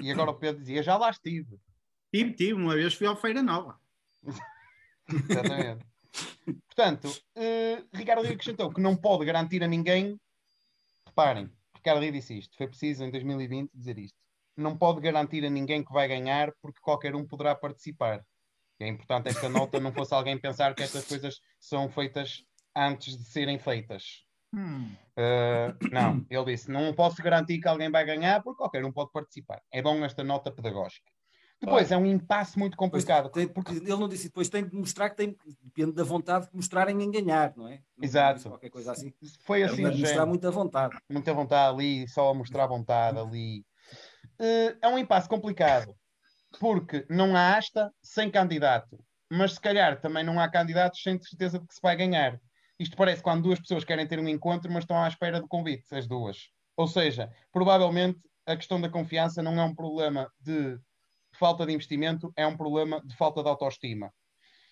E 0.00 0.10
agora 0.10 0.30
o 0.30 0.38
Pedro 0.38 0.60
dizia, 0.60 0.82
já 0.82 0.96
lá 0.96 1.10
estive. 1.10 1.60
tive, 2.12 2.32
tive, 2.32 2.52
uma 2.54 2.74
vez 2.74 2.94
fui 2.94 3.06
ao 3.06 3.16
Feira 3.16 3.42
Nova. 3.42 3.78
Exatamente. 5.08 5.89
Portanto, 6.66 7.06
uh, 7.36 7.88
Ricardo 7.92 8.22
Rio 8.22 8.32
acrescentou 8.32 8.72
que 8.72 8.80
não 8.80 8.96
pode 8.96 9.24
garantir 9.24 9.62
a 9.62 9.68
ninguém. 9.68 10.18
Reparem, 11.06 11.50
Ricardo 11.74 12.00
Rio 12.00 12.12
disse 12.12 12.38
isto. 12.38 12.56
Foi 12.56 12.68
preciso 12.68 13.04
em 13.04 13.10
2020 13.10 13.70
dizer 13.74 13.98
isto. 13.98 14.16
Não 14.56 14.76
pode 14.76 15.00
garantir 15.00 15.44
a 15.44 15.50
ninguém 15.50 15.84
que 15.84 15.92
vai 15.92 16.06
ganhar 16.08 16.52
porque 16.60 16.80
qualquer 16.80 17.14
um 17.14 17.26
poderá 17.26 17.54
participar. 17.54 18.24
É 18.78 18.88
importante 18.88 19.28
esta 19.28 19.48
nota, 19.48 19.78
não 19.78 19.92
fosse 19.92 20.14
alguém 20.14 20.38
pensar 20.38 20.74
que 20.74 20.82
estas 20.82 21.06
coisas 21.06 21.40
são 21.58 21.88
feitas 21.90 22.44
antes 22.74 23.16
de 23.16 23.24
serem 23.24 23.58
feitas. 23.58 24.24
Hum. 24.54 24.92
Uh, 25.16 25.88
não, 25.92 26.26
ele 26.28 26.44
disse: 26.52 26.70
não 26.70 26.92
posso 26.94 27.22
garantir 27.22 27.60
que 27.60 27.68
alguém 27.68 27.90
vai 27.90 28.04
ganhar 28.04 28.42
porque 28.42 28.58
qualquer 28.58 28.84
um 28.84 28.92
pode 28.92 29.12
participar. 29.12 29.62
É 29.70 29.82
bom 29.82 30.04
esta 30.04 30.24
nota 30.24 30.50
pedagógica. 30.50 31.10
Depois 31.60 31.92
é 31.92 31.96
um 31.96 32.06
impasse 32.06 32.58
muito 32.58 32.76
complicado. 32.76 33.28
Tem, 33.30 33.46
porque 33.46 33.72
ele 33.72 33.86
não 33.88 34.08
disse, 34.08 34.28
depois 34.28 34.48
tem 34.48 34.66
de 34.66 34.74
mostrar 34.74 35.10
que 35.10 35.16
tem, 35.16 35.36
depende 35.62 35.92
da 35.92 36.02
vontade 36.02 36.46
de 36.48 36.56
mostrarem 36.56 37.02
em 37.02 37.10
ganhar, 37.10 37.52
não 37.54 37.68
é? 37.68 37.82
Não 37.96 38.04
Exato. 38.04 38.48
Qualquer 38.48 38.70
coisa 38.70 38.92
assim. 38.92 39.12
Foi 39.44 39.62
assim, 39.62 39.82
Tem 39.82 39.90
de 39.90 40.00
mostrar 40.00 40.24
muita 40.24 40.50
vontade. 40.50 40.98
muita 41.08 41.34
vontade 41.34 41.74
ali, 41.74 42.08
só 42.08 42.30
a 42.30 42.34
mostrar 42.34 42.66
vontade 42.66 43.18
ali. 43.18 43.64
Eh, 44.38 44.76
é 44.80 44.88
um 44.88 44.98
impasse 44.98 45.28
complicado, 45.28 45.94
porque 46.58 47.04
não 47.10 47.36
há 47.36 47.58
asta 47.58 47.92
sem 48.02 48.30
candidato, 48.30 48.98
mas 49.30 49.52
se 49.54 49.60
calhar 49.60 50.00
também 50.00 50.24
não 50.24 50.40
há 50.40 50.48
candidatos 50.48 51.02
sem 51.02 51.20
certeza 51.20 51.58
de 51.58 51.66
que 51.66 51.74
se 51.74 51.80
vai 51.82 51.94
ganhar. 51.94 52.40
Isto 52.78 52.96
parece 52.96 53.22
quando 53.22 53.42
duas 53.42 53.60
pessoas 53.60 53.84
querem 53.84 54.06
ter 54.06 54.18
um 54.18 54.26
encontro, 54.26 54.72
mas 54.72 54.84
estão 54.84 54.96
à 54.96 55.06
espera 55.06 55.38
do 55.38 55.46
convite, 55.46 55.94
as 55.94 56.08
duas. 56.08 56.48
Ou 56.74 56.86
seja, 56.86 57.30
provavelmente 57.52 58.18
a 58.46 58.56
questão 58.56 58.80
da 58.80 58.88
confiança 58.88 59.42
não 59.42 59.60
é 59.60 59.64
um 59.64 59.74
problema 59.74 60.32
de 60.40 60.78
falta 61.40 61.66
de 61.66 61.72
investimento, 61.72 62.32
é 62.36 62.46
um 62.46 62.56
problema 62.56 63.02
de 63.04 63.16
falta 63.16 63.42
de 63.42 63.48
autoestima. 63.48 64.12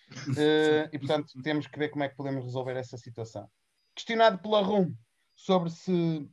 Eh, 0.38 0.88
e 0.90 0.98
portanto 0.98 1.30
temos 1.42 1.66
que 1.66 1.78
ver 1.78 1.90
como 1.90 2.02
é 2.02 2.08
que 2.08 2.16
podemos 2.16 2.42
resolver 2.42 2.74
essa 2.78 2.96
situação. 2.96 3.46
Questionado 3.94 4.38
pela 4.38 4.62
RUM 4.62 4.94
sobre 5.36 5.68
se 5.68 6.26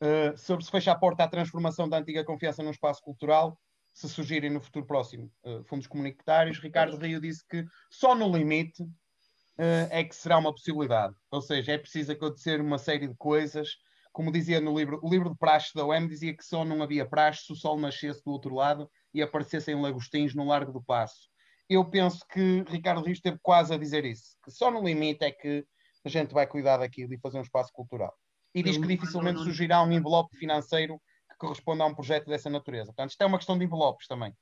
Uh, 0.00 0.36
sobre 0.38 0.64
se 0.64 0.70
fecha 0.70 0.92
a 0.92 0.98
porta 0.98 1.24
à 1.24 1.28
transformação 1.28 1.88
da 1.88 1.98
antiga 1.98 2.24
confiança 2.24 2.62
num 2.62 2.70
espaço 2.70 3.02
cultural, 3.02 3.60
se 3.92 4.08
surgirem 4.08 4.48
no 4.48 4.60
futuro 4.60 4.86
próximo 4.86 5.28
uh, 5.44 5.64
fundos 5.64 5.88
comunitários. 5.88 6.60
Ricardo 6.60 6.96
Rio 6.96 7.20
disse 7.20 7.44
que 7.48 7.64
só 7.90 8.14
no 8.14 8.30
limite 8.30 8.84
uh, 8.84 9.88
é 9.90 10.04
que 10.04 10.14
será 10.14 10.38
uma 10.38 10.52
possibilidade. 10.52 11.16
Ou 11.32 11.42
seja, 11.42 11.72
é 11.72 11.78
preciso 11.78 12.12
acontecer 12.12 12.60
uma 12.60 12.78
série 12.78 13.08
de 13.08 13.14
coisas. 13.16 13.76
Como 14.12 14.30
dizia 14.30 14.60
no 14.60 14.78
livro, 14.78 15.00
o 15.02 15.10
livro 15.10 15.30
de 15.30 15.36
praxe 15.36 15.74
da 15.74 15.84
UEM 15.84 16.06
dizia 16.06 16.36
que 16.36 16.44
só 16.44 16.64
não 16.64 16.80
havia 16.80 17.04
praxe 17.04 17.46
se 17.46 17.52
o 17.52 17.56
sol 17.56 17.76
nascesse 17.76 18.22
do 18.24 18.30
outro 18.30 18.54
lado 18.54 18.88
e 19.12 19.22
aparecessem 19.22 19.80
lagostins 19.80 20.34
no 20.34 20.46
Largo 20.46 20.72
do 20.72 20.82
Passo. 20.82 21.28
Eu 21.68 21.84
penso 21.84 22.20
que 22.30 22.64
Ricardo 22.68 23.02
Rio 23.02 23.12
esteve 23.12 23.38
quase 23.42 23.74
a 23.74 23.78
dizer 23.78 24.04
isso, 24.04 24.36
que 24.42 24.50
só 24.50 24.70
no 24.70 24.82
limite 24.82 25.24
é 25.24 25.30
que 25.30 25.64
a 26.04 26.08
gente 26.08 26.32
vai 26.32 26.46
cuidar 26.46 26.78
daquilo 26.78 27.12
e 27.12 27.18
fazer 27.18 27.38
um 27.38 27.42
espaço 27.42 27.70
cultural 27.72 28.14
e 28.54 28.62
diz 28.62 28.76
que 28.76 28.86
dificilmente 28.86 29.42
surgirá 29.42 29.82
um 29.82 29.92
envelope 29.92 30.36
financeiro 30.36 31.00
que 31.30 31.36
corresponda 31.38 31.84
a 31.84 31.86
um 31.86 31.94
projeto 31.94 32.26
dessa 32.26 32.50
natureza. 32.50 32.86
Portanto, 32.86 33.10
isto 33.10 33.22
é 33.22 33.26
uma 33.26 33.38
questão 33.38 33.58
de 33.58 33.64
envelopes 33.64 34.06
também. 34.06 34.32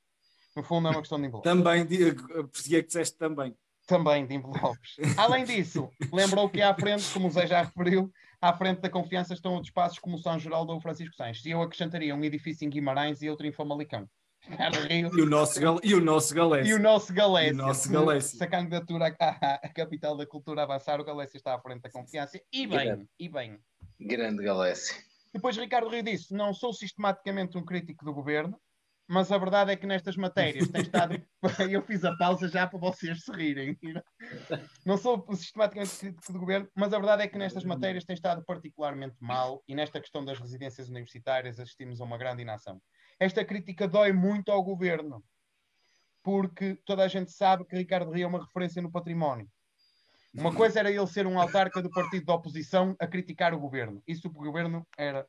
No 0.57 0.63
fundo, 0.63 0.89
é 0.89 0.91
uma 0.91 1.01
questão 1.01 1.19
de 1.21 1.27
envelopes. 1.27 1.51
Também, 1.51 1.87
perseguia 1.87 2.83
que 2.83 2.87
disseste 2.87 3.19
também. 3.19 3.55
Também 3.87 4.27
de 4.27 4.35
envelopes. 4.35 4.97
Além 5.17 5.45
disso, 5.45 5.91
lembrou 6.13 6.49
que 6.49 6.63
à 6.63 6.75
frente, 6.75 7.05
como 7.13 7.29
o 7.29 7.31
Zé 7.31 7.47
já 7.47 7.63
referiu, 7.63 8.11
à 8.41 8.57
frente 8.57 8.81
da 8.81 8.89
confiança 8.89 9.35
estão 9.35 9.53
outros 9.53 9.69
espaços 9.69 9.99
como 9.99 10.17
o 10.17 10.19
São 10.19 10.39
Geraldo 10.39 10.73
ou 10.73 10.79
o 10.79 10.81
Francisco 10.81 11.15
Sanches. 11.15 11.45
E 11.45 11.51
eu 11.51 11.61
acrescentaria 11.61 12.15
um 12.15 12.25
edifício 12.25 12.67
em 12.67 12.71
Guimarães 12.71 13.21
e 13.23 13.29
outro 13.29 13.47
em 13.47 13.53
Famalicão. 13.53 14.09
E, 14.89 15.23
o 15.23 15.27
nosso, 15.27 15.61
e 15.83 15.95
o 15.95 16.01
nosso 16.01 16.35
Galés. 16.35 16.69
E 16.69 16.75
o 16.75 16.79
nosso 16.79 17.13
Galés. 17.13 17.51
E 17.51 17.53
o 17.53 17.57
nosso 17.57 17.91
Galés. 17.91 18.25
Se 18.27 18.45
a 18.45 18.47
candidatura 18.47 19.15
à, 19.19 19.55
à, 19.55 19.69
capital 19.71 20.17
da 20.17 20.27
cultura 20.27 20.63
avançar, 20.63 21.01
o 21.01 21.05
Galés 21.05 21.35
está 21.35 21.55
à 21.55 21.61
frente 21.61 21.83
da 21.83 21.91
confiança. 21.91 22.41
E 22.53 22.67
bem, 22.67 23.09
e 23.19 23.29
bem. 23.29 23.59
Grande 24.01 24.45
Galécia. 24.45 24.95
Depois 25.33 25.57
Ricardo 25.57 25.89
Rio 25.89 26.03
disse: 26.03 26.33
não 26.33 26.55
sou 26.55 26.73
sistematicamente 26.73 27.59
um 27.59 27.65
crítico 27.65 28.05
do 28.05 28.15
governo, 28.15 28.59
mas 29.09 29.31
a 29.31 29.39
verdade 29.39 29.71
é 29.71 29.77
que 29.77 29.87
nestas 29.87 30.17
matérias 30.17 30.69
tem 30.69 30.83
estado. 30.83 31.23
Eu 31.71 31.83
fiz 31.83 32.05
a 32.05 32.17
pausa 32.17 32.49
já 32.49 32.67
para 32.67 32.79
vocês 32.79 33.23
se 33.23 33.31
rirem. 33.33 33.79
Não 34.85 34.97
sou 34.97 35.25
sistematicamente 35.35 35.97
crítico 35.99 36.33
do 36.33 36.39
governo, 36.41 36.69
mas 36.75 36.93
a 36.93 36.99
verdade 36.99 37.23
é 37.23 37.29
que 37.29 37.39
nestas 37.39 37.65
matérias 37.65 38.05
tem 38.05 38.15
estado 38.15 38.45
particularmente 38.45 39.17
mal 39.21 39.63
e 39.69 39.75
nesta 39.75 40.01
questão 40.01 40.25
das 40.25 40.41
residências 40.41 40.89
universitárias 40.89 41.61
assistimos 41.61 42.01
a 42.01 42.05
uma 42.05 42.19
grande 42.19 42.43
inação. 42.43 42.81
Esta 43.19 43.45
crítica 43.45 43.89
dói 43.89 44.13
muito 44.13 44.51
ao 44.51 44.63
governo, 44.63 45.25
porque 46.23 46.79
toda 46.85 47.03
a 47.03 47.09
gente 47.09 47.33
sabe 47.33 47.65
que 47.65 47.77
Ricardo 47.77 48.11
Rio 48.11 48.25
é 48.25 48.27
uma 48.27 48.45
referência 48.45 48.83
no 48.83 48.91
património. 48.91 49.49
Uma 50.35 50.55
coisa 50.55 50.81
era 50.81 50.91
ele 50.91 51.07
ser 51.07 51.27
um 51.27 51.41
autarca 51.41 51.81
do 51.81 51.89
partido 51.89 52.27
da 52.27 52.35
oposição 52.35 52.95
a 53.01 53.07
criticar 53.07 53.55
o 53.55 53.59
governo. 53.59 54.03
Isso 54.07 54.29
o 54.29 54.31
governo 54.31 54.87
era. 54.99 55.27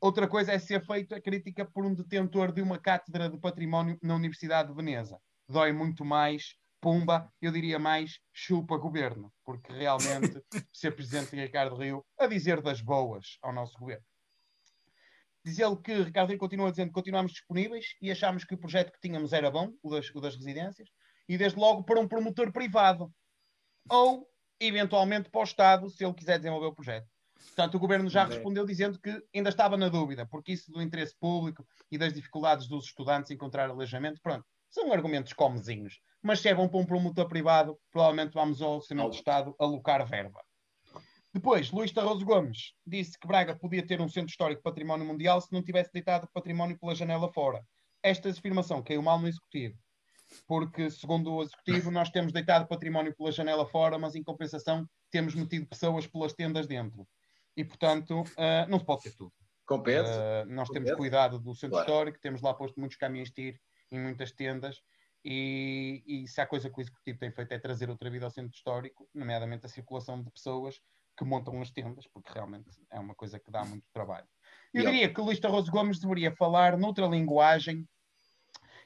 Outra 0.00 0.26
coisa 0.26 0.52
é 0.52 0.58
ser 0.58 0.84
feita 0.84 1.16
a 1.16 1.20
crítica 1.20 1.64
por 1.64 1.86
um 1.86 1.94
detentor 1.94 2.50
de 2.50 2.60
uma 2.60 2.78
cátedra 2.78 3.30
de 3.30 3.38
património 3.38 3.96
na 4.02 4.16
Universidade 4.16 4.70
de 4.70 4.74
Veneza. 4.74 5.20
Dói 5.48 5.72
muito 5.72 6.04
mais, 6.04 6.56
pumba, 6.80 7.32
eu 7.40 7.52
diria 7.52 7.78
mais, 7.78 8.18
chupa 8.32 8.76
governo, 8.76 9.32
porque 9.44 9.72
realmente 9.72 10.42
ser 10.72 10.90
presidente 10.96 11.30
de 11.30 11.42
Ricardo 11.42 11.76
Rio 11.76 12.04
a 12.18 12.26
dizer 12.26 12.60
das 12.60 12.80
boas 12.80 13.38
ao 13.40 13.52
nosso 13.52 13.78
governo. 13.78 14.04
Diz 15.44 15.58
ele 15.58 15.76
que 15.76 16.02
Ricardo 16.02 16.36
continua 16.38 16.70
dizendo 16.70 16.88
que 16.88 16.94
continuamos 16.94 17.32
disponíveis 17.32 17.94
e 18.00 18.10
achámos 18.10 18.44
que 18.44 18.54
o 18.54 18.58
projeto 18.58 18.90
que 18.92 19.00
tínhamos 19.00 19.32
era 19.32 19.50
bom, 19.50 19.72
o 19.82 19.90
das, 19.90 20.08
o 20.14 20.20
das 20.20 20.36
residências, 20.36 20.88
e 21.28 21.36
desde 21.36 21.58
logo 21.58 21.84
para 21.84 22.00
um 22.00 22.08
promotor 22.08 22.50
privado 22.50 23.12
ou 23.90 24.26
eventualmente 24.58 25.30
para 25.30 25.40
o 25.40 25.44
Estado, 25.44 25.90
se 25.90 26.04
ele 26.04 26.14
quiser 26.14 26.38
desenvolver 26.38 26.68
o 26.68 26.74
projeto. 26.74 27.06
Portanto, 27.34 27.74
o 27.74 27.78
governo 27.78 28.08
já 28.08 28.24
respondeu 28.24 28.64
dizendo 28.64 28.98
que 28.98 29.22
ainda 29.34 29.50
estava 29.50 29.76
na 29.76 29.88
dúvida, 29.88 30.26
porque 30.26 30.52
isso 30.52 30.70
do 30.72 30.80
interesse 30.80 31.14
público 31.18 31.66
e 31.90 31.98
das 31.98 32.14
dificuldades 32.14 32.66
dos 32.66 32.86
estudantes 32.86 33.30
encontrar 33.30 33.68
alojamento, 33.68 34.20
pronto, 34.22 34.44
são 34.70 34.92
argumentos 34.92 35.32
comezinhos. 35.32 36.00
Mas 36.22 36.40
se 36.40 36.48
é 36.48 36.54
bom 36.54 36.68
para 36.68 36.80
um 36.80 36.86
promotor 36.86 37.28
privado, 37.28 37.78
provavelmente 37.90 38.32
vamos 38.32 38.62
ao 38.62 38.80
Senado 38.80 39.10
do 39.10 39.14
Estado 39.14 39.54
alocar 39.58 40.06
verba. 40.06 40.40
Depois, 41.34 41.72
Luís 41.72 41.90
Tarroso 41.90 42.24
Gomes 42.24 42.74
disse 42.86 43.18
que 43.18 43.26
Braga 43.26 43.56
podia 43.56 43.84
ter 43.84 44.00
um 44.00 44.08
centro 44.08 44.30
histórico 44.30 44.60
de 44.60 44.62
património 44.62 45.04
mundial 45.04 45.40
se 45.40 45.52
não 45.52 45.64
tivesse 45.64 45.92
deitado 45.92 46.28
património 46.32 46.78
pela 46.78 46.94
janela 46.94 47.30
fora. 47.32 47.60
Esta 48.02 48.30
afirmação 48.30 48.80
caiu 48.82 49.02
mal 49.02 49.18
no 49.18 49.26
executivo 49.26 49.76
porque, 50.46 50.90
segundo 50.90 51.32
o 51.32 51.42
Executivo, 51.42 51.90
nós 51.90 52.10
temos 52.10 52.32
deitado 52.32 52.66
património 52.66 53.14
pela 53.14 53.30
janela 53.30 53.66
fora, 53.66 53.98
mas 53.98 54.14
em 54.14 54.22
compensação 54.22 54.88
temos 55.10 55.34
metido 55.34 55.66
pessoas 55.66 56.06
pelas 56.06 56.32
tendas 56.32 56.66
dentro. 56.66 57.06
E, 57.56 57.64
portanto, 57.64 58.22
uh, 58.22 58.68
não 58.68 58.78
se 58.78 58.84
pode 58.84 59.02
ter 59.02 59.14
tudo. 59.14 59.32
Compensa. 59.66 60.44
Uh, 60.46 60.52
nós 60.52 60.68
temos 60.68 60.92
cuidado 60.92 61.38
do 61.38 61.54
centro 61.54 61.76
claro. 61.76 61.88
histórico, 61.88 62.20
temos 62.20 62.42
lá 62.42 62.52
posto 62.52 62.78
muitos 62.78 62.96
caminhões 62.96 63.28
de 63.28 63.34
tiro 63.34 63.58
em 63.90 63.98
muitas 63.98 64.32
tendas, 64.32 64.80
e, 65.24 66.02
e, 66.06 66.28
se 66.28 66.38
há 66.40 66.46
coisa 66.46 66.68
que 66.68 66.78
o 66.78 66.82
Executivo 66.82 67.18
tem 67.18 67.30
feito 67.30 67.52
é 67.52 67.58
trazer 67.58 67.88
outra 67.88 68.10
vida 68.10 68.26
ao 68.26 68.30
centro 68.30 68.54
histórico, 68.54 69.08
nomeadamente 69.14 69.64
a 69.64 69.68
circulação 69.68 70.22
de 70.22 70.30
pessoas 70.30 70.80
que 71.16 71.24
montam 71.24 71.60
as 71.60 71.70
tendas, 71.70 72.06
porque 72.08 72.32
realmente 72.32 72.70
é 72.90 72.98
uma 72.98 73.14
coisa 73.14 73.38
que 73.38 73.50
dá 73.50 73.64
muito 73.64 73.84
trabalho. 73.92 74.26
Eu 74.72 74.82
e 74.82 74.86
diria 74.86 75.12
que 75.12 75.20
o 75.20 75.24
Luís 75.24 75.38
Tarroso 75.38 75.70
Gomes 75.70 75.98
deveria 75.98 76.34
falar 76.34 76.76
noutra 76.76 77.06
linguagem 77.06 77.86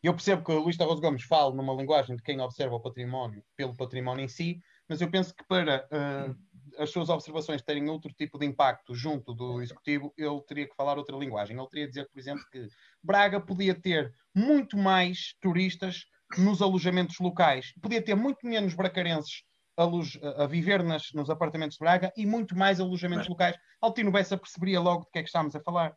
eu 0.03 0.15
percebo 0.15 0.45
que 0.45 0.53
o 0.53 0.61
Luís 0.61 0.77
Tarroso 0.77 1.01
Gomes 1.01 1.25
fala 1.25 1.55
numa 1.55 1.75
linguagem 1.75 2.15
de 2.15 2.23
quem 2.23 2.41
observa 2.41 2.77
o 2.77 2.81
património 2.81 3.43
pelo 3.57 3.77
património 3.77 4.25
em 4.25 4.29
si, 4.29 4.61
mas 4.89 5.01
eu 5.01 5.11
penso 5.11 5.35
que 5.35 5.45
para 5.47 5.87
uh, 5.87 6.83
as 6.83 6.91
suas 6.91 7.09
observações 7.09 7.63
terem 7.63 7.89
outro 7.89 8.13
tipo 8.15 8.39
de 8.39 8.47
impacto 8.47 8.95
junto 8.95 9.35
do 9.35 9.61
executivo, 9.61 10.13
ele 10.17 10.41
teria 10.43 10.69
que 10.69 10.77
falar 10.77 10.97
outra 10.97 11.17
linguagem. 11.17 11.57
Ele 11.57 11.69
teria 11.69 11.87
que 11.87 11.91
dizer, 11.91 12.09
por 12.09 12.19
exemplo, 12.19 12.45
que 12.53 12.69
Braga 13.03 13.41
podia 13.41 13.75
ter 13.75 14.15
muito 14.35 14.77
mais 14.77 15.35
turistas 15.41 16.05
nos 16.37 16.63
alojamentos 16.63 17.19
locais, 17.19 17.73
podia 17.83 18.03
ter 18.03 18.15
muito 18.15 18.47
menos 18.47 18.75
bracarenses 18.75 19.43
a, 19.79 20.45
a 20.45 20.47
viver 20.47 20.83
nas, 20.83 21.13
nos 21.13 21.31
apartamentos 21.31 21.77
de 21.77 21.81
Braga 21.81 22.13
e 22.17 22.27
muito 22.27 22.57
mais 22.57 22.81
alojamentos 22.81 23.27
mas... 23.27 23.29
locais. 23.29 23.57
Altino 23.81 24.11
Bessa 24.11 24.37
perceberia 24.37 24.81
logo 24.81 25.05
de 25.05 25.11
que 25.13 25.19
é 25.19 25.23
que 25.23 25.29
estamos 25.29 25.55
a 25.55 25.61
falar. 25.61 25.95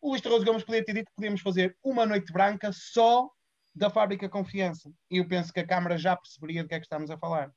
O 0.00 0.10
Luís 0.10 0.20
Tarroso 0.22 0.44
Gomes 0.44 0.62
podia 0.62 0.84
ter 0.84 0.94
dito 0.94 1.06
que 1.06 1.16
podíamos 1.16 1.40
fazer 1.40 1.76
uma 1.82 2.06
noite 2.06 2.32
branca 2.32 2.70
só 2.72 3.28
da 3.74 3.90
fábrica 3.90 4.28
Confiança. 4.28 4.90
E 5.10 5.18
eu 5.18 5.26
penso 5.26 5.52
que 5.52 5.60
a 5.60 5.66
Câmara 5.66 5.98
já 5.98 6.16
perceberia 6.16 6.62
de 6.62 6.68
que 6.68 6.74
é 6.74 6.78
que 6.78 6.86
estamos 6.86 7.10
a 7.10 7.18
falar. 7.18 7.50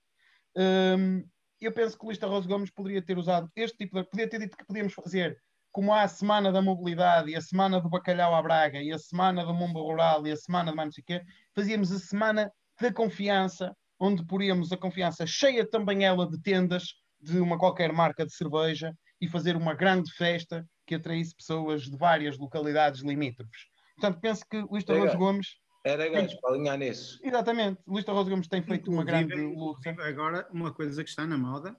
Um, 0.56 1.24
eu 1.60 1.72
penso 1.72 1.98
que 1.98 2.04
o 2.04 2.08
Luís 2.08 2.18
Tarroso 2.18 2.48
Gomes 2.48 2.72
poderia 2.72 3.02
ter 3.02 3.18
usado 3.18 3.50
este 3.56 3.78
tipo 3.78 4.02
de. 4.02 4.10
Podia 4.10 4.28
ter 4.28 4.40
dito 4.40 4.58
que 4.58 4.66
podíamos 4.66 4.94
fazer 4.94 5.40
como 5.72 5.94
há 5.94 6.02
a 6.02 6.08
semana 6.08 6.52
da 6.52 6.62
mobilidade 6.62 7.32
e 7.32 7.36
a 7.36 7.42
semana 7.42 7.80
do 7.80 7.90
bacalhau 7.90 8.36
à 8.36 8.42
Braga 8.42 8.82
e 8.82 8.92
a 8.92 9.00
semana 9.00 9.46
do 9.46 9.54
mundo 9.54 9.82
rural 9.82 10.26
e 10.28 10.32
a 10.32 10.36
semana 10.36 10.72
de 10.72 10.76
mais 10.76 10.88
não 10.88 10.92
sei 10.92 11.02
o 11.02 11.06
quê, 11.06 11.26
fazíamos 11.56 11.92
a 11.92 12.00
semana 12.00 12.52
da 12.80 12.92
confiança, 12.92 13.76
onde 14.02 14.26
poríamos 14.26 14.72
a 14.72 14.78
confiança 14.78 15.28
cheia 15.28 15.64
também 15.64 16.04
ela 16.04 16.28
de 16.28 16.42
tendas 16.42 16.96
de 17.22 17.40
uma 17.40 17.60
qualquer 17.60 17.94
marca 17.94 18.26
de 18.26 18.34
cerveja 18.34 18.98
e 19.22 19.28
fazer 19.30 19.56
uma 19.56 19.76
grande 19.76 20.12
festa 20.12 20.68
que 20.88 20.96
atraísse 20.96 21.36
pessoas 21.36 21.84
de 21.84 21.96
várias 21.96 22.36
localidades 22.36 23.02
limítrofes. 23.02 23.68
Portanto, 23.96 24.20
penso 24.20 24.44
que 24.50 24.60
Luís 24.62 24.84
Tarroso 24.84 25.16
Gomes. 25.16 25.48
Era 25.86 26.10
gajo 26.10 26.36
para 26.42 26.56
alinhar 26.56 26.78
nisso. 26.80 27.20
Exatamente. 27.24 27.80
Luís 27.86 28.04
Tarroso 28.04 28.32
Gomes 28.32 28.48
tem 28.48 28.64
feito 28.64 28.90
uma 28.92 29.04
grande 29.04 29.36
luta. 29.36 29.96
Agora, 30.00 30.48
uma 30.52 30.74
coisa 30.74 31.04
que 31.04 31.10
está 31.10 31.28
na 31.28 31.38
moda 31.38 31.78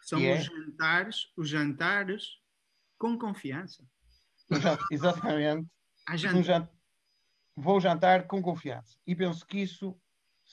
são 0.00 0.18
é? 0.18 0.36
os 0.36 0.44
jantares, 0.44 1.32
os 1.36 1.48
jantares 1.48 2.24
com 2.98 3.16
confiança. 3.16 3.84
Exatamente. 4.90 5.68
Um 6.34 6.42
jant... 6.42 6.68
Vou 7.56 7.80
jantar 7.80 8.26
com 8.26 8.42
confiança. 8.42 8.98
E 9.06 9.14
penso 9.14 9.46
que 9.46 9.58
isso 9.60 9.96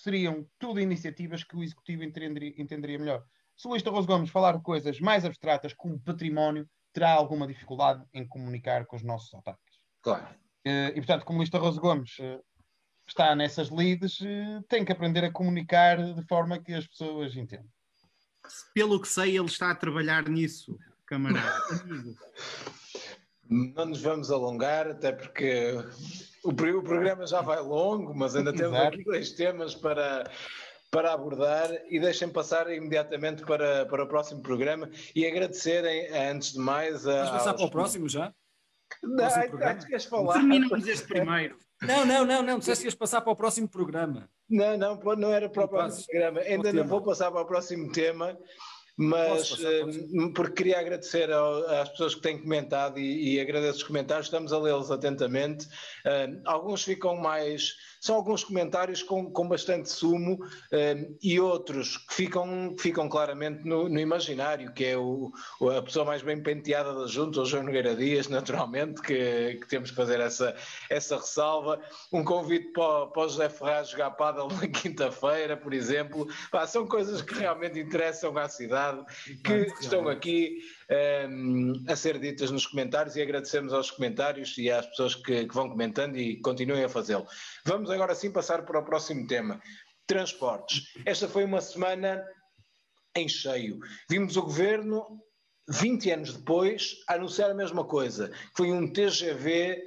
seriam 0.02 0.46
tudo 0.58 0.80
iniciativas 0.80 1.44
que 1.44 1.56
o 1.56 1.64
Executivo 1.64 2.04
entenderia, 2.04 2.54
entenderia 2.58 3.00
melhor. 3.00 3.24
Se 3.56 3.68
o 3.68 3.70
Luís 3.70 3.84
Tarroso 3.84 4.08
Gomes 4.08 4.30
falar 4.30 4.58
de 4.58 4.64
coisas 4.64 5.00
mais 5.00 5.24
abstratas 5.24 5.74
como 5.74 6.00
património, 6.00 6.68
terá 6.92 7.12
alguma 7.12 7.48
dificuldade 7.48 8.04
em 8.14 8.28
comunicar 8.28 8.86
com 8.86 8.96
os 8.96 9.04
nossos 9.04 9.34
autarcas. 9.34 9.76
Claro. 10.02 10.26
Uh, 10.66 10.90
e, 10.90 10.96
portanto, 10.96 11.26
como 11.26 11.38
Luís 11.38 11.50
Tarroso 11.50 11.80
Gomes 11.80 12.18
uh, 12.20 12.44
está 13.08 13.36
nessas 13.36 13.70
leads 13.70 14.20
eh, 14.22 14.62
tem 14.70 14.86
que 14.86 14.92
aprender 14.92 15.24
a 15.24 15.32
comunicar 15.32 15.98
de 16.14 16.24
forma 16.28 16.60
que 16.60 16.74
as 16.74 16.88
pessoas 16.88 17.36
entendam. 17.36 17.70
Pelo 18.74 19.00
que 19.00 19.08
sei, 19.08 19.38
ele 19.38 19.46
está 19.46 19.72
a 19.72 19.76
trabalhar 19.76 20.28
nisso, 20.28 20.78
camarada. 21.06 21.62
Não 23.52 23.86
nos 23.86 24.02
vamos 24.02 24.32
alongar, 24.32 24.88
até 24.88 25.12
porque 25.12 25.74
o, 26.42 26.52
o 26.52 26.84
programa 26.84 27.28
já 27.28 27.42
vai 27.42 27.60
longo, 27.60 28.14
mas 28.16 28.34
ainda 28.34 28.54
temos 28.54 28.78
Exato. 28.78 28.96
aqui 28.96 29.04
dois 29.04 29.32
temas 29.32 29.76
para, 29.76 30.32
para 30.90 31.12
abordar 31.12 31.70
e 31.90 32.00
deixem 32.00 32.30
passar 32.30 32.72
imediatamente 32.72 33.44
para, 33.44 33.86
para 33.88 34.06
o 34.06 34.08
próximo 34.08 34.42
programa 34.42 34.90
e 35.14 35.28
agradecerem, 35.28 36.08
antes 36.16 36.54
de 36.54 36.60
mais. 36.60 37.06
A, 37.06 37.26
Vamos 37.26 37.32
passar 37.32 37.54
para 37.54 37.66
o 37.66 37.70
próximo 37.70 38.08
já? 38.08 38.34
Não, 39.04 39.26
acho 39.26 39.50
que 39.50 39.88
queres 39.88 40.06
falar. 40.06 40.34
Terminamos 40.34 40.88
este 40.88 41.08
primeiro. 41.08 41.58
Não, 41.82 42.06
não, 42.06 42.26
não, 42.26 42.42
não. 42.42 42.60
Disseste 42.60 42.84
que 42.84 42.88
ias 42.88 42.96
passar 42.96 43.20
para 43.20 43.34
o 43.34 43.36
próximo 43.36 43.68
programa. 43.68 44.30
Não, 44.50 44.78
não, 44.78 44.96
não 45.18 45.32
era 45.32 45.50
para 45.50 45.66
o 45.66 45.68
próximo 45.68 46.06
programa. 46.06 46.40
Ainda 46.42 46.72
não 46.72 46.86
vou 46.86 47.02
passar 47.02 47.32
para 47.32 47.42
o 47.42 47.46
próximo 47.46 47.92
tema, 47.92 48.38
mas 49.02 49.52
uh, 49.52 50.32
porque 50.36 50.54
queria 50.58 50.80
agradecer 50.80 51.32
ao, 51.32 51.68
às 51.68 51.90
pessoas 51.90 52.14
que 52.14 52.22
têm 52.22 52.40
comentado 52.40 53.00
e, 53.00 53.36
e 53.36 53.40
agradeço 53.40 53.80
os 53.80 53.84
comentários, 53.84 54.28
estamos 54.28 54.54
a 54.54 54.60
lê-los 54.60 54.92
atentamente. 54.92 55.66
Uh, 56.06 56.40
alguns 56.46 56.84
ficam 56.84 57.18
mais 57.18 57.76
são 58.02 58.16
alguns 58.16 58.44
comentários 58.44 59.04
com, 59.04 59.32
com 59.32 59.48
bastante 59.48 59.88
sumo 59.88 60.44
uh, 60.44 61.18
e 61.22 61.40
outros 61.40 61.98
que 61.98 62.16
ficam, 62.16 62.76
ficam 62.78 63.08
claramente 63.08 63.64
no, 63.64 63.88
no 63.88 64.00
imaginário, 64.00 64.74
que 64.74 64.86
é 64.86 64.98
o, 64.98 65.32
a 65.78 65.84
pessoa 65.84 66.04
mais 66.04 66.24
bem 66.24 66.42
penteada 66.42 66.96
da 66.96 67.06
junta, 67.06 67.40
o 67.40 67.46
João 67.46 67.62
Nogueira 67.62 67.96
Dias, 67.96 68.28
naturalmente, 68.28 69.04
que, 69.04 69.60
que, 69.62 69.68
temos 69.68 69.92
que 69.92 69.96
fazer 69.96 70.20
essa, 70.20 70.56
essa 70.90 71.16
ressalva. 71.18 71.80
Um 72.12 72.24
convite 72.24 72.72
para, 72.72 73.06
para 73.06 73.22
o 73.22 73.30
José 73.30 73.50
Ferraz 73.50 73.90
jogar 73.90 74.10
pádel 74.12 74.48
na 74.48 74.68
quinta-feira, 74.68 75.56
por 75.56 75.72
exemplo. 75.72 76.28
Pá, 76.52 76.66
são 76.66 76.88
coisas 76.88 77.22
que 77.22 77.36
realmente 77.36 77.80
interessam 77.80 78.36
à 78.36 78.50
cidade, 78.50 78.91
que 79.44 79.74
estão 79.80 80.08
aqui 80.08 80.60
um, 81.30 81.74
a 81.88 81.96
ser 81.96 82.20
ditas 82.20 82.52
nos 82.52 82.66
comentários 82.66 83.16
e 83.16 83.22
agradecemos 83.22 83.74
aos 83.74 83.92
comentários 83.92 84.58
e 84.58 84.70
às 84.70 84.86
pessoas 84.88 85.16
que, 85.16 85.46
que 85.46 85.54
vão 85.54 85.70
comentando 85.70 86.18
e 86.18 86.40
continuem 86.42 86.84
a 86.84 86.90
fazê-lo. 86.90 87.28
Vamos 87.66 87.90
agora 87.90 88.16
sim 88.16 88.32
passar 88.32 88.64
para 88.66 88.80
o 88.80 88.86
próximo 88.86 89.28
tema. 89.28 89.62
Transportes. 90.08 90.94
Esta 91.06 91.28
foi 91.28 91.46
uma 91.46 91.62
semana 91.62 92.24
em 93.16 93.28
cheio. 93.28 93.80
Vimos 94.10 94.38
o 94.38 94.42
governo, 94.42 95.22
20 95.70 96.12
anos 96.12 96.38
depois, 96.38 96.98
anunciar 97.08 97.52
a 97.52 97.56
mesma 97.56 97.84
coisa. 97.84 98.32
Foi 98.56 98.72
um 98.72 98.92
TGV 98.92 99.82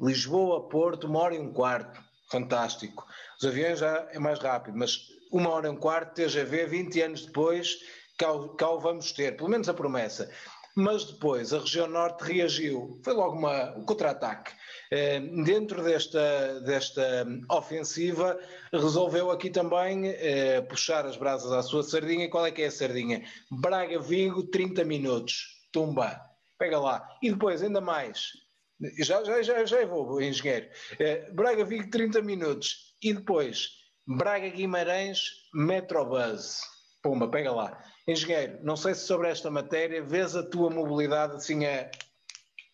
Lisboa-Porto, 0.00 1.06
uma 1.06 1.20
hora 1.20 1.34
e 1.34 1.38
um 1.38 1.52
quarto. 1.52 2.02
Fantástico. 2.30 3.06
Os 3.38 3.46
aviões 3.46 3.78
já 3.78 4.08
é 4.10 4.18
mais 4.18 4.38
rápido, 4.38 4.76
mas 4.76 4.98
uma 5.30 5.50
hora 5.50 5.66
e 5.66 5.70
um 5.70 5.76
quarto, 5.76 6.14
TGV, 6.14 6.66
20 6.66 7.00
anos 7.02 7.26
depois, 7.26 7.78
cá, 8.18 8.32
o 8.70 8.80
vamos 8.80 9.12
ter, 9.12 9.36
pelo 9.36 9.48
menos 9.48 9.68
a 9.68 9.74
promessa. 9.74 10.30
Mas 10.74 11.04
depois 11.04 11.52
a 11.52 11.58
região 11.58 11.86
norte 11.86 12.22
reagiu, 12.22 12.98
foi 13.04 13.12
logo 13.12 13.36
uma, 13.36 13.76
um 13.76 13.84
contra-ataque. 13.84 14.52
Eh, 14.90 15.20
dentro 15.44 15.82
desta, 15.82 16.60
desta 16.60 17.26
ofensiva, 17.50 18.38
resolveu 18.72 19.30
aqui 19.30 19.50
também 19.50 20.08
eh, 20.08 20.62
puxar 20.62 21.04
as 21.04 21.16
brasas 21.16 21.52
à 21.52 21.62
sua 21.62 21.82
sardinha. 21.82 22.30
Qual 22.30 22.46
é 22.46 22.50
que 22.50 22.62
é 22.62 22.66
a 22.66 22.70
sardinha? 22.70 23.22
Braga-Vigo, 23.50 24.44
30 24.44 24.82
minutos. 24.84 25.60
Tumba. 25.72 26.18
Pega 26.58 26.78
lá. 26.78 27.06
E 27.22 27.30
depois, 27.30 27.62
ainda 27.62 27.80
mais, 27.80 28.28
já, 28.98 29.22
já, 29.24 29.42
já, 29.42 29.64
já 29.64 29.84
vou, 29.86 30.22
engenheiro. 30.22 30.68
Eh, 30.98 31.30
Braga-Vigo, 31.32 31.90
30 31.90 32.22
minutos. 32.22 32.96
E 33.02 33.12
depois, 33.12 33.68
Braga-Guimarães, 34.06 35.22
Metrobus. 35.54 36.60
Pumba, 37.02 37.28
pega 37.28 37.52
lá. 37.52 37.78
Engenheiro, 38.06 38.58
não 38.62 38.76
sei 38.76 38.94
se 38.94 39.06
sobre 39.06 39.28
esta 39.28 39.50
matéria 39.50 40.02
vês 40.02 40.34
a 40.34 40.42
tua 40.42 40.68
mobilidade 40.68 41.36
assim 41.36 41.64
a, 41.64 41.90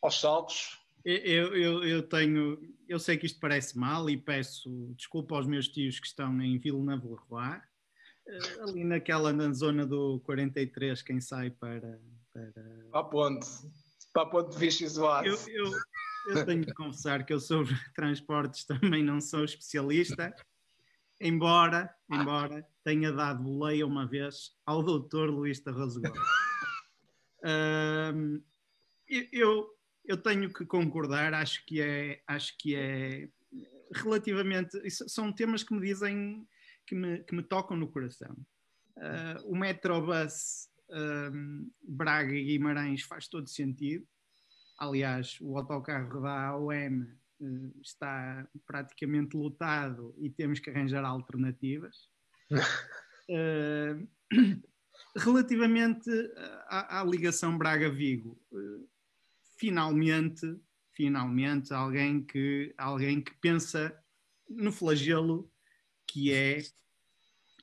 aos 0.03 0.21
saltos? 0.21 0.79
Eu, 1.05 1.55
eu, 1.57 1.85
eu 1.85 2.03
tenho, 2.03 2.59
eu 2.89 2.99
sei 2.99 3.17
que 3.17 3.27
isto 3.27 3.39
parece 3.39 3.79
mal 3.79 4.09
e 4.11 4.17
peço 4.17 4.93
desculpa 4.97 5.37
aos 5.37 5.47
meus 5.47 5.69
tios 5.69 6.01
que 6.01 6.07
estão 6.07 6.41
em 6.43 6.59
Villeneuve-le-Roi, 6.59 7.61
eh, 8.27 8.63
ali 8.63 8.85
naquela 8.85 9.33
na 9.33 9.53
zona 9.53 9.87
do 9.87 10.21
43, 10.21 11.01
quem 11.03 11.21
sai 11.21 11.51
para. 11.51 12.01
Para, 12.33 12.53
para 12.91 13.01
a 13.01 13.05
ponte, 13.05 13.47
para 14.13 14.23
a 14.23 14.27
ponte 14.27 14.53
de 14.53 14.59
Vichy 14.59 14.85
eu, 14.85 15.35
eu, 15.49 15.73
eu 16.29 16.47
tenho 16.47 16.65
de 16.65 16.75
confessar 16.75 17.25
que 17.25 17.33
eu 17.33 17.41
sobre 17.41 17.75
transportes 17.95 18.65
também 18.65 19.03
não 19.03 19.21
sou 19.21 19.45
especialista, 19.45 20.35
embora, 21.21 21.95
embora 22.11 22.67
tenha 22.85 23.13
dado 23.13 23.43
boleia 23.43 23.87
uma 23.87 24.07
vez 24.07 24.57
ao 24.65 24.83
doutor 24.83 25.31
Luís 25.31 25.61
Tarraso 25.61 26.01
Gomes. 26.01 26.19
um, 28.15 28.43
eu, 29.33 29.69
eu 30.05 30.17
tenho 30.17 30.53
que 30.53 30.65
concordar, 30.65 31.35
acho 31.35 31.65
que 31.67 31.81
é, 31.81 32.23
acho 32.27 32.57
que 32.59 32.75
é 32.75 33.29
relativamente, 33.95 34.79
são 34.91 35.33
temas 35.33 35.63
que 35.63 35.75
me 35.75 35.81
dizem, 35.81 36.47
que 36.87 36.95
me, 36.95 37.23
que 37.25 37.35
me 37.35 37.43
tocam 37.43 37.77
no 37.77 37.91
coração. 37.91 38.37
Uh, 38.97 39.53
o 39.53 39.57
Metrobus 39.57 40.69
um, 40.91 41.71
Braga 41.83 42.35
e 42.35 42.45
Guimarães 42.45 43.03
faz 43.03 43.29
todo 43.29 43.49
sentido. 43.49 44.07
Aliás, 44.79 45.39
o 45.41 45.57
autocarro 45.57 46.21
da 46.21 46.49
AOM 46.49 47.07
está 47.83 48.49
praticamente 48.67 49.37
lotado 49.37 50.15
e 50.19 50.31
temos 50.31 50.59
que 50.61 50.71
arranjar 50.71 51.05
alternativas. 51.05 52.09
Uh, 53.31 54.09
relativamente 55.17 56.11
à, 56.67 57.01
à 57.01 57.05
ligação 57.05 57.57
Braga-Vigo, 57.57 58.41
finalmente, 59.59 60.59
finalmente, 60.93 61.73
alguém 61.73 62.25
que, 62.25 62.75
alguém 62.77 63.21
que 63.21 63.35
pensa 63.41 63.97
no 64.49 64.73
flagelo 64.73 65.51
que 66.07 66.33
é 66.33 66.63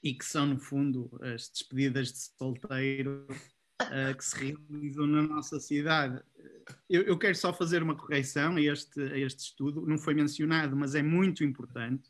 e 0.03 0.13
que 0.13 0.23
são, 0.23 0.45
no 0.45 0.59
fundo, 0.59 1.09
as 1.21 1.49
despedidas 1.49 2.11
de 2.11 2.19
solteiro 2.37 3.25
uh, 3.81 4.15
que 4.15 4.23
se 4.23 4.35
realizam 4.37 5.07
na 5.07 5.23
nossa 5.23 5.59
cidade. 5.59 6.23
Eu, 6.89 7.03
eu, 7.03 7.17
quero 7.17 7.35
só 7.35 7.53
fazer 7.53 7.83
uma 7.83 7.95
correção 7.95 8.55
a 8.55 8.61
este, 8.61 8.99
a 9.01 9.17
este 9.17 9.39
estudo, 9.39 9.85
não 9.85 9.97
foi 9.97 10.13
mencionado, 10.13 10.75
mas 10.75 10.95
é 10.95 11.03
muito 11.03 11.43
importante 11.43 12.09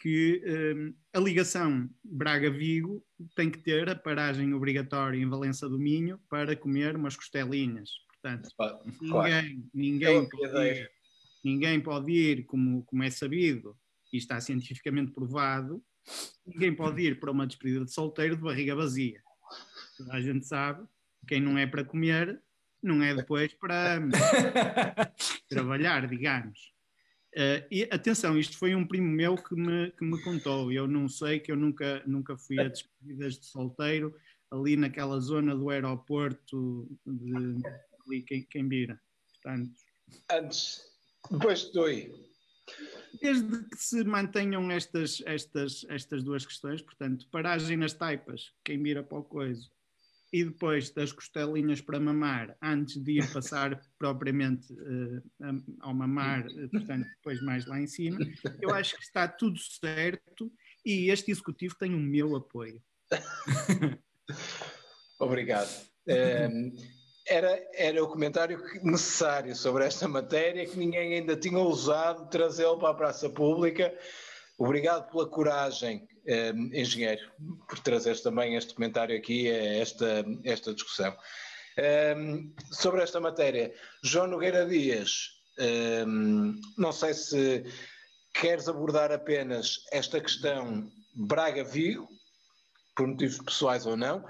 que 0.00 0.42
um, 0.74 0.94
a 1.12 1.20
ligação 1.20 1.88
Braga-Vigo 2.02 3.04
tem 3.36 3.50
que 3.50 3.58
ter 3.58 3.88
a 3.88 3.94
paragem 3.94 4.54
obrigatória 4.54 5.18
em 5.18 5.28
Valença 5.28 5.68
do 5.68 5.78
Minho 5.78 6.18
para 6.28 6.56
comer 6.56 6.96
umas 6.96 7.16
costelinhas. 7.16 7.90
Portanto, 8.08 8.48
claro. 8.56 8.80
ninguém, 9.00 9.70
ninguém, 9.74 10.28
pode 10.28 10.68
ir, 10.68 10.90
ninguém 11.44 11.80
pode 11.80 12.12
ir, 12.12 12.44
como, 12.46 12.82
como 12.84 13.02
é 13.02 13.10
sabido, 13.10 13.76
e 14.12 14.16
está 14.16 14.40
cientificamente 14.40 15.12
provado, 15.12 15.82
ninguém 16.46 16.74
pode 16.74 17.02
ir 17.02 17.20
para 17.20 17.30
uma 17.30 17.46
despedida 17.46 17.84
de 17.84 17.92
solteiro 17.92 18.36
de 18.36 18.42
barriga 18.42 18.74
vazia. 18.74 19.22
A 20.10 20.20
gente 20.20 20.46
sabe, 20.46 20.86
quem 21.26 21.40
não 21.40 21.58
é 21.58 21.66
para 21.66 21.84
comer, 21.84 22.40
não 22.82 23.02
é 23.02 23.14
depois 23.14 23.52
para 23.54 24.00
trabalhar, 25.48 26.06
digamos. 26.08 26.72
Uh, 27.34 27.62
e 27.70 27.84
atenção, 27.90 28.36
isto 28.36 28.58
foi 28.58 28.74
um 28.74 28.86
primo 28.86 29.08
meu 29.08 29.36
que 29.36 29.54
me, 29.54 29.92
que 29.92 30.04
me 30.04 30.20
contou. 30.22 30.72
Eu 30.72 30.88
não 30.88 31.08
sei 31.08 31.38
que 31.38 31.52
eu 31.52 31.56
nunca, 31.56 32.02
nunca 32.06 32.36
fui 32.36 32.58
a 32.58 32.68
despedidas 32.68 33.38
de 33.38 33.46
solteiro 33.46 34.14
ali 34.50 34.76
naquela 34.76 35.20
zona 35.20 35.54
do 35.54 35.70
aeroporto 35.70 36.88
de 37.06 37.62
ali 38.06 38.22
quem, 38.22 38.42
quem 38.44 38.68
vira. 38.68 39.00
Portanto, 39.32 39.72
Antes, 40.30 40.82
depois 41.30 41.60
estou 41.60 41.86
Desde 43.20 43.64
que 43.68 43.76
se 43.76 44.04
mantenham 44.04 44.70
estas, 44.70 45.22
estas, 45.26 45.84
estas 45.88 46.22
duas 46.22 46.46
questões, 46.46 46.80
portanto, 46.80 47.28
paragem 47.30 47.76
nas 47.76 47.92
taipas, 47.92 48.52
quem 48.64 48.82
vira 48.82 49.02
para 49.02 49.18
o 49.18 49.24
coiso, 49.24 49.70
e 50.32 50.44
depois 50.44 50.90
das 50.90 51.12
costelinhas 51.12 51.80
para 51.80 51.98
mamar, 51.98 52.56
antes 52.62 53.02
de 53.02 53.18
ir 53.18 53.32
passar 53.32 53.80
propriamente 53.98 54.72
uh, 54.72 55.22
ao 55.80 55.92
mamar, 55.92 56.46
uh, 56.46 56.70
portanto, 56.70 57.06
depois 57.16 57.42
mais 57.42 57.66
lá 57.66 57.80
em 57.80 57.86
cima, 57.86 58.18
eu 58.60 58.70
acho 58.70 58.96
que 58.96 59.02
está 59.02 59.26
tudo 59.26 59.58
certo 59.58 60.52
e 60.84 61.10
este 61.10 61.30
executivo 61.30 61.76
tem 61.78 61.94
o 61.94 62.00
meu 62.00 62.36
apoio. 62.36 62.80
Obrigado. 65.18 65.68
Um, 66.08 66.72
era, 67.26 67.60
era 67.74 68.02
o 68.02 68.08
comentário 68.08 68.62
necessário 68.82 69.54
sobre 69.54 69.84
esta 69.84 70.08
matéria 70.08 70.66
que 70.66 70.78
ninguém 70.78 71.14
ainda 71.14 71.36
tinha 71.36 71.58
ousado 71.58 72.28
trazê-lo 72.28 72.78
para 72.78 72.90
a 72.90 72.94
praça 72.94 73.28
pública. 73.28 73.96
Obrigado 74.60 75.10
pela 75.10 75.26
coragem 75.26 76.06
uh, 76.26 76.76
engenheiro, 76.76 77.32
por 77.66 77.78
trazeres 77.78 78.20
também 78.20 78.56
este 78.56 78.74
comentário 78.74 79.16
aqui, 79.16 79.48
esta, 79.48 80.22
esta 80.44 80.74
discussão. 80.74 81.16
Um, 82.14 82.54
sobre 82.70 83.02
esta 83.02 83.18
matéria, 83.18 83.72
João 84.04 84.26
Nogueira 84.26 84.66
Dias, 84.66 85.30
um, 86.06 86.60
não 86.76 86.92
sei 86.92 87.14
se 87.14 87.64
queres 88.34 88.68
abordar 88.68 89.10
apenas 89.10 89.82
esta 89.92 90.20
questão 90.20 90.92
Braga-Vigo, 91.14 92.06
por 92.94 93.06
motivos 93.06 93.38
pessoais 93.38 93.86
ou 93.86 93.96
não, 93.96 94.22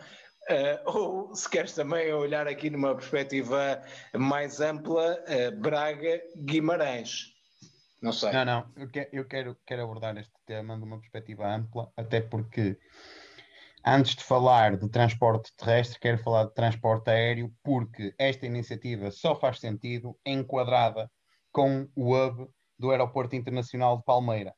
Uh, 0.48 0.80
ou 0.84 1.34
se 1.36 1.48
queres 1.48 1.74
também 1.74 2.12
olhar 2.12 2.48
aqui 2.48 2.70
numa 2.70 2.96
perspectiva 2.96 3.80
mais 4.16 4.60
ampla, 4.60 5.22
uh, 5.28 5.60
Braga-Guimarães. 5.60 7.39
Não 8.00 8.12
sei. 8.12 8.32
Não, 8.32 8.44
não, 8.44 8.72
eu, 8.76 8.88
que, 8.88 9.08
eu 9.12 9.26
quero, 9.26 9.56
quero 9.66 9.82
abordar 9.82 10.16
este 10.16 10.32
tema 10.46 10.76
de 10.76 10.84
uma 10.84 10.98
perspectiva 10.98 11.54
ampla, 11.54 11.92
até 11.96 12.20
porque 12.20 12.78
antes 13.84 14.16
de 14.16 14.24
falar 14.24 14.76
de 14.76 14.88
transporte 14.88 15.52
terrestre, 15.56 15.98
quero 15.98 16.18
falar 16.18 16.44
de 16.44 16.54
transporte 16.54 17.10
aéreo, 17.10 17.52
porque 17.62 18.14
esta 18.18 18.46
iniciativa 18.46 19.10
só 19.10 19.38
faz 19.38 19.60
sentido 19.60 20.18
enquadrada 20.24 21.10
com 21.52 21.88
o 21.94 22.14
hub 22.14 22.48
do 22.78 22.90
Aeroporto 22.90 23.36
Internacional 23.36 23.98
de 23.98 24.04
Palmeira. 24.04 24.54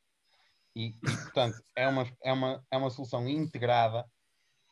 E, 0.74 0.88
e 0.88 0.92
portanto, 1.00 1.56
é 1.76 1.88
uma, 1.88 2.06
é, 2.22 2.32
uma, 2.32 2.64
é 2.70 2.76
uma 2.76 2.90
solução 2.90 3.28
integrada 3.28 4.06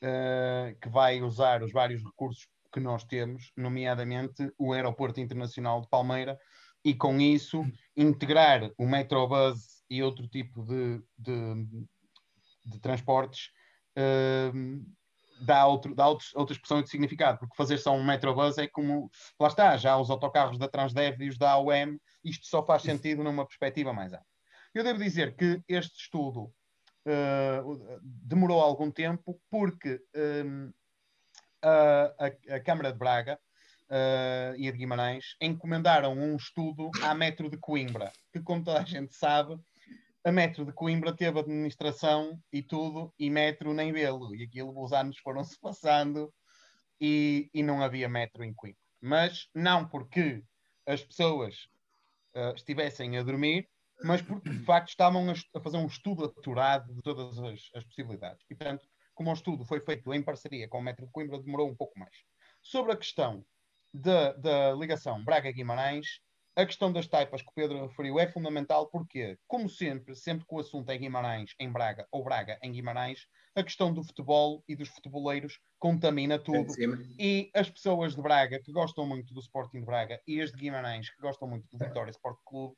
uh, 0.02 0.78
que 0.80 0.88
vai 0.88 1.20
usar 1.22 1.62
os 1.62 1.72
vários 1.72 2.02
recursos 2.02 2.46
que 2.72 2.80
nós 2.80 3.02
temos, 3.04 3.52
nomeadamente 3.56 4.48
o 4.56 4.72
Aeroporto 4.72 5.20
Internacional 5.20 5.80
de 5.80 5.88
Palmeira, 5.88 6.38
e 6.84 6.94
com 6.94 7.20
isso 7.20 7.64
integrar 7.96 8.70
o 8.78 8.86
Metrobus 8.86 9.82
e 9.88 10.02
outro 10.02 10.26
tipo 10.28 10.64
de, 10.64 11.02
de, 11.18 11.66
de 12.66 12.80
transportes 12.80 13.50
uh, 13.98 14.84
dá, 15.40 15.66
outro, 15.66 15.94
dá 15.94 16.08
outro, 16.08 16.26
outra 16.34 16.54
expressão 16.54 16.82
de 16.82 16.88
significado, 16.88 17.38
porque 17.38 17.56
fazer 17.56 17.78
só 17.78 17.92
um 17.94 18.04
Metrobus 18.04 18.58
é 18.58 18.68
como, 18.68 19.10
lá 19.38 19.48
está, 19.48 19.76
já 19.76 19.96
os 19.96 20.10
autocarros 20.10 20.58
da 20.58 20.68
Transdev 20.68 21.20
e 21.22 21.28
os 21.28 21.38
da 21.38 21.52
AOM, 21.52 21.98
isto 22.24 22.46
só 22.46 22.64
faz 22.64 22.82
sentido 22.82 23.24
numa 23.24 23.46
perspectiva 23.46 23.92
mais 23.92 24.12
ampla. 24.12 24.26
Eu 24.74 24.84
devo 24.84 24.98
dizer 24.98 25.34
que 25.34 25.62
este 25.68 26.02
estudo 26.02 26.52
uh, 27.06 28.00
demorou 28.02 28.60
algum 28.60 28.90
tempo 28.90 29.40
porque 29.50 30.00
um, 30.44 30.72
a, 31.62 32.14
a, 32.18 32.56
a, 32.56 32.60
Câmara 32.60 32.92
de 32.92 32.98
Braga 32.98 33.38
uh, 33.90 34.54
e 34.56 34.68
a 34.68 34.72
de 34.72 34.78
Guimarães 34.78 35.36
encomendaram 35.40 36.12
um 36.12 36.36
estudo 36.36 36.90
à 37.02 37.14
Metro 37.14 37.50
de 37.50 37.58
Coimbra, 37.58 38.12
que 38.32 38.40
como 38.40 38.64
toda 38.64 38.80
a 38.80 38.84
gente 38.84 39.14
sabe, 39.14 39.58
a 40.24 40.30
Metro 40.30 40.64
de 40.64 40.72
Coimbra 40.72 41.14
teve 41.16 41.38
administração 41.38 42.38
e 42.52 42.62
tudo, 42.62 43.12
e 43.18 43.30
Metro 43.30 43.72
nem 43.72 43.92
vê-lo. 43.92 44.34
E 44.34 44.44
aquilo, 44.44 44.82
os 44.82 44.92
anos 44.92 45.18
foram-se 45.18 45.58
passando 45.60 46.32
e, 47.00 47.50
e 47.52 47.62
não 47.62 47.82
havia 47.82 48.08
Metro 48.08 48.44
em 48.44 48.54
Coimbra. 48.54 48.78
Mas 49.00 49.48
não 49.54 49.88
porque 49.88 50.44
as 50.86 51.02
pessoas 51.02 51.54
uh, 52.36 52.54
estivessem 52.54 53.16
a 53.16 53.22
dormir, 53.22 53.68
mas 54.02 54.22
porque 54.22 54.50
de 54.50 54.58
facto 54.64 54.90
estavam 54.90 55.30
a, 55.30 55.60
fazer 55.60 55.76
um 55.78 55.86
estudo 55.86 56.24
aturado 56.24 56.94
de 56.94 57.02
todas 57.02 57.38
as, 57.38 57.70
as, 57.74 57.84
possibilidades. 57.84 58.44
E 58.50 58.54
portanto, 58.54 58.86
como 59.14 59.30
o 59.30 59.34
estudo 59.34 59.64
foi 59.64 59.80
feito 59.80 60.12
em 60.12 60.22
parceria 60.22 60.68
com 60.68 60.78
o 60.78 60.82
Metro 60.82 61.06
de 61.06 61.12
Coimbra, 61.12 61.40
demorou 61.40 61.68
um 61.68 61.76
pouco 61.76 61.98
mais. 61.98 62.14
Sobre 62.62 62.92
a 62.92 62.96
questão 62.96 63.44
da, 63.92 64.72
ligação 64.74 65.22
Braga-Guimarães, 65.24 66.20
a 66.56 66.66
questão 66.66 66.92
das 66.92 67.06
taipas 67.06 67.42
que 67.42 67.48
o 67.48 67.54
Pedro 67.54 67.86
referiu 67.86 68.18
é 68.18 68.26
fundamental 68.26 68.88
porque, 68.88 69.38
como 69.46 69.68
sempre, 69.68 70.14
sempre 70.14 70.46
que 70.46 70.54
o 70.54 70.58
assunto 70.58 70.90
é 70.90 70.98
Guimarães 70.98 71.54
em 71.58 71.70
Braga 71.70 72.06
ou 72.10 72.24
Braga 72.24 72.58
em 72.62 72.72
Guimarães, 72.72 73.26
a 73.54 73.62
questão 73.62 73.92
do 73.92 74.02
futebol 74.02 74.62
e 74.68 74.76
dos 74.76 74.88
futeboleiros 74.88 75.58
contamina 75.78 76.38
tudo. 76.38 76.72
e 77.18 77.50
as 77.54 77.70
pessoas 77.70 78.14
de 78.14 78.22
Braga 78.22 78.60
que 78.62 78.72
gostam 78.72 79.06
muito 79.06 79.32
do 79.32 79.40
Sporting 79.40 79.80
de 79.80 79.86
Braga 79.86 80.20
e 80.26 80.40
as 80.40 80.50
de 80.50 80.58
Guimarães 80.58 81.08
que 81.08 81.20
gostam 81.20 81.48
muito 81.48 81.66
do 81.70 81.78
Vitória 81.78 82.10
Sport 82.10 82.38
Clube 82.44 82.76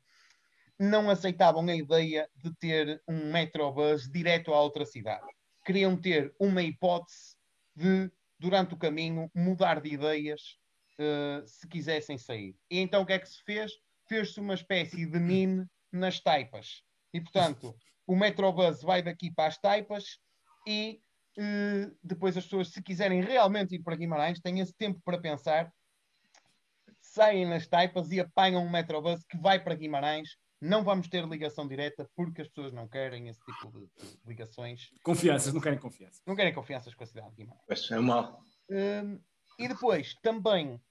não 0.79 1.09
aceitavam 1.09 1.67
a 1.67 1.75
ideia 1.75 2.29
de 2.35 2.53
ter 2.55 3.01
um 3.07 3.31
metrobus 3.31 4.09
direto 4.09 4.53
a 4.53 4.61
outra 4.61 4.85
cidade. 4.85 5.27
Queriam 5.65 5.95
ter 5.95 6.33
uma 6.39 6.61
hipótese 6.61 7.35
de, 7.75 8.11
durante 8.39 8.73
o 8.73 8.77
caminho, 8.77 9.29
mudar 9.33 9.81
de 9.81 9.93
ideias 9.93 10.57
uh, 11.03 11.47
se 11.47 11.67
quisessem 11.67 12.17
sair. 12.17 12.55
E 12.69 12.79
então 12.79 13.01
o 13.01 13.05
que 13.05 13.13
é 13.13 13.19
que 13.19 13.27
se 13.27 13.43
fez? 13.43 13.71
Fez-se 14.07 14.39
uma 14.39 14.53
espécie 14.53 15.05
de 15.05 15.19
mine 15.19 15.65
nas 15.91 16.19
taipas. 16.19 16.83
E, 17.13 17.21
portanto, 17.21 17.75
o 18.07 18.15
metrobus 18.15 18.81
vai 18.81 19.01
daqui 19.01 19.31
para 19.31 19.47
as 19.47 19.57
taipas 19.57 20.17
e 20.67 21.01
uh, 21.37 21.95
depois 22.03 22.35
as 22.37 22.43
pessoas, 22.43 22.69
se 22.69 22.81
quiserem 22.81 23.21
realmente 23.21 23.75
ir 23.75 23.83
para 23.83 23.95
Guimarães, 23.95 24.39
têm 24.39 24.59
esse 24.59 24.73
tempo 24.73 24.99
para 25.03 25.19
pensar, 25.19 25.71
saem 27.01 27.45
nas 27.45 27.67
taipas 27.67 28.11
e 28.11 28.19
apanham 28.19 28.63
um 28.63 28.69
metrobus 28.69 29.23
que 29.29 29.37
vai 29.37 29.63
para 29.63 29.75
Guimarães 29.75 30.29
não 30.63 30.81
vamos 30.81 31.09
ter 31.09 31.27
ligação 31.27 31.67
direta 31.67 32.09
porque 32.15 32.41
as 32.41 32.47
pessoas 32.47 32.71
não 32.71 32.87
querem 32.87 33.27
esse 33.27 33.41
tipo 33.43 33.69
de, 33.69 33.85
de 33.85 34.17
ligações. 34.25 34.89
Confianças, 35.03 35.53
não 35.53 35.59
querem 35.59 35.77
confiança. 35.77 36.21
Não 36.25 36.35
querem 36.35 36.53
confianças 36.53 36.95
com 36.95 37.03
a 37.03 37.07
cidade 37.07 37.29
de 37.31 37.35
Guimarães. 37.35 37.65
Pois 37.67 37.91
é 37.91 37.99
mal. 37.99 38.41
Um, 38.69 39.19
e 39.59 39.67
depois, 39.67 40.15
também, 40.23 40.81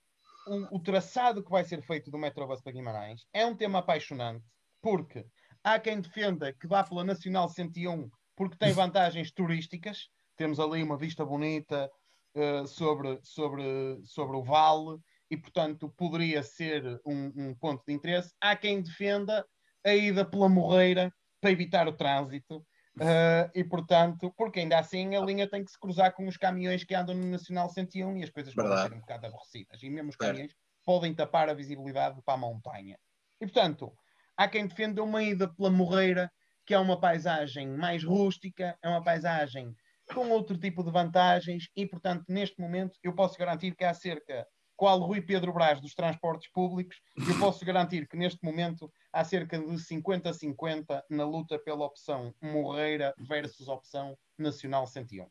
o, 0.46 0.76
o, 0.76 0.80
traçado 0.80 1.42
que 1.42 1.50
vai 1.50 1.64
ser 1.64 1.82
feito 1.82 2.10
do 2.10 2.18
Metrobus 2.18 2.60
para 2.60 2.72
Guimarães 2.72 3.22
é 3.32 3.46
um 3.46 3.56
tema 3.56 3.78
apaixonante, 3.78 4.44
porque 4.80 5.26
há 5.62 5.78
quem 5.78 6.00
defenda 6.00 6.52
que 6.52 6.66
vá 6.66 6.82
pela 6.82 7.04
Nacional 7.04 7.48
101 7.48 8.10
porque 8.36 8.56
tem 8.56 8.72
vantagens 8.72 9.30
turísticas. 9.30 10.08
Temos 10.36 10.58
ali 10.58 10.82
uma 10.82 10.96
vista 10.96 11.24
bonita 11.24 11.90
uh, 12.34 12.66
sobre, 12.66 13.18
sobre, 13.22 14.00
sobre 14.04 14.36
o 14.36 14.42
vale 14.42 14.98
e, 15.30 15.36
portanto, 15.36 15.92
poderia 15.96 16.42
ser 16.42 17.00
um, 17.06 17.32
um 17.36 17.54
ponto 17.54 17.82
de 17.86 17.92
interesse. 17.92 18.34
Há 18.40 18.56
quem 18.56 18.82
defenda 18.82 19.46
a 19.84 19.94
ida 19.94 20.24
pela 20.24 20.48
Morreira 20.48 21.12
para 21.40 21.50
evitar 21.50 21.88
o 21.88 21.92
trânsito. 21.96 22.64
Uh, 22.96 23.48
e 23.54 23.64
portanto, 23.64 24.32
porque 24.36 24.60
ainda 24.60 24.78
assim 24.78 25.16
a 25.16 25.20
linha 25.20 25.48
tem 25.48 25.64
que 25.64 25.70
se 25.70 25.78
cruzar 25.78 26.12
com 26.12 26.28
os 26.28 26.36
caminhões 26.36 26.84
que 26.84 26.94
andam 26.94 27.14
no 27.14 27.26
Nacional 27.26 27.68
101 27.70 28.18
e 28.18 28.24
as 28.24 28.30
coisas 28.30 28.54
Verdade. 28.54 28.76
podem 28.76 28.90
ser 28.90 28.96
um 28.96 29.00
bocado 29.00 29.26
aborrecidas. 29.26 29.82
E 29.82 29.88
mesmo 29.88 30.10
os 30.10 30.16
caminhões 30.16 30.52
é. 30.52 30.54
podem 30.84 31.14
tapar 31.14 31.48
a 31.48 31.54
visibilidade 31.54 32.20
para 32.22 32.34
a 32.34 32.36
montanha. 32.36 32.98
E 33.40 33.46
portanto, 33.46 33.92
há 34.36 34.46
quem 34.46 34.66
defenda 34.66 35.02
uma 35.02 35.22
ida 35.22 35.48
pela 35.48 35.70
Morreira, 35.70 36.30
que 36.66 36.74
é 36.74 36.78
uma 36.78 37.00
paisagem 37.00 37.68
mais 37.68 38.04
rústica, 38.04 38.76
é 38.82 38.88
uma 38.88 39.02
paisagem 39.02 39.74
com 40.12 40.28
outro 40.30 40.58
tipo 40.58 40.84
de 40.84 40.90
vantagens, 40.90 41.68
e 41.74 41.86
portanto, 41.86 42.24
neste 42.28 42.60
momento, 42.60 42.98
eu 43.02 43.14
posso 43.14 43.38
garantir 43.38 43.74
que 43.74 43.84
há 43.84 43.94
cerca 43.94 44.46
qual 44.82 44.98
Rui 44.98 45.22
Pedro 45.22 45.52
Brás 45.52 45.80
dos 45.80 45.94
transportes 45.94 46.50
públicos, 46.50 47.00
eu 47.16 47.38
posso 47.38 47.64
garantir 47.64 48.08
que 48.08 48.16
neste 48.16 48.44
momento 48.44 48.92
há 49.12 49.22
cerca 49.22 49.56
de 49.56 49.64
50-50 49.64 51.04
na 51.08 51.24
luta 51.24 51.56
pela 51.56 51.84
opção 51.84 52.34
Morreira 52.42 53.14
versus 53.16 53.68
opção 53.68 54.18
Nacional 54.36 54.84
101. 54.88 55.22
Uh, 55.22 55.28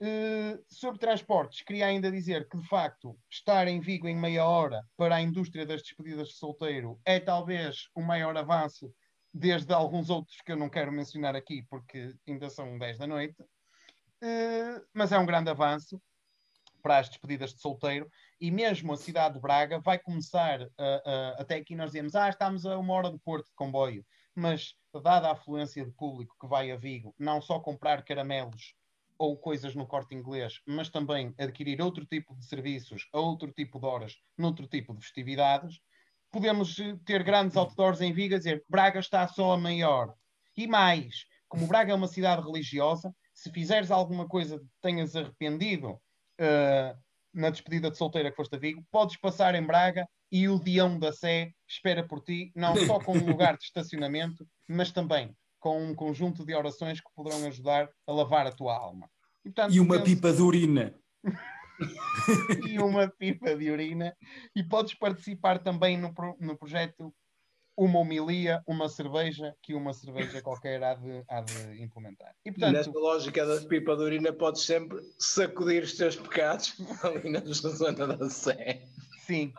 eh, 0.00 0.60
sobre 0.68 1.00
transportes, 1.00 1.62
queria 1.62 1.86
ainda 1.86 2.08
dizer 2.08 2.48
que, 2.48 2.56
de 2.56 2.68
facto, 2.68 3.18
estar 3.28 3.66
em 3.66 3.80
Vigo 3.80 4.06
em 4.06 4.16
meia 4.16 4.44
hora 4.44 4.80
para 4.96 5.16
a 5.16 5.20
indústria 5.20 5.66
das 5.66 5.82
despedidas 5.82 6.28
de 6.28 6.34
solteiro 6.34 7.00
é 7.04 7.18
talvez 7.18 7.88
o 7.96 8.00
maior 8.00 8.36
avanço 8.36 8.94
desde 9.34 9.74
alguns 9.74 10.08
outros 10.08 10.40
que 10.40 10.52
eu 10.52 10.56
não 10.56 10.70
quero 10.70 10.92
mencionar 10.92 11.34
aqui 11.34 11.66
porque 11.68 12.14
ainda 12.28 12.48
são 12.48 12.78
10 12.78 12.96
da 12.96 13.08
noite, 13.08 13.42
uh, 13.42 14.86
mas 14.94 15.10
é 15.10 15.18
um 15.18 15.26
grande 15.26 15.50
avanço 15.50 16.00
para 16.80 16.98
as 16.98 17.08
despedidas 17.08 17.54
de 17.54 17.60
solteiro, 17.60 18.10
e 18.40 18.50
mesmo 18.50 18.92
a 18.92 18.96
cidade 18.96 19.34
de 19.34 19.40
Braga 19.40 19.78
vai 19.80 19.98
começar, 19.98 20.62
uh, 20.62 20.64
uh, 20.64 21.34
até 21.38 21.56
aqui 21.56 21.74
nós 21.74 21.90
dizemos, 21.90 22.14
ah, 22.14 22.28
estamos 22.28 22.66
a 22.66 22.78
uma 22.78 22.94
hora 22.94 23.10
do 23.10 23.18
Porto 23.18 23.46
de 23.46 23.54
comboio, 23.54 24.04
mas 24.34 24.74
dada 25.02 25.28
a 25.28 25.32
afluência 25.32 25.84
de 25.84 25.92
público 25.92 26.36
que 26.40 26.46
vai 26.46 26.70
a 26.70 26.76
Vigo, 26.76 27.14
não 27.18 27.40
só 27.40 27.60
comprar 27.60 28.04
caramelos 28.04 28.74
ou 29.18 29.36
coisas 29.36 29.74
no 29.74 29.86
corte 29.86 30.14
inglês, 30.14 30.60
mas 30.66 30.88
também 30.88 31.34
adquirir 31.38 31.82
outro 31.82 32.06
tipo 32.06 32.34
de 32.34 32.46
serviços, 32.46 33.06
a 33.12 33.20
outro 33.20 33.52
tipo 33.52 33.78
de 33.78 33.84
horas, 33.84 34.16
noutro 34.38 34.66
tipo 34.66 34.94
de 34.94 35.02
festividades, 35.02 35.78
podemos 36.30 36.78
eh, 36.78 36.96
ter 37.04 37.22
grandes 37.22 37.56
outdoors 37.56 38.00
em 38.00 38.14
Vigo 38.14 38.34
a 38.34 38.38
dizer 38.38 38.64
Braga 38.68 38.98
está 38.98 39.28
só 39.28 39.52
a 39.52 39.58
maior. 39.58 40.14
E 40.56 40.66
mais, 40.66 41.26
como 41.48 41.66
Braga 41.66 41.92
é 41.92 41.94
uma 41.94 42.08
cidade 42.08 42.42
religiosa, 42.42 43.14
se 43.34 43.50
fizeres 43.50 43.90
alguma 43.90 44.26
coisa 44.26 44.58
que 44.58 44.66
tenhas 44.80 45.14
arrependido, 45.14 46.00
uh, 46.40 46.98
na 47.32 47.50
despedida 47.50 47.90
de 47.90 47.96
solteira 47.96 48.30
que 48.30 48.36
foste 48.36 48.56
a 48.56 48.58
Vigo, 48.58 48.84
podes 48.90 49.16
passar 49.16 49.54
em 49.54 49.62
Braga 49.62 50.08
e 50.32 50.48
o 50.48 50.58
Dião 50.58 50.98
da 50.98 51.12
Sé 51.12 51.52
espera 51.68 52.06
por 52.06 52.20
ti, 52.20 52.52
não 52.54 52.74
só 52.86 52.98
com 52.98 53.16
um 53.16 53.26
lugar 53.26 53.56
de 53.56 53.64
estacionamento, 53.64 54.46
mas 54.68 54.90
também 54.90 55.34
com 55.58 55.82
um 55.82 55.94
conjunto 55.94 56.44
de 56.44 56.54
orações 56.54 57.00
que 57.00 57.10
poderão 57.14 57.46
ajudar 57.46 57.88
a 58.06 58.12
lavar 58.12 58.46
a 58.46 58.52
tua 58.52 58.74
alma. 58.74 59.08
E, 59.44 59.50
portanto, 59.50 59.74
e 59.74 59.80
uma 59.80 59.96
penso... 59.96 60.04
pipa 60.04 60.32
de 60.32 60.42
urina. 60.42 60.94
e 62.66 62.78
uma 62.78 63.08
pipa 63.08 63.54
de 63.54 63.70
urina. 63.70 64.16
E 64.56 64.62
podes 64.62 64.94
participar 64.94 65.58
também 65.58 65.98
no, 65.98 66.14
pro... 66.14 66.36
no 66.40 66.56
projeto 66.56 67.14
uma 67.80 68.00
homilia, 68.00 68.62
uma 68.66 68.90
cerveja, 68.90 69.54
que 69.62 69.72
uma 69.72 69.94
cerveja 69.94 70.42
qualquer 70.42 70.84
há 70.84 70.94
de, 70.94 71.24
há 71.26 71.40
de 71.40 71.82
implementar. 71.82 72.34
E, 72.44 72.52
portanto, 72.52 72.74
Nesta 72.74 72.98
lógica 72.98 73.46
da 73.46 73.66
pipa 73.66 73.96
de 73.96 74.02
urina, 74.02 74.32
podes 74.34 74.62
sempre 74.62 75.00
sacudir 75.18 75.82
os 75.82 75.96
teus 75.96 76.14
pecados 76.14 76.74
ali 77.02 77.30
na 77.30 77.40
zona 77.40 78.06
da 78.06 78.28
Sé. 78.28 78.82
Sim. 79.20 79.54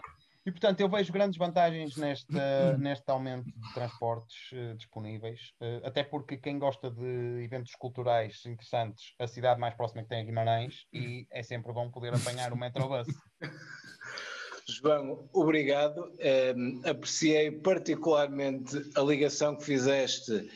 E, 0.46 0.52
portanto, 0.52 0.82
eu 0.82 0.90
vejo 0.90 1.12
grandes 1.12 1.38
vantagens 1.38 1.98
neste, 1.98 2.32
neste 2.78 3.10
aumento 3.10 3.46
de 3.46 3.74
transportes 3.74 4.52
uh, 4.52 4.76
disponíveis, 4.76 5.40
uh, 5.60 5.86
até 5.86 6.04
porque 6.04 6.38
quem 6.38 6.60
gosta 6.60 6.92
de 6.92 7.44
eventos 7.44 7.74
culturais 7.74 8.44
interessantes, 8.46 9.14
a 9.20 9.28
cidade 9.28 9.60
mais 9.60 9.74
próxima 9.74 10.04
que 10.04 10.10
tem 10.10 10.20
é 10.20 10.24
Guimarães, 10.24 10.86
e 10.94 11.28
é 11.32 11.42
sempre 11.42 11.74
bom 11.74 11.90
poder 11.90 12.14
apanhar 12.14 12.54
o 12.54 12.58
Metrobus. 12.58 13.08
João, 14.72 15.30
obrigado. 15.34 16.04
Um, 16.04 16.16
ehm, 16.20 16.82
apreciei 16.86 17.52
particularmente 17.52 18.78
a 18.96 19.02
ligação 19.02 19.56
que 19.56 19.66
fizeste 19.66 20.50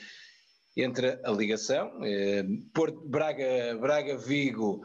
entre 0.77 1.19
a 1.23 1.31
ligação, 1.31 1.97
um, 1.99 2.05
ehm, 2.05 2.61
Porto, 2.73 3.01
Braga, 3.07 3.77
Braga, 3.79 4.17
Vigo 4.17 4.81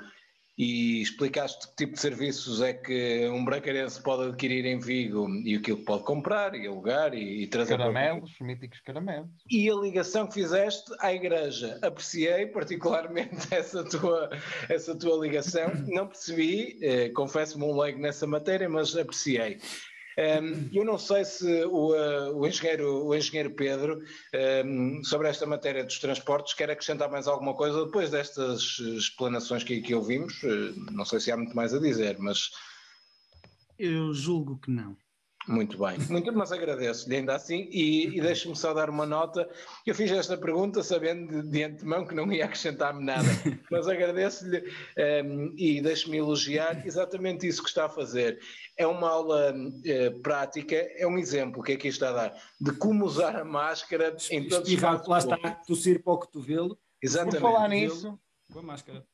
e 0.61 1.01
explicaste 1.01 1.69
que 1.69 1.75
tipo 1.75 1.95
de 1.95 2.01
serviços 2.01 2.61
é 2.61 2.75
que 2.75 3.27
um 3.31 3.43
bracarense 3.43 4.03
pode 4.03 4.29
adquirir 4.29 4.67
em 4.67 4.79
Vigo 4.79 5.27
e 5.43 5.57
o 5.57 5.63
que 5.63 5.73
ele 5.73 5.83
pode 5.85 6.05
comprar 6.05 6.55
e 6.55 6.67
alugar 6.67 7.15
e, 7.15 7.45
e 7.45 7.47
trazer 7.47 7.79
caramelos, 7.79 8.31
para... 8.37 8.47
míticos 8.47 8.79
caramelos. 8.81 9.31
E 9.51 9.71
a 9.71 9.75
ligação 9.75 10.27
que 10.27 10.35
fizeste 10.35 10.93
à 10.99 11.15
igreja, 11.15 11.79
apreciei 11.81 12.45
particularmente 12.45 13.49
essa 13.51 13.83
tua, 13.85 14.29
essa 14.69 14.95
tua 14.95 15.17
ligação, 15.27 15.73
não 15.89 16.07
percebi, 16.07 16.79
eh, 16.83 17.09
confesso-me 17.09 17.65
um 17.65 17.81
leigo 17.81 17.99
nessa 17.99 18.27
matéria, 18.27 18.69
mas 18.69 18.95
apreciei. 18.95 19.59
Um, 20.21 20.69
eu 20.71 20.85
não 20.85 20.99
sei 20.99 21.25
se 21.25 21.65
o, 21.65 21.93
uh, 21.95 22.37
o, 22.37 22.47
engenheiro, 22.47 23.07
o 23.07 23.15
engenheiro 23.15 23.53
Pedro, 23.53 24.03
um, 24.67 25.03
sobre 25.03 25.29
esta 25.29 25.47
matéria 25.47 25.83
dos 25.83 25.99
transportes, 25.99 26.53
quer 26.53 26.71
acrescentar 26.71 27.11
mais 27.11 27.27
alguma 27.27 27.55
coisa 27.55 27.87
depois 27.87 28.11
destas 28.11 28.79
explanações 28.79 29.65
que, 29.65 29.81
que 29.81 29.95
ouvimos. 29.95 30.43
Uh, 30.43 30.75
não 30.93 31.07
sei 31.07 31.21
se 31.21 31.33
há 31.33 31.37
muito 31.39 31.57
mais 31.57 31.73
a 31.73 31.79
dizer, 31.79 32.19
mas. 32.19 32.51
Eu 33.79 34.13
julgo 34.13 34.59
que 34.59 34.71
não. 34.71 34.95
Muito 35.51 35.77
bem, 35.79 35.99
muito, 36.09 36.33
mas 36.33 36.53
agradeço-lhe 36.53 37.17
ainda 37.17 37.35
assim 37.35 37.69
e, 37.73 38.17
e 38.17 38.21
deixe-me 38.21 38.55
só 38.55 38.73
dar 38.73 38.89
uma 38.89 39.05
nota. 39.05 39.51
Eu 39.85 39.97
fiz 39.97 40.09
esta 40.13 40.39
pergunta 40.39 40.81
sabendo 40.81 41.43
de, 41.43 41.49
de 41.51 41.65
antemão 41.65 42.07
que 42.07 42.15
não 42.15 42.33
ia 42.33 42.45
acrescentar-me 42.45 43.05
nada, 43.05 43.27
mas 43.69 43.89
agradeço-lhe 43.89 44.61
um, 44.61 44.65
ehm, 44.97 45.55
e 45.57 45.83
deixe-me 45.83 46.19
elogiar 46.19 46.87
exatamente 46.87 47.49
isso 47.49 47.65
que 47.65 47.69
está 47.69 47.87
a 47.87 47.89
fazer. 47.89 48.39
É 48.77 48.87
uma 48.87 49.11
aula 49.11 49.53
uh, 49.53 50.21
prática, 50.21 50.77
é 50.77 51.05
um 51.05 51.19
exemplo 51.19 51.65
que 51.65 51.73
aqui 51.73 51.89
está 51.89 52.11
a 52.11 52.13
dar 52.13 52.43
de 52.61 52.73
como 52.77 53.05
usar 53.05 53.35
a 53.35 53.45
máscara 53.45 54.17
em 54.31 54.47
todos 54.47 54.71
os 54.71 54.81
casos. 54.81 55.09
Lá 55.09 55.19
está, 55.19 55.37
tossir 55.67 56.01
para 56.01 56.13
o 56.13 56.19
cotovelo. 56.19 56.79
Exatamente. 57.03 57.41
Por 57.41 57.53
falar 57.53 57.69
nisso, 57.69 58.21
com 58.53 58.59
a 58.61 58.63
máscara. 58.63 59.05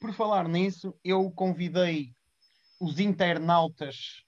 Por 0.00 0.12
falar 0.14 0.48
nisso, 0.48 0.94
eu 1.04 1.30
convidei 1.30 2.14
os 2.80 2.98
internautas 2.98 4.24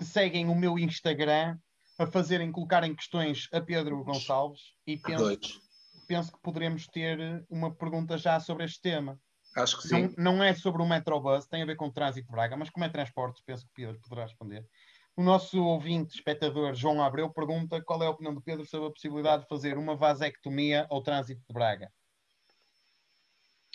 que 0.00 0.06
seguem 0.06 0.48
o 0.48 0.54
meu 0.54 0.78
Instagram 0.78 1.58
a 1.98 2.06
fazerem, 2.06 2.50
colocarem 2.50 2.94
questões 2.94 3.46
a 3.52 3.60
Pedro 3.60 4.02
Gonçalves 4.02 4.72
e 4.86 4.96
penso, 4.96 5.60
penso 6.08 6.32
que 6.32 6.40
poderemos 6.40 6.86
ter 6.86 7.44
uma 7.50 7.74
pergunta 7.74 8.16
já 8.16 8.40
sobre 8.40 8.64
este 8.64 8.80
tema. 8.80 9.20
Acho 9.54 9.76
que 9.76 9.88
sim. 9.88 10.14
Não, 10.16 10.36
não 10.36 10.42
é 10.42 10.54
sobre 10.54 10.80
o 10.80 10.88
Metrobus, 10.88 11.46
tem 11.46 11.62
a 11.62 11.66
ver 11.66 11.76
com 11.76 11.88
o 11.88 11.92
trânsito 11.92 12.26
de 12.26 12.32
Braga, 12.32 12.56
mas 12.56 12.70
como 12.70 12.86
é 12.86 12.88
transportes, 12.88 13.42
penso 13.44 13.66
que 13.66 13.74
Pedro 13.74 14.00
poderá 14.00 14.22
responder. 14.22 14.66
O 15.14 15.22
nosso 15.22 15.62
ouvinte, 15.62 16.14
espectador 16.14 16.74
João 16.74 17.02
Abreu, 17.02 17.28
pergunta 17.28 17.82
qual 17.82 18.02
é 18.02 18.06
a 18.06 18.10
opinião 18.10 18.32
do 18.32 18.40
Pedro 18.40 18.64
sobre 18.64 18.88
a 18.88 18.92
possibilidade 18.92 19.42
de 19.42 19.48
fazer 19.50 19.76
uma 19.76 19.94
vasectomia 19.94 20.86
ao 20.88 21.02
trânsito 21.02 21.42
de 21.46 21.52
Braga. 21.52 21.92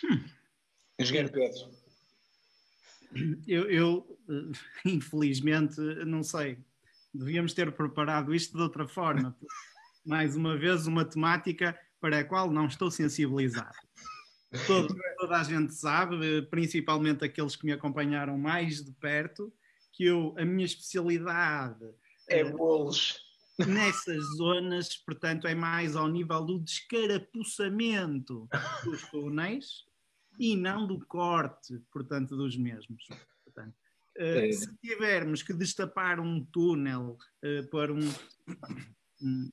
Hum. 0.02 0.24
Engenheiro 0.98 1.30
Pedro. 1.30 1.70
Eu, 3.46 3.70
eu, 3.70 4.18
infelizmente, 4.84 5.80
não 6.04 6.22
sei. 6.22 6.58
Devíamos 7.12 7.54
ter 7.54 7.72
preparado 7.72 8.34
isto 8.34 8.56
de 8.56 8.62
outra 8.62 8.86
forma. 8.86 9.36
Mais 10.04 10.36
uma 10.36 10.56
vez, 10.56 10.86
uma 10.86 11.04
temática 11.04 11.78
para 12.00 12.20
a 12.20 12.24
qual 12.24 12.50
não 12.50 12.66
estou 12.66 12.90
sensibilizado. 12.90 13.76
Todo, 14.66 14.94
toda 15.18 15.40
a 15.40 15.42
gente 15.42 15.74
sabe, 15.74 16.42
principalmente 16.42 17.24
aqueles 17.24 17.56
que 17.56 17.66
me 17.66 17.72
acompanharam 17.72 18.38
mais 18.38 18.84
de 18.84 18.92
perto, 18.92 19.52
que 19.92 20.04
eu, 20.04 20.34
a 20.38 20.44
minha 20.44 20.64
especialidade 20.64 21.84
é 22.28 22.44
bolos. 22.44 23.18
Nessas 23.58 24.22
zonas, 24.36 24.96
portanto, 24.96 25.46
é 25.46 25.54
mais 25.54 25.96
ao 25.96 26.08
nível 26.08 26.44
do 26.44 26.58
descarapuçamento 26.60 28.46
dos 28.84 29.02
túneis 29.10 29.85
e 30.38 30.56
não 30.56 30.86
do 30.86 31.04
corte, 31.06 31.78
portanto, 31.92 32.36
dos 32.36 32.56
mesmos. 32.56 33.06
Portanto, 33.44 33.74
uh, 34.18 34.52
se 34.52 34.76
tivermos 34.78 35.42
que 35.42 35.52
destapar 35.52 36.20
um 36.20 36.44
túnel 36.44 37.16
uh, 37.44 37.70
para 37.70 37.92
um. 37.92 38.12
um 39.22 39.50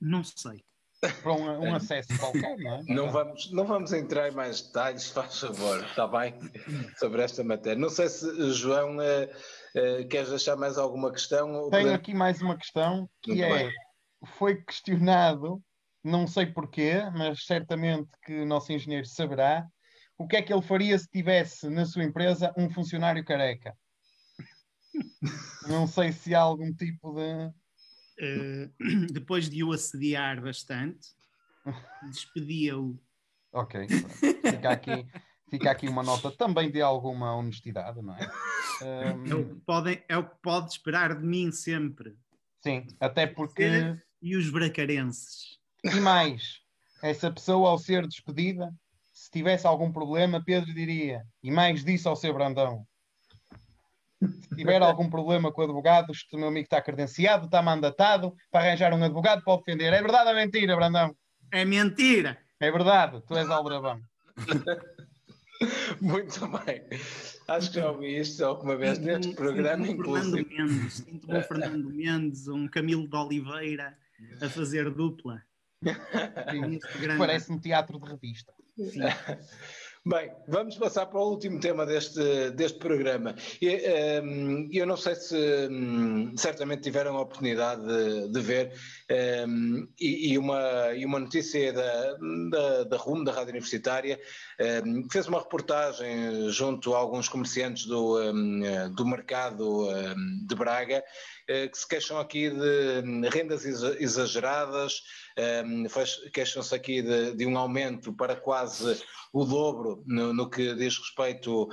não 0.00 0.24
sei. 0.24 0.64
Para 1.20 1.32
um, 1.32 1.64
um, 1.64 1.74
acesso 1.74 2.16
qualquer, 2.16 2.56
não 2.58 2.74
é? 2.76 2.82
Não 2.86 3.10
vamos, 3.10 3.50
não 3.50 3.64
vamos 3.64 3.92
entrar 3.92 4.28
em 4.28 4.34
mais 4.34 4.62
detalhes, 4.62 5.08
faz 5.10 5.40
favor, 5.40 5.82
está 5.82 6.06
bem? 6.06 6.38
Sobre 6.96 7.22
esta 7.22 7.42
matéria. 7.42 7.76
Não 7.76 7.90
sei 7.90 8.08
se, 8.08 8.52
João, 8.52 8.98
uh, 8.98 10.08
queres 10.08 10.28
deixar 10.28 10.54
mais 10.54 10.78
alguma 10.78 11.10
questão? 11.10 11.48
Tenho 11.48 11.70
podemos... 11.70 11.92
aqui 11.92 12.14
mais 12.14 12.40
uma 12.40 12.56
questão 12.56 13.10
que 13.20 13.32
Muito 13.32 13.44
é: 13.44 13.64
bem. 13.64 13.72
foi 14.38 14.62
questionado, 14.62 15.60
não 16.04 16.26
sei 16.28 16.46
porquê, 16.46 17.02
mas 17.16 17.46
certamente 17.46 18.10
que 18.24 18.40
o 18.40 18.46
nosso 18.46 18.72
engenheiro 18.72 19.06
saberá, 19.06 19.66
o 20.18 20.26
que 20.26 20.36
é 20.36 20.42
que 20.42 20.52
ele 20.52 20.62
faria 20.62 20.98
se 20.98 21.08
tivesse 21.08 21.68
na 21.68 21.84
sua 21.84 22.04
empresa 22.04 22.52
um 22.56 22.70
funcionário 22.70 23.24
careca? 23.24 23.76
Não 25.68 25.86
sei 25.86 26.12
se 26.12 26.34
há 26.34 26.40
algum 26.40 26.72
tipo 26.72 27.14
de. 27.14 27.46
Uh, 28.20 29.06
depois 29.12 29.48
de 29.48 29.64
o 29.64 29.72
assediar 29.72 30.40
bastante, 30.40 31.08
despedia-o. 32.10 32.98
Ok, 33.52 33.86
fica 33.88 34.70
aqui, 34.70 35.06
fica 35.50 35.70
aqui 35.70 35.88
uma 35.88 36.02
nota 36.02 36.30
também 36.30 36.70
de 36.70 36.80
alguma 36.80 37.34
honestidade, 37.34 38.00
não 38.00 38.16
é? 38.16 38.30
Um... 38.82 39.26
É, 39.26 39.34
o 39.34 39.48
que 39.48 39.60
pode, 39.66 40.04
é 40.08 40.16
o 40.16 40.28
que 40.28 40.36
pode 40.42 40.72
esperar 40.72 41.18
de 41.18 41.26
mim 41.26 41.50
sempre. 41.52 42.16
Sim, 42.62 42.86
até 43.00 43.26
porque. 43.26 43.96
E 44.20 44.36
os 44.36 44.50
bracarenses. 44.50 45.58
E 45.82 45.98
mais, 45.98 46.60
essa 47.02 47.30
pessoa 47.30 47.70
ao 47.70 47.78
ser 47.78 48.06
despedida 48.06 48.72
tivesse 49.32 49.66
algum 49.66 49.90
problema, 49.90 50.42
Pedro 50.44 50.72
diria, 50.72 51.22
e 51.42 51.50
mais 51.50 51.82
disso 51.84 52.08
ao 52.08 52.16
seu 52.16 52.32
Brandão. 52.34 52.86
Se 54.20 54.54
tiver 54.54 54.80
algum 54.80 55.10
problema 55.10 55.50
com 55.50 55.62
o 55.62 55.64
advogado, 55.64 56.12
o 56.32 56.36
meu 56.36 56.48
amigo 56.48 56.66
está 56.66 56.80
credenciado, 56.80 57.46
está 57.46 57.60
mandatado 57.60 58.36
para 58.50 58.64
arranjar 58.64 58.92
um 58.92 59.02
advogado 59.02 59.42
para 59.42 59.54
o 59.54 59.56
defender. 59.56 59.92
É 59.92 60.00
verdade 60.00 60.30
ou 60.30 60.36
é 60.36 60.44
mentira, 60.44 60.76
Brandão? 60.76 61.16
É 61.50 61.64
mentira. 61.64 62.38
É 62.60 62.70
verdade, 62.70 63.20
tu 63.26 63.36
és 63.36 63.50
aldrabão. 63.50 64.00
Muito 66.00 66.46
bem. 66.48 66.82
Acho 67.48 67.70
que 67.70 67.80
já 67.80 67.90
ouvi 67.90 68.18
isto 68.18 68.44
alguma 68.44 68.76
vez 68.76 68.98
neste 68.98 69.34
programa, 69.34 69.86
inclusive. 69.86 70.44
Fernando 70.44 70.68
Mendes, 70.68 70.92
sinto 70.94 71.32
um 71.32 71.42
Fernando 71.42 71.90
Mendes, 71.90 72.48
um 72.48 72.68
Camilo 72.68 73.08
de 73.08 73.16
Oliveira 73.16 73.96
a 74.40 74.48
fazer 74.48 74.90
dupla. 74.90 75.42
Parece 77.18 77.52
um 77.52 77.58
teatro 77.58 77.98
de 77.98 78.10
revista. 78.10 78.52
Sim. 78.76 79.00
Bem, 80.04 80.32
vamos 80.48 80.76
passar 80.76 81.06
para 81.06 81.20
o 81.20 81.30
último 81.30 81.60
tema 81.60 81.86
deste, 81.86 82.50
deste 82.50 82.76
programa. 82.76 83.36
Eu, 83.60 84.24
um, 84.24 84.68
eu 84.72 84.84
não 84.84 84.96
sei 84.96 85.14
se 85.14 85.68
um, 85.70 86.36
certamente 86.36 86.82
tiveram 86.82 87.16
a 87.16 87.20
oportunidade 87.20 87.86
de, 87.86 88.28
de 88.32 88.40
ver 88.40 88.72
um, 89.46 89.88
e, 90.00 90.32
e, 90.32 90.38
uma, 90.38 90.92
e 90.94 91.04
uma 91.04 91.18
notícia 91.18 91.72
da, 91.72 92.16
da, 92.50 92.84
da 92.84 92.96
RUM, 92.96 93.24
da 93.24 93.32
Rádio 93.32 93.50
Universitária, 93.50 94.18
hum, 94.84 95.02
que 95.02 95.12
fez 95.12 95.28
uma 95.28 95.38
reportagem 95.38 96.48
junto 96.50 96.94
a 96.94 96.98
alguns 96.98 97.28
comerciantes 97.28 97.86
do, 97.86 98.20
hum, 98.20 98.60
do 98.94 99.06
mercado 99.06 99.88
hum, 99.88 100.46
de 100.48 100.54
Braga, 100.54 101.02
eh, 101.48 101.68
que 101.68 101.76
se 101.76 101.88
queixam 101.88 102.18
aqui 102.18 102.50
de 102.50 103.28
rendas 103.28 103.64
exageradas, 103.64 105.02
um, 105.64 105.84
queixam-se 106.32 106.74
aqui 106.74 107.02
de, 107.02 107.34
de, 107.34 107.46
um 107.46 107.58
aumento 107.58 108.12
para 108.12 108.36
quase 108.36 109.02
o 109.32 109.44
dobro 109.44 110.04
no, 110.06 110.32
no 110.32 110.48
que 110.48 110.74
diz 110.74 110.96
respeito 110.96 111.68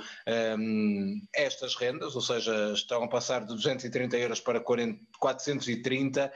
um, 0.58 1.20
a 1.36 1.40
estas 1.40 1.76
rendas, 1.76 2.16
ou 2.16 2.20
seja, 2.20 2.72
estão 2.72 3.04
a 3.04 3.08
passar 3.08 3.40
de 3.40 3.54
230 3.54 4.16
euros 4.18 4.40
para 4.40 4.60
40, 4.60 5.00
430. 5.20 6.32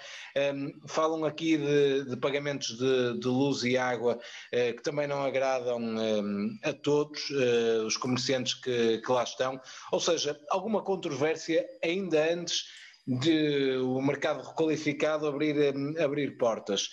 Um, 0.55 0.73
falam 0.87 1.25
aqui 1.25 1.57
de, 1.57 2.05
de 2.05 2.17
pagamentos 2.17 2.77
de, 2.79 3.19
de, 3.19 3.27
luz 3.27 3.65
e 3.65 3.77
água 3.77 4.17
uh, 4.17 4.77
que 4.77 4.83
também 4.83 5.09
não 5.09 5.25
agradam 5.25 5.97
a 6.63 6.73
todos 6.73 7.31
uh, 7.31 7.87
os 7.87 7.97
comerciantes 7.97 8.55
que, 8.55 8.99
que 8.99 9.13
lá 9.13 9.25
estão, 9.25 9.61
ou 9.91 9.99
seja, 9.99 10.39
alguma 10.51 10.83
controvérsia 10.83 11.67
ainda 11.83 12.33
antes 12.33 12.65
de 13.07 13.77
o 13.79 14.01
mercado 14.01 14.47
requalificado 14.47 15.27
abrir, 15.27 15.75
abrir 15.99 16.37
portas. 16.37 16.89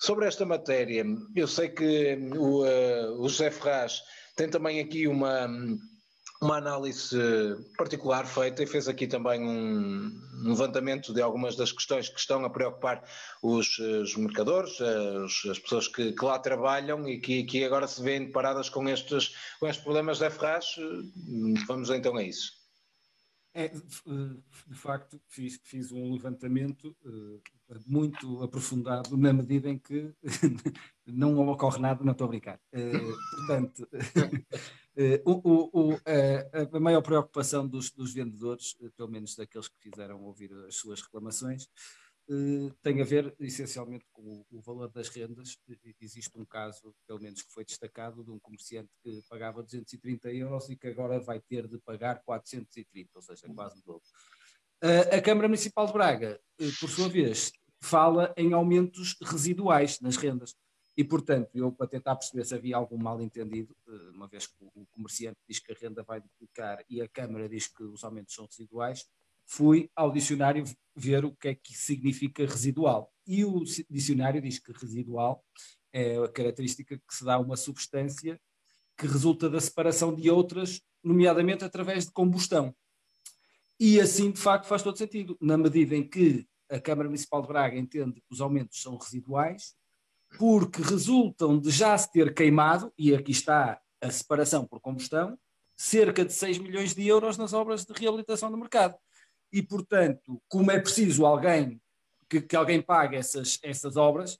Sobre 0.00 0.26
esta 0.26 0.46
matéria, 0.46 1.04
eu 1.34 1.48
sei 1.48 1.68
que 1.68 2.16
o, 2.36 2.64
uh, 2.64 3.20
o 3.20 3.28
José 3.28 3.50
Ferraz 3.50 4.00
tem 4.36 4.48
também 4.48 4.78
aqui 4.78 5.08
uma, 5.08 5.48
uma 6.40 6.56
análise 6.56 7.16
particular 7.76 8.26
feita 8.26 8.62
e 8.62 8.66
fez 8.66 8.86
aqui 8.86 9.06
também 9.06 9.42
um, 9.42 10.10
levantamento 10.44 11.12
de 11.12 11.20
algumas 11.20 11.56
das 11.56 11.72
questões 11.72 12.08
que 12.08 12.20
estão 12.20 12.44
a 12.44 12.50
preocupar 12.50 13.02
os, 13.42 13.78
os 13.78 14.16
mercadores, 14.16 14.80
as, 14.80 15.50
as 15.50 15.58
pessoas 15.58 15.88
que, 15.88 16.12
que, 16.12 16.24
lá 16.24 16.38
trabalham 16.38 17.08
e 17.08 17.18
que, 17.18 17.42
que, 17.44 17.64
agora 17.64 17.88
se 17.88 18.02
veem 18.02 18.26
deparadas 18.26 18.68
com 18.68 18.88
estes, 18.88 19.34
com 19.58 19.66
estes 19.66 19.82
problemas 19.82 20.20
da 20.20 20.30
Ferraz. 20.30 20.76
Vamos 21.66 21.90
então 21.90 22.16
a 22.16 22.22
isso. 22.22 22.58
É, 23.54 23.68
de 23.68 24.74
facto, 24.74 25.20
fiz, 25.26 25.58
fiz 25.64 25.90
um 25.90 26.12
levantamento 26.12 26.96
uh, 27.04 27.42
muito 27.86 28.40
aprofundado 28.42 29.16
na 29.16 29.32
medida 29.32 29.68
em 29.68 29.76
que 29.78 30.14
não 31.04 31.36
ocorre 31.48 31.80
nada, 31.80 32.04
não 32.04 32.12
estou 32.12 32.26
a 32.26 32.28
brincar. 32.28 32.60
Uh, 32.72 33.16
portanto, 33.36 33.88
uh, 34.98 35.30
o, 35.30 35.90
o, 35.90 35.94
a, 35.94 36.76
a 36.76 36.80
maior 36.80 37.02
preocupação 37.02 37.66
dos, 37.66 37.90
dos 37.90 38.12
vendedores, 38.12 38.74
pelo 38.96 39.08
menos 39.08 39.34
daqueles 39.34 39.68
que 39.68 39.78
fizeram 39.78 40.24
ouvir 40.24 40.52
as 40.66 40.76
suas 40.76 41.00
reclamações, 41.00 41.68
eh, 42.30 42.70
tem 42.82 43.00
a 43.00 43.04
ver 43.04 43.34
essencialmente 43.40 44.04
com 44.12 44.44
o, 44.50 44.60
valor 44.60 44.90
das 44.90 45.08
rendas. 45.08 45.56
Existe 45.98 46.38
um 46.38 46.44
caso, 46.44 46.94
pelo 47.06 47.20
menos 47.20 47.42
que 47.42 47.50
foi 47.50 47.64
destacado, 47.64 48.22
de 48.22 48.30
um 48.30 48.38
comerciante 48.38 48.90
que 49.02 49.22
pagava 49.30 49.62
230 49.62 50.30
euros 50.34 50.68
e 50.68 50.76
que 50.76 50.88
agora 50.88 51.18
vai 51.18 51.40
ter 51.40 51.66
de 51.66 51.78
pagar 51.78 52.22
430, 52.24 53.10
ou 53.14 53.22
seja, 53.22 53.48
quase 53.54 53.80
o 53.80 53.82
dobro. 53.82 54.02
A 55.10 55.20
Câmara 55.22 55.48
Municipal 55.48 55.86
de 55.86 55.92
Braga, 55.92 56.38
por 56.78 56.90
sua 56.90 57.08
vez, 57.08 57.50
fala 57.80 58.32
em 58.36 58.52
aumentos 58.52 59.16
residuais 59.22 59.98
nas 60.00 60.16
rendas. 60.16 60.54
E, 60.98 61.04
portanto, 61.04 61.50
eu 61.54 61.70
para 61.70 61.86
tentar 61.86 62.16
perceber 62.16 62.44
se 62.44 62.52
havia 62.56 62.76
algum 62.76 62.98
mal-entendido, 62.98 63.72
uma 64.12 64.26
vez 64.26 64.48
que 64.48 64.56
o 64.60 64.84
comerciante 64.90 65.38
diz 65.48 65.60
que 65.60 65.70
a 65.70 65.76
renda 65.80 66.02
vai 66.02 66.20
duplicar 66.20 66.84
e 66.90 67.00
a 67.00 67.06
Câmara 67.06 67.48
diz 67.48 67.68
que 67.68 67.84
os 67.84 68.02
aumentos 68.02 68.34
são 68.34 68.46
residuais, 68.46 69.08
fui 69.46 69.88
ao 69.94 70.10
dicionário 70.10 70.64
ver 70.96 71.24
o 71.24 71.30
que 71.36 71.48
é 71.48 71.54
que 71.54 71.72
significa 71.72 72.44
residual. 72.44 73.14
E 73.24 73.44
o 73.44 73.62
dicionário 73.88 74.42
diz 74.42 74.58
que 74.58 74.72
residual 74.72 75.44
é 75.92 76.16
a 76.16 76.26
característica 76.26 76.98
que 76.98 77.14
se 77.14 77.24
dá 77.24 77.34
a 77.34 77.38
uma 77.38 77.56
substância 77.56 78.40
que 78.96 79.06
resulta 79.06 79.48
da 79.48 79.60
separação 79.60 80.12
de 80.12 80.28
outras, 80.28 80.82
nomeadamente 81.00 81.62
através 81.64 82.06
de 82.06 82.10
combustão. 82.10 82.74
E 83.78 84.00
assim, 84.00 84.32
de 84.32 84.40
facto, 84.40 84.66
faz 84.66 84.82
todo 84.82 84.98
sentido, 84.98 85.38
na 85.40 85.56
medida 85.56 85.94
em 85.94 86.02
que 86.02 86.44
a 86.68 86.80
Câmara 86.80 87.08
Municipal 87.08 87.40
de 87.40 87.46
Braga 87.46 87.78
entende 87.78 88.20
que 88.20 88.32
os 88.32 88.40
aumentos 88.40 88.82
são 88.82 88.96
residuais, 88.96 89.77
porque 90.36 90.82
resultam 90.82 91.58
de 91.58 91.70
já 91.70 91.96
se 91.96 92.10
ter 92.12 92.34
queimado, 92.34 92.92
e 92.98 93.14
aqui 93.14 93.30
está 93.32 93.80
a 94.00 94.10
separação 94.10 94.64
por 94.64 94.80
combustão, 94.80 95.38
cerca 95.76 96.24
de 96.24 96.32
6 96.32 96.58
milhões 96.58 96.94
de 96.94 97.06
euros 97.06 97.36
nas 97.36 97.52
obras 97.52 97.84
de 97.84 97.92
reabilitação 97.92 98.50
do 98.50 98.58
mercado. 98.58 98.96
E, 99.52 99.62
portanto, 99.62 100.42
como 100.48 100.70
é 100.70 100.78
preciso 100.78 101.24
alguém 101.24 101.80
que, 102.28 102.40
que 102.40 102.56
alguém 102.56 102.82
pague 102.82 103.16
essas, 103.16 103.58
essas 103.62 103.96
obras, 103.96 104.38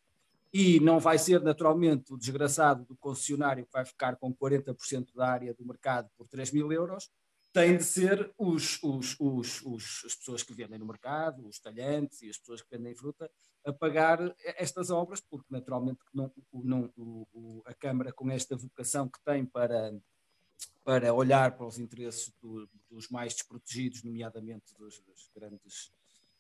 e 0.53 0.81
não 0.81 0.99
vai 0.99 1.19
ser 1.19 1.41
naturalmente 1.43 2.13
o 2.13 2.19
desgraçado 2.19 2.85
do 2.85 2.97
concessionário 2.97 3.65
que 3.65 3.73
vai 3.73 3.85
ficar 3.85 4.17
com 4.17 4.35
40% 4.35 5.15
da 5.15 5.29
área 5.29 5.55
do 5.55 5.65
mercado 5.65 6.09
por 6.17 6.27
3 6.27 6.51
mil 6.53 6.73
euros, 6.73 7.11
tem 7.59 7.77
de 7.77 7.83
ser 7.83 8.33
os, 8.39 8.81
os, 8.85 9.17
os, 9.19 9.63
os, 9.63 10.03
as 10.07 10.15
pessoas 10.15 10.45
que 10.45 10.55
vendem 10.55 10.79
no 10.79 10.87
mercado, 10.87 11.45
os 11.45 11.59
talhantes 11.59 12.23
e 12.23 12.31
as 12.31 12.39
pessoas 12.39 12.63
que 12.63 12.71
vendem 12.71 12.95
fruta, 12.95 13.29
a 13.65 13.73
pagar 13.73 14.33
estas 14.45 14.91
obras, 14.91 15.21
porque 15.21 15.49
naturalmente 15.51 15.99
não, 16.15 16.33
não, 16.53 16.93
o, 16.97 17.61
a 17.67 17.75
Câmara, 17.75 18.13
com 18.13 18.31
esta 18.31 18.57
vocação 18.57 19.09
que 19.09 19.19
tem 19.25 19.45
para, 19.45 19.93
para 20.85 21.13
olhar 21.13 21.57
para 21.57 21.67
os 21.67 21.81
interesses 21.81 22.33
do, 22.41 22.69
dos 22.89 23.09
mais 23.09 23.35
desprotegidos, 23.35 24.05
nomeadamente 24.05 24.73
dos, 24.79 25.01
dos 25.01 25.29
grandes, 25.35 25.93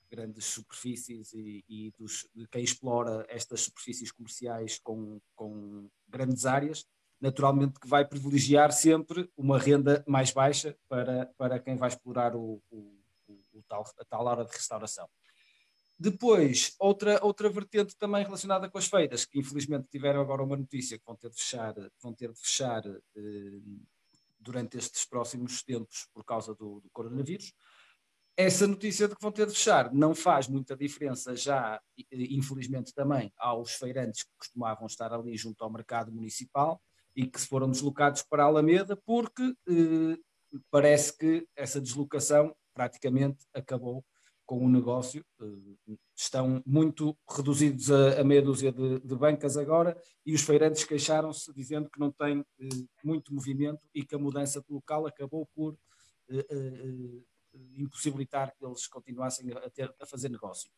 grandes 0.09 0.45
superfícies 0.45 1.33
e, 1.33 1.65
e 1.69 1.93
dos, 1.99 2.29
de 2.33 2.47
quem 2.47 2.63
explora 2.63 3.27
estas 3.29 3.63
superfícies 3.63 4.13
comerciais 4.13 4.79
com, 4.79 5.21
com 5.35 5.91
grandes 6.07 6.47
áreas, 6.47 6.87
naturalmente 7.21 7.81
que 7.81 7.89
vai 7.89 8.07
privilegiar 8.07 8.73
sempre 8.73 9.31
uma 9.37 9.59
renda 9.59 10.05
mais 10.07 10.31
baixa 10.31 10.77
para, 10.89 11.27
para 11.37 11.59
quem 11.59 11.77
vai 11.77 11.89
explorar 11.89 12.37
o, 12.37 12.63
o, 12.71 12.99
o 13.53 13.63
tal, 13.69 13.85
a 13.99 14.05
tal 14.05 14.27
hora 14.27 14.45
de 14.45 14.53
restauração. 14.53 15.09
Depois, 16.01 16.77
outra, 16.79 17.19
outra 17.25 17.51
vertente 17.51 17.97
também 17.97 18.23
relacionada 18.23 18.71
com 18.71 18.79
as 18.79 18.87
feiras, 18.87 19.25
que 19.25 19.41
infelizmente 19.41 19.89
tiveram 19.91 20.21
agora 20.21 20.45
uma 20.45 20.57
notícia 20.57 20.97
que 20.97 21.05
vão 21.05 21.17
ter 21.17 21.29
de 21.29 21.37
fechar, 21.37 21.75
vão 22.01 22.15
ter 22.15 22.33
de 22.33 22.41
fechar 22.41 22.87
eh, 22.87 23.59
durante 24.39 24.79
estes 24.79 25.05
próximos 25.05 25.61
tempos 25.65 26.07
por 26.15 26.25
causa 26.25 26.55
do, 26.55 26.81
do, 26.81 26.89
coronavírus. 26.91 27.53
Essa 28.37 28.69
notícia 28.69 29.09
de 29.09 29.17
que 29.17 29.21
vão 29.21 29.33
ter 29.33 29.49
de 29.49 29.55
fechar 29.55 29.93
não 29.93 30.15
faz 30.15 30.47
muita 30.47 30.77
diferença 30.77 31.35
já, 31.35 31.83
infelizmente 32.13 32.95
também, 32.95 33.33
aos 33.37 33.73
feirantes 33.73 34.23
que 34.23 34.31
costumavam 34.39 34.87
estar 34.87 35.13
ali 35.13 35.37
junto 35.37 35.65
ao 35.65 35.73
mercado 35.73 36.13
municipal 36.13 36.81
e 37.19 37.27
que 37.27 37.41
se 37.41 37.49
foram 37.49 37.69
deslocados 37.69 38.23
para 38.23 38.45
Alameda, 38.45 38.97
porque 39.05 39.43
eh, 39.69 40.17
parece 40.71 41.19
que 41.19 41.49
essa 41.57 41.81
deslocação 41.81 42.55
praticamente 42.73 43.45
acabou 43.53 44.05
com 44.47 44.65
o 44.65 44.69
negócio. 44.69 45.25
Eh, 45.43 45.97
estão 46.17 46.63
muito 46.65 47.19
reduzidos 47.29 47.91
a, 47.91 48.21
a 48.21 48.25
meia 48.25 48.41
dúzia 48.41 48.71
de, 48.71 49.01
de, 49.01 49.17
bancas 49.17 49.57
agora 49.57 50.01
e 50.25 50.33
os 50.33 50.43
feirantes 50.43 50.85
queixaram-se 50.85 51.53
dizendo 51.53 51.91
que 51.91 51.99
não 51.99 52.13
tem 52.13 52.45
eh, 52.61 52.69
muito 53.03 53.35
movimento 53.35 53.81
e 53.93 54.05
que 54.05 54.15
a 54.15 54.19
mudança 54.19 54.61
de 54.61 54.73
local 54.73 55.05
acabou 55.05 55.45
por 55.57 55.77
eh, 56.31 56.47
eh, 56.49 57.23
impossibilitar 57.75 58.55
que 58.57 58.65
eles 58.65 58.87
continuassem 58.87 59.51
a, 59.51 59.69
ter, 59.71 59.93
a 60.01 60.07
fazer 60.07 60.29
negócio. 60.29 60.71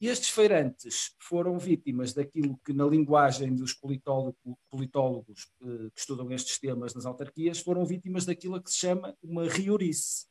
E 0.00 0.06
estes 0.06 0.30
feirantes 0.30 1.12
foram 1.18 1.58
vítimas 1.58 2.12
daquilo 2.12 2.58
que, 2.64 2.72
na 2.72 2.86
linguagem 2.86 3.52
dos 3.54 3.74
politólogo, 3.74 4.36
politólogos 4.70 5.48
eh, 5.60 5.90
que 5.92 5.98
estudam 5.98 6.30
estes 6.30 6.58
temas 6.60 6.94
nas 6.94 7.04
autarquias, 7.04 7.58
foram 7.58 7.84
vítimas 7.84 8.24
daquilo 8.24 8.62
que 8.62 8.70
se 8.70 8.78
chama 8.78 9.16
uma 9.20 9.48
riorice. 9.48 10.26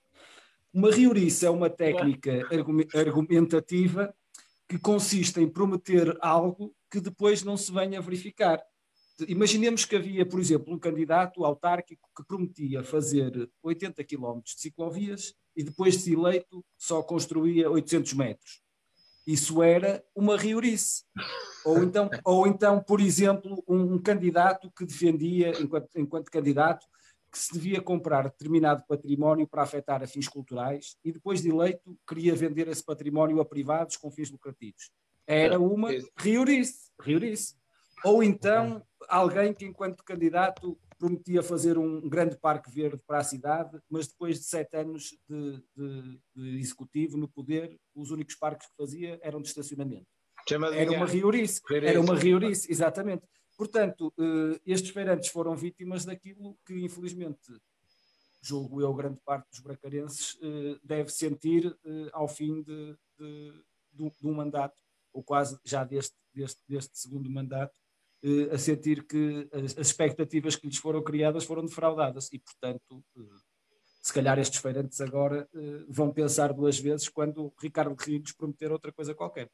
Uma 0.74 0.90
riorice 0.90 1.46
é 1.46 1.50
uma 1.50 1.70
técnica 1.70 2.48
argumentativa 2.94 4.16
que 4.70 4.80
consiste 4.80 5.42
em 5.42 5.50
prometer 5.50 6.18
algo 6.22 6.74
que 6.90 7.02
depois 7.02 7.44
não 7.44 7.58
se 7.58 7.72
venha 7.72 8.00
a 8.00 8.02
verificar. 8.02 8.62
Imaginemos 9.28 9.84
que 9.84 9.96
havia, 9.96 10.26
por 10.26 10.40
exemplo, 10.40 10.74
um 10.74 10.80
candidato 10.80 11.44
autárquico 11.44 12.08
que 12.16 12.24
prometia 12.26 12.84
fazer 12.84 13.50
80 13.64 14.04
km 14.06 14.40
de 14.44 14.62
ciclovias 14.62 15.34
e 15.56 15.64
depois 15.64 16.04
de 16.04 16.14
eleito 16.14 16.64
só 16.78 17.02
construía 17.02 17.70
800 17.70 18.14
metros. 18.14 18.67
Isso 19.28 19.62
era 19.62 20.02
uma 20.16 20.38
riorice. 20.38 21.04
Ou 21.66 21.84
então, 21.84 22.10
ou 22.24 22.48
então 22.48 22.82
por 22.82 23.02
exemplo, 23.02 23.62
um, 23.68 23.96
um 23.96 24.02
candidato 24.02 24.72
que 24.72 24.86
defendia, 24.86 25.52
enquanto, 25.62 25.90
enquanto 25.98 26.32
candidato, 26.32 26.88
que 27.30 27.38
se 27.38 27.52
devia 27.52 27.82
comprar 27.82 28.24
determinado 28.24 28.86
património 28.88 29.46
para 29.46 29.64
afetar 29.64 30.02
a 30.02 30.08
fins 30.08 30.30
culturais 30.30 30.96
e 31.04 31.12
depois 31.12 31.42
de 31.42 31.50
eleito 31.50 31.98
queria 32.08 32.34
vender 32.34 32.70
esse 32.70 32.82
património 32.82 33.42
a 33.42 33.46
privados 33.46 33.98
com 33.98 34.10
fins 34.10 34.32
lucrativos. 34.32 34.90
Era 35.28 35.60
uma 35.60 35.90
riorice, 36.18 36.90
riorice. 37.02 37.56
Ou 38.06 38.24
então 38.24 38.82
alguém 39.10 39.54
que 39.54 39.66
enquanto 39.66 40.06
candidato 40.06 40.80
prometia 40.98 41.44
fazer 41.44 41.78
um 41.78 42.08
grande 42.10 42.38
parque 42.38 42.72
verde 42.72 43.02
para 43.06 43.20
a 43.20 43.24
cidade, 43.24 43.80
mas 43.90 44.08
depois 44.08 44.40
de 44.40 44.46
sete 44.46 44.76
anos 44.78 45.18
de, 45.30 45.64
de, 45.76 46.20
de 46.36 46.60
executivo 46.60 47.18
no 47.18 47.28
poder, 47.28 47.80
os 47.96 48.12
únicos 48.12 48.36
parques 48.36 48.68
que 48.68 48.76
fazia 48.76 49.20
eram 49.22 49.42
de 49.42 49.48
estacionamento. 49.48 50.08
Era 50.50 50.92
uma 50.92 51.06
riorice, 51.06 51.62
era 51.72 52.00
uma 52.00 52.16
riorice, 52.16 52.72
exatamente. 52.72 53.24
Portanto, 53.58 54.14
eh, 54.18 54.62
estes 54.66 54.92
feirantes 54.92 55.30
foram 55.30 55.56
vítimas 55.56 56.06
daquilo 56.06 56.58
que, 56.66 56.74
infelizmente, 56.76 57.60
julgo 58.42 58.82
eu, 58.82 58.94
grande 58.94 59.20
parte 59.26 59.50
dos 59.50 59.60
bracarenses 59.60 60.38
eh, 60.42 60.80
deve 60.84 61.10
sentir 61.10 61.78
eh, 61.84 62.10
ao 62.14 62.28
fim 62.28 62.62
de, 62.62 62.96
de, 63.20 63.64
de, 63.92 64.28
um 64.28 64.34
mandato, 64.34 64.80
ou 65.12 65.24
quase 65.24 65.60
já 65.66 65.84
deste, 65.84 66.16
deste, 66.34 66.62
deste 66.68 66.98
segundo 66.98 67.30
mandato, 67.30 67.76
a 68.52 68.58
sentir 68.58 69.06
que 69.06 69.48
as, 69.52 69.78
expectativas 69.78 70.56
que 70.56 70.68
lhes 70.68 70.78
foram 70.78 71.04
criadas 71.04 71.44
foram 71.44 71.66
defraudadas 71.66 72.30
e, 72.34 72.40
portanto, 72.40 73.04
se 74.02 74.14
calhar 74.14 74.40
estes 74.40 74.60
feirantes 74.60 75.00
agora 75.02 75.48
vão 75.88 76.12
pensar 76.12 76.54
duas 76.54 76.80
vezes 76.80 77.10
quando 77.10 77.54
Ricardo 77.62 77.96
Rios 77.96 78.32
prometer 78.32 78.72
outra 78.72 78.92
coisa 78.92 79.14
qualquer. 79.14 79.50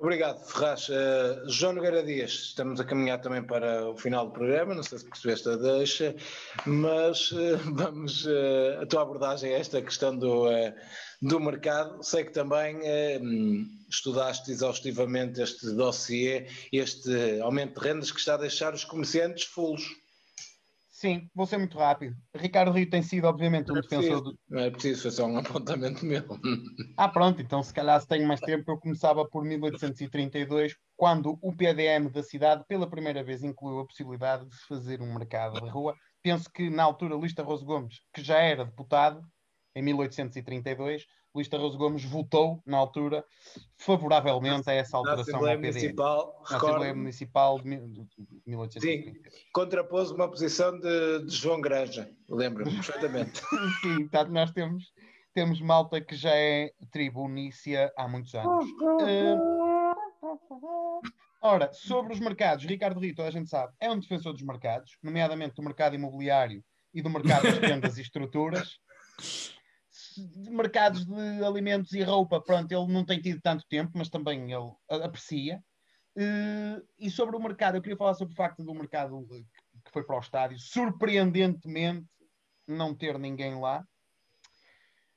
Obrigado, 0.00 0.38
Ferraz. 0.46 0.88
Uh, 0.88 1.48
João 1.48 1.72
Nogueira 1.72 2.04
Dias, 2.04 2.30
estamos 2.30 2.78
a 2.78 2.84
caminhar 2.84 3.20
também 3.20 3.42
para 3.42 3.88
o 3.90 3.96
final 3.96 4.26
do 4.26 4.32
programa, 4.32 4.72
não 4.72 4.82
sei 4.84 4.98
se 4.98 5.04
percebeste 5.04 5.48
a 5.48 5.56
deixa, 5.56 6.14
mas 6.64 7.32
uh, 7.32 7.58
vamos 7.74 8.24
uh, 8.24 8.80
a 8.80 8.86
tua 8.86 9.02
abordagem 9.02 9.52
a 9.52 9.58
esta 9.58 9.82
questão 9.82 10.16
do, 10.16 10.46
do 11.20 11.40
mercado. 11.40 12.02
Sei 12.02 12.24
que 12.24 12.32
também 12.32 12.78
estudaste 13.88 14.50
exaustivamente 14.50 15.40
este 15.40 15.70
dossiê, 15.72 16.46
este 16.72 17.40
aumento 17.40 17.80
de 17.80 17.86
rendas 17.86 18.10
que 18.10 18.20
está 18.20 18.34
a 18.34 18.38
deixar 18.38 18.74
os 18.74 18.84
comerciantes 18.84 19.44
fulos. 19.44 19.84
Sim, 20.98 21.30
vou 21.32 21.46
ser 21.46 21.58
muito 21.58 21.78
rápido. 21.78 22.16
Ricardo 22.34 22.72
Rio 22.72 22.90
tem 22.90 23.02
sido, 23.02 23.26
obviamente, 23.26 23.70
um 23.70 23.76
é 23.76 23.82
defensor 23.82 24.20
preciso, 24.20 24.22
do. 24.22 24.38
não 24.48 24.62
é 24.62 24.68
preciso, 24.68 25.02
foi 25.02 25.10
só 25.12 25.26
um 25.26 25.38
apontamento 25.38 26.04
meu. 26.04 26.24
Ah, 26.96 27.08
pronto, 27.08 27.40
então 27.40 27.62
se 27.62 27.72
calhar 27.72 28.00
se 28.00 28.08
tenho 28.08 28.26
mais 28.26 28.40
tempo, 28.40 28.68
eu 28.68 28.78
começava 28.78 29.24
por 29.24 29.44
1832, 29.44 30.74
quando 30.96 31.38
o 31.40 31.54
PDM 31.54 32.10
da 32.10 32.20
cidade, 32.24 32.64
pela 32.66 32.90
primeira 32.90 33.22
vez, 33.22 33.44
incluiu 33.44 33.78
a 33.78 33.86
possibilidade 33.86 34.48
de 34.48 34.56
se 34.56 34.66
fazer 34.66 35.00
um 35.00 35.14
mercado 35.14 35.60
de 35.60 35.70
rua. 35.70 35.94
Penso 36.20 36.50
que 36.50 36.68
na 36.68 36.82
altura 36.82 37.14
Luís 37.14 37.32
Tarroso 37.32 37.64
Gomes, 37.64 38.00
que 38.12 38.20
já 38.20 38.38
era 38.38 38.64
deputado, 38.64 39.22
em 39.78 39.82
1832, 39.82 41.06
Luís 41.34 41.46
Tarroso 41.48 41.78
Gomes 41.78 42.04
votou, 42.04 42.60
na 42.66 42.76
altura, 42.78 43.24
favoravelmente 43.76 44.68
a 44.68 44.72
essa 44.72 44.92
Na 44.92 44.98
alteração 44.98 45.34
Assembleia 45.36 45.54
ao 45.56 45.60
PDM. 45.60 45.72
Municipal, 45.74 46.42
Na 46.50 46.56
Assembleia 46.56 46.94
Municipal 46.94 47.58
de 47.60 47.68
mil- 47.68 47.86
de 47.88 48.08
1832. 48.46 49.34
contrapôs 49.52 50.10
uma 50.10 50.28
posição 50.28 50.78
de, 50.80 51.24
de 51.26 51.36
João 51.36 51.60
Granja, 51.60 52.10
lembro-me 52.28 52.72
perfeitamente. 52.74 53.40
Sim, 53.82 53.98
portanto, 54.08 54.30
nós 54.32 54.50
temos, 54.50 54.92
temos 55.32 55.60
malta 55.60 56.00
que 56.00 56.16
já 56.16 56.34
é 56.34 56.72
tribunícia 56.90 57.92
há 57.96 58.08
muitos 58.08 58.34
anos. 58.34 58.64
Ah, 59.00 59.94
ora, 61.42 61.72
sobre 61.72 62.14
os 62.14 62.20
mercados, 62.20 62.64
Ricardo 62.64 62.98
Rito, 63.00 63.22
a 63.22 63.30
gente 63.30 63.48
sabe, 63.48 63.72
é 63.78 63.90
um 63.90 63.98
defensor 64.00 64.32
dos 64.32 64.42
mercados, 64.42 64.96
nomeadamente 65.02 65.54
do 65.54 65.62
mercado 65.62 65.94
imobiliário 65.94 66.64
e 66.92 67.00
do 67.02 67.10
mercado 67.10 67.42
das 67.44 67.58
tendas 67.60 67.98
e 67.98 68.02
estruturas. 68.02 68.78
Mercados 70.50 71.04
de 71.04 71.44
alimentos 71.44 71.92
e 71.92 72.02
roupa, 72.02 72.40
pronto, 72.40 72.70
ele 72.70 72.92
não 72.92 73.04
tem 73.04 73.20
tido 73.20 73.40
tanto 73.40 73.66
tempo, 73.68 73.92
mas 73.94 74.08
também 74.08 74.52
ele 74.52 75.02
aprecia. 75.02 75.62
Eh, 76.16 76.82
e 76.98 77.10
sobre 77.10 77.36
o 77.36 77.40
mercado, 77.40 77.76
eu 77.76 77.82
queria 77.82 77.96
falar 77.96 78.14
sobre 78.14 78.34
o 78.34 78.36
facto 78.36 78.64
do 78.64 78.74
mercado 78.74 79.26
eh, 79.30 79.42
que 79.84 79.92
foi 79.92 80.04
para 80.04 80.16
o 80.16 80.20
estádio, 80.20 80.58
surpreendentemente 80.58 82.06
não 82.66 82.94
ter 82.94 83.18
ninguém 83.18 83.60
lá. 83.60 83.86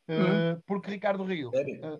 Eh, 0.08 0.58
Porque 0.68 0.92
Ricardo 0.92 1.24
Rio, 1.24 1.50
Sério? 1.52 2.00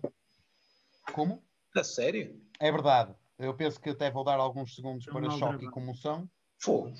como? 1.14 1.44
A 1.76 1.84
sério? 1.84 2.40
É 2.60 2.72
verdade. 2.72 3.16
Eu 3.40 3.56
penso 3.56 3.82
que 3.82 3.90
até 3.90 4.12
vou 4.12 4.24
dar 4.24 4.40
alguns 4.40 4.76
segundos 4.76 5.06
para 5.06 5.32
choque 5.32 5.66
e 5.66 5.72
comoção. 5.72 6.30
Fogo. 6.60 6.94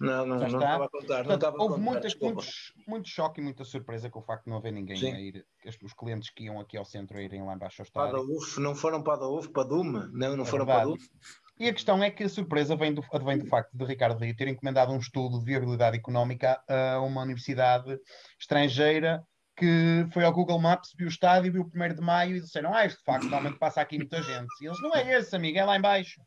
Não, 0.00 0.24
não, 0.24 0.26
não 0.26 0.46
está. 0.46 0.58
estava 0.58 0.84
a 0.84 0.88
contar. 0.88 1.16
Não 1.18 1.24
Portanto, 1.24 1.34
estava 1.34 1.56
a 1.56 1.62
houve 1.62 1.74
contar, 1.74 1.90
muita, 1.90 2.00
desculpa. 2.08 2.42
muito, 2.86 3.08
choque 3.08 3.40
e 3.40 3.44
muita 3.44 3.64
surpresa 3.64 4.08
com 4.08 4.20
o 4.20 4.22
facto 4.22 4.44
de 4.44 4.50
não 4.50 4.56
haver 4.56 4.72
ninguém 4.72 4.96
Sim. 4.96 5.12
a 5.12 5.20
ir, 5.20 5.46
os, 5.82 5.92
clientes 5.92 6.30
que 6.30 6.44
iam 6.44 6.58
aqui 6.58 6.76
ao 6.76 6.84
centro 6.84 7.18
a 7.18 7.22
irem 7.22 7.44
lá 7.44 7.54
embaixo 7.54 7.82
ao 7.82 7.88
Para 7.90 8.06
estádio. 8.18 8.36
UF, 8.36 8.58
não 8.60 8.74
foram 8.74 9.02
para 9.02 9.22
a 9.22 9.28
UF, 9.28 9.48
para 9.50 9.68
Duma? 9.68 10.10
Não, 10.12 10.36
não 10.36 10.44
É 10.44 10.46
foram 10.46 10.64
para 10.64 10.74
a 10.74 10.84
verdade. 10.86 11.02
UF? 11.02 11.10
E 11.58 11.68
a 11.68 11.74
questão 11.74 12.02
é 12.02 12.10
que 12.10 12.24
a 12.24 12.28
surpresa 12.28 12.74
vem 12.74 12.94
do, 12.94 13.04
advém 13.12 13.36
do 13.38 13.46
facto 13.46 13.70
de 13.76 13.84
Ricardo 13.84 14.18
Rio 14.24 14.34
ter 14.34 14.48
encomendado 14.48 14.92
um 14.92 14.98
estudo 14.98 15.38
de 15.38 15.44
viabilidade 15.44 15.94
económica 15.98 16.58
a 16.66 17.00
uma 17.00 17.22
universidade 17.22 17.98
estrangeira 18.38 19.22
que 19.56 20.06
foi 20.14 20.24
ao 20.24 20.32
Google 20.32 20.58
Maps, 20.58 20.94
viu 20.96 21.06
o 21.06 21.10
estádio, 21.10 21.52
viu 21.52 21.62
o 21.62 21.66
1 21.66 21.94
de 21.94 22.00
maio 22.00 22.36
e 22.36 22.40
disseram: 22.40 22.72
Ah, 22.72 22.86
este 22.86 22.96
de 22.98 23.04
facto 23.04 23.28
realmente 23.28 23.58
passa 23.58 23.82
aqui 23.82 23.98
muita 23.98 24.22
gente. 24.22 24.48
E 24.62 24.66
eles: 24.66 24.80
Não 24.80 24.94
é 24.96 25.18
esse, 25.18 25.36
amigo, 25.36 25.58
é 25.58 25.64
lá 25.64 25.76
embaixo. 25.76 26.22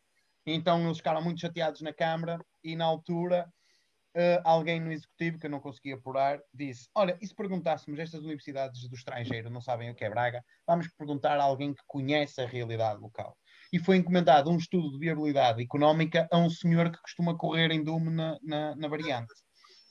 Então 0.45 0.83
eles 0.85 0.97
ficaram 0.97 1.21
muito 1.21 1.39
chateados 1.39 1.81
na 1.81 1.93
Câmara 1.93 2.39
e 2.63 2.75
na 2.75 2.85
altura 2.85 3.47
eh, 4.15 4.39
alguém 4.43 4.79
no 4.79 4.91
executivo, 4.91 5.39
que 5.39 5.47
eu 5.47 5.49
não 5.49 5.59
conseguia 5.59 5.95
apurar, 5.95 6.39
disse: 6.53 6.87
Olha, 6.93 7.17
e 7.19 7.25
se 7.25 7.33
perguntássemos 7.33 7.99
estas 7.99 8.21
universidades 8.21 8.87
do 8.87 8.95
estrangeiro 8.95 9.49
não 9.49 9.61
sabem 9.61 9.89
o 9.89 9.95
que 9.95 10.05
é 10.05 10.09
Braga, 10.09 10.43
vamos 10.67 10.87
perguntar 10.89 11.39
a 11.39 11.43
alguém 11.43 11.73
que 11.73 11.81
conhece 11.87 12.39
a 12.39 12.45
realidade 12.45 13.01
local. 13.01 13.35
E 13.71 13.79
foi 13.79 13.97
encomendado 13.97 14.51
um 14.51 14.57
estudo 14.57 14.91
de 14.91 14.99
viabilidade 14.99 15.63
económica 15.63 16.27
a 16.31 16.37
um 16.37 16.49
senhor 16.49 16.91
que 16.91 17.01
costuma 17.01 17.35
correr 17.35 17.71
em 17.71 17.83
Dume 17.83 18.11
na, 18.11 18.37
na, 18.43 18.75
na 18.75 18.87
variante. 18.87 19.33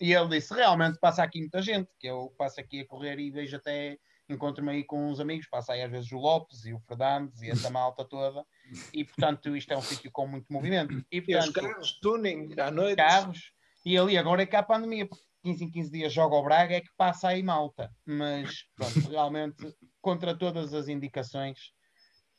E 0.01 0.13
ele 0.13 0.29
disse: 0.29 0.55
Realmente 0.55 0.99
passa 1.01 1.25
aqui 1.25 1.41
muita 1.41 1.61
gente, 1.61 1.91
que 1.99 2.07
eu 2.07 2.33
passo 2.39 2.61
aqui 2.61 2.81
a 2.81 2.87
correr 2.87 3.19
e 3.19 3.31
vejo 3.31 3.57
até. 3.57 3.99
Encontro-me 4.29 4.71
aí 4.71 4.85
com 4.85 5.11
uns 5.11 5.21
amigos, 5.21 5.49
passa 5.49 5.73
aí 5.75 5.83
às 5.83 5.91
vezes 5.91 6.11
o 6.13 6.17
Lopes 6.17 6.65
e 6.65 6.73
o 6.73 6.81
Fernandes 6.81 7.43
e 7.43 7.51
essa 7.51 7.69
malta 7.69 8.05
toda, 8.05 8.45
e 8.93 9.05
portanto 9.05 9.55
isto 9.57 9.73
é 9.73 9.77
um 9.77 9.83
sítio 9.83 10.11
com 10.11 10.27
muito 10.27 10.47
movimento. 10.51 11.05
E 11.11 11.19
E 11.27 11.37
os 11.37 11.45
portanto, 11.47 11.69
carros, 11.69 11.99
tuning, 12.01 12.49
à 12.59 12.71
noite. 12.71 12.97
carros, 12.97 13.53
e 13.85 13.99
ali 13.99 14.17
agora 14.17 14.43
é 14.43 14.47
que 14.47 14.57
há 14.57 14.61
a 14.61 14.63
pandemia, 14.65 15.07
porque 15.07 15.25
15 15.43 15.65
em 15.65 15.71
15 15.71 15.91
dias 15.91 16.13
joga 16.13 16.37
o 16.37 16.43
Braga, 16.43 16.77
é 16.77 16.81
que 16.81 16.91
passa 16.97 17.29
aí 17.29 17.43
malta. 17.43 17.91
Mas 18.07 18.65
pronto, 18.77 18.95
realmente, 19.11 19.75
contra 20.01 20.39
todas 20.39 20.73
as 20.73 20.89
indicações, 20.89 21.59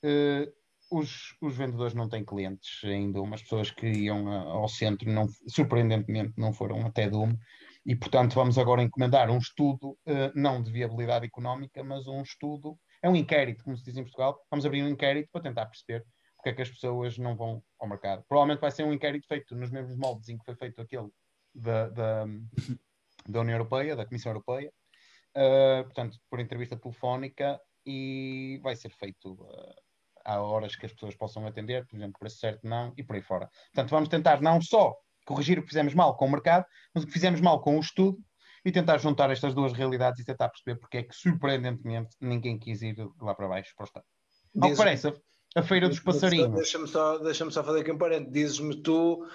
eh, 0.04 0.50
os, 0.92 1.36
os 1.42 1.56
vendedores 1.56 1.94
não 1.94 2.08
têm 2.08 2.24
clientes 2.24 2.80
ainda. 2.84 3.22
Umas 3.22 3.42
pessoas 3.42 3.72
que 3.72 3.88
iam 3.88 4.32
a- 4.32 4.44
ao 4.54 4.68
centro, 4.70 5.12
não, 5.12 5.28
surpreendentemente, 5.48 6.34
não 6.38 6.54
foram 6.54 6.86
até 6.86 7.10
Dume. 7.10 7.38
E, 7.86 7.96
portanto, 7.96 8.34
vamos 8.34 8.58
agora 8.58 8.82
encomendar 8.82 9.30
um 9.30 9.38
estudo, 9.38 9.98
eh, 10.06 10.32
não 10.34 10.64
de 10.64 10.72
viabilidade 10.72 11.26
económica, 11.26 11.84
mas 11.84 12.08
um 12.08 12.22
estudo, 12.22 12.78
é 13.02 13.10
um 13.10 13.16
inquérito, 13.16 13.64
como 13.64 13.76
se 13.78 13.84
diz 13.84 13.98
em 13.98 14.04
Portugal. 14.04 14.40
Vamos 14.50 14.66
abrir 14.66 14.84
um 14.84 14.88
inquérito 14.88 15.30
para 15.32 15.42
tentar 15.42 15.66
perceber 15.66 16.06
porque 16.44 16.50
é 16.50 16.54
que 16.54 16.62
as 16.62 16.70
pessoas 16.70 17.18
não 17.18 17.38
vão 17.38 17.64
ao 17.80 17.88
mercado. 17.88 18.22
Provavelmente 18.28 18.60
vai 18.60 18.70
ser 18.70 18.84
um 18.84 18.92
inquérito 18.92 19.26
feito 19.28 19.56
nos 19.56 19.72
mesmos 19.72 19.96
moldes 19.96 20.28
em 20.28 20.38
que 20.38 20.44
foi 20.44 20.56
feito 20.56 20.82
aquele 20.82 21.08
da, 21.56 21.88
da, 21.88 22.26
da 23.30 23.40
União 23.40 23.56
Europeia, 23.56 23.96
da 23.96 24.06
Comissão 24.06 24.34
Europeia, 24.34 24.70
uh, 25.38 25.84
portanto, 25.86 26.20
por 26.30 26.42
entrevista 26.42 26.76
telefónica, 26.76 27.58
e 27.86 28.60
vai 28.62 28.76
ser 28.76 28.90
feito 28.90 29.36
uh, 29.36 29.74
a 30.26 30.42
horas 30.42 30.76
que 30.76 30.86
as 30.86 30.92
pessoas 30.92 31.16
possam 31.16 31.48
atender, 31.48 31.88
por 31.88 31.96
exemplo, 31.96 32.20
preço 32.20 32.40
certo 32.40 32.68
não, 32.68 32.94
e 32.98 33.04
por 33.04 33.16
aí 33.16 33.22
fora. 33.22 33.50
Portanto, 33.74 33.92
vamos 33.92 34.10
tentar 34.10 34.42
não 34.42 34.62
só 34.62 34.94
corrigir 35.26 35.58
o 35.60 35.62
que 35.62 35.68
fizemos 35.70 35.94
mal 35.94 36.16
com 36.18 36.26
o 36.26 36.32
mercado, 36.32 36.66
mas 36.94 37.04
o 37.04 37.08
que 37.08 37.14
fizemos 37.14 37.40
mal 37.42 37.62
com 37.62 37.78
o 37.78 37.80
estudo, 37.80 38.18
e 38.66 38.72
tentar 38.72 38.98
juntar 38.98 39.30
estas 39.30 39.54
duas 39.54 39.74
realidades 39.74 40.22
e 40.22 40.26
tentar 40.26 40.48
perceber 40.50 40.80
porque 40.80 40.98
é 41.00 41.04
que, 41.04 41.14
surpreendentemente, 41.14 42.16
ninguém 42.22 42.58
quis 42.58 42.82
ir 42.82 42.96
lá 43.22 43.36
para 43.36 43.48
baixo 43.48 43.74
para 43.76 43.84
o 43.84 43.88
Estado. 43.88 44.06
Ao 44.62 44.70
que 44.70 44.78
parece, 44.78 45.08
a- 45.56 45.64
Feira 45.64 45.90
dos 45.90 46.00
Passarinhos. 46.00 46.56
Deixa-me 46.56 46.88
só, 46.88 47.18
deixa 47.18 47.50
só 47.52 47.64
fazer 47.64 47.82
aqui 47.82 47.92
um 47.92 47.98
parente. 47.98 48.32
Dizes-me 48.32 48.82
tu 48.82 49.28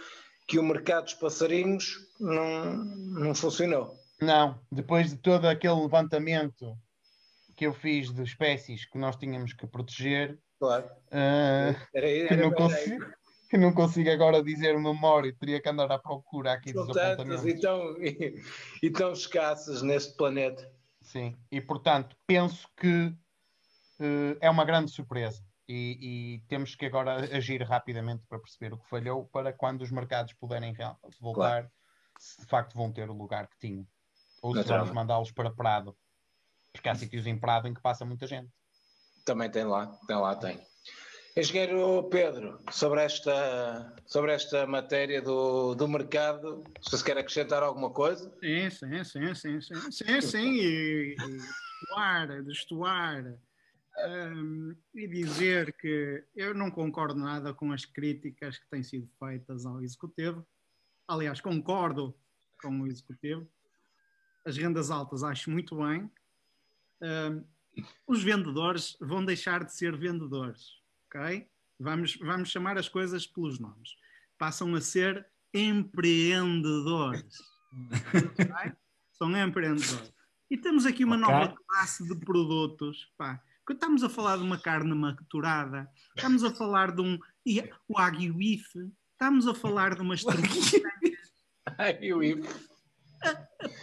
que 0.48 0.58
o 0.58 0.62
mercado 0.62 1.04
dos 1.04 1.14
passarinhos 1.14 1.94
não, 2.18 2.74
não 2.74 3.34
funcionou. 3.34 3.94
Não, 4.20 4.58
depois 4.72 5.10
de 5.10 5.16
todo 5.18 5.46
aquele 5.46 5.74
levantamento 5.80 6.74
que 7.54 7.66
eu 7.66 7.74
fiz 7.74 8.10
de 8.12 8.22
espécies 8.22 8.84
que 8.86 8.96
nós 8.98 9.14
tínhamos 9.16 9.52
que 9.52 9.66
proteger, 9.66 10.38
Claro. 10.58 10.88
ah, 11.12 11.74
Era, 11.94 12.08
era 12.10 12.28
que, 12.28 12.36
não 12.36 12.50
consigo, 12.52 13.04
que 13.48 13.56
não 13.56 13.72
consigo 13.72 14.10
agora 14.10 14.42
dizer 14.42 14.78
memória, 14.78 15.34
teria 15.38 15.60
que 15.60 15.68
andar 15.68 15.90
à 15.90 15.98
procura 15.98 16.52
aqui 16.52 16.72
São 16.72 16.86
dos 16.86 16.94
tantas 16.94 17.40
apontamentos. 17.40 17.44
e 17.44 17.60
tão, 17.60 17.96
e, 18.02 18.42
e 18.82 18.90
tão 18.90 19.12
escassas 19.12 19.82
neste 19.82 20.16
planeta. 20.16 20.70
Sim, 21.00 21.34
e 21.50 21.60
portanto 21.60 22.14
penso 22.26 22.68
que 22.76 23.14
eh, 23.98 24.36
é 24.40 24.50
uma 24.50 24.64
grande 24.64 24.90
surpresa 24.90 25.42
e, 25.66 25.98
e 26.00 26.40
temos 26.48 26.74
que 26.74 26.84
agora 26.84 27.36
agir 27.36 27.62
rapidamente 27.62 28.24
para 28.28 28.38
perceber 28.38 28.74
o 28.74 28.78
que 28.78 28.88
falhou 28.88 29.24
para 29.26 29.52
quando 29.52 29.82
os 29.82 29.90
mercados 29.90 30.34
puderem 30.34 30.74
voltar, 31.20 31.70
se 32.18 32.42
de 32.42 32.46
facto 32.46 32.74
vão 32.74 32.92
ter 32.92 33.08
o 33.08 33.14
lugar 33.14 33.48
que 33.48 33.58
tinham. 33.58 33.86
Ou 34.42 34.54
se 34.54 34.62
vamos 34.62 34.90
mandá-los 34.92 35.32
para 35.32 35.50
Prado, 35.50 35.96
porque 36.72 36.88
há 36.88 36.94
sítios 36.94 37.26
em 37.26 37.38
Prado 37.38 37.66
em 37.66 37.74
que 37.74 37.80
passa 37.80 38.04
muita 38.04 38.26
gente. 38.26 38.50
Também 39.24 39.50
tem 39.50 39.64
lá, 39.64 39.86
tem 40.06 40.16
lá, 40.16 40.36
tem. 40.36 40.67
Engenheiro 41.38 42.02
Pedro, 42.10 42.58
sobre 42.68 43.00
esta, 43.00 43.94
sobre 44.04 44.32
esta 44.32 44.66
matéria 44.66 45.22
do, 45.22 45.72
do 45.72 45.86
mercado, 45.86 46.64
se 46.82 47.04
quer 47.04 47.16
acrescentar 47.16 47.62
alguma 47.62 47.90
coisa? 47.90 48.28
Sim, 48.40 48.68
sim, 48.70 49.04
sim, 49.04 49.34
sim, 49.34 49.60
sim, 49.60 49.90
sim, 49.92 50.20
sim, 50.20 50.54
e, 50.54 51.14
e 51.14 52.42
destoar, 52.42 53.38
hum, 54.34 54.74
e 54.92 55.06
dizer 55.06 55.72
que 55.74 56.24
eu 56.34 56.52
não 56.56 56.72
concordo 56.72 57.20
nada 57.20 57.54
com 57.54 57.70
as 57.70 57.84
críticas 57.84 58.58
que 58.58 58.68
têm 58.68 58.82
sido 58.82 59.08
feitas 59.20 59.64
ao 59.64 59.80
Executivo. 59.80 60.44
Aliás, 61.06 61.40
concordo 61.40 62.18
com 62.60 62.80
o 62.80 62.86
Executivo. 62.88 63.48
As 64.44 64.56
rendas 64.56 64.90
altas 64.90 65.22
acho 65.22 65.52
muito 65.52 65.76
bem. 65.76 66.10
Hum, 67.00 67.44
os 68.08 68.24
vendedores 68.24 68.96
vão 69.00 69.24
deixar 69.24 69.64
de 69.64 69.72
ser 69.72 69.96
vendedores, 69.96 70.78
ok? 71.08 71.48
Vamos, 71.80 72.16
vamos 72.16 72.50
chamar 72.50 72.76
as 72.78 72.88
coisas 72.88 73.26
pelos 73.26 73.58
nomes. 73.58 73.90
Passam 74.36 74.74
a 74.74 74.80
ser 74.80 75.26
empreendedores. 75.54 77.38
ok? 78.14 78.72
São 79.12 79.36
empreendedores. 79.36 80.12
E 80.50 80.56
temos 80.56 80.86
aqui 80.86 81.04
uma 81.04 81.16
Ok. 81.16 81.28
nova 81.28 81.54
classe 81.66 82.06
de 82.06 82.14
produtos. 82.16 83.10
Pá. 83.16 83.42
Estamos 83.70 84.02
a 84.02 84.08
falar 84.08 84.38
de 84.38 84.42
uma 84.44 84.58
carne 84.58 84.94
maturada, 84.94 85.86
estamos 86.16 86.42
a 86.42 86.50
falar 86.54 86.90
de 86.94 87.02
um 87.02 87.18
o 87.86 87.98
Agui 87.98 88.32
Beef, 88.32 88.64
estamos 89.12 89.46
a 89.46 89.54
falar 89.54 89.94
de 89.94 90.00
umas 90.00 90.22
ia- 90.22 90.32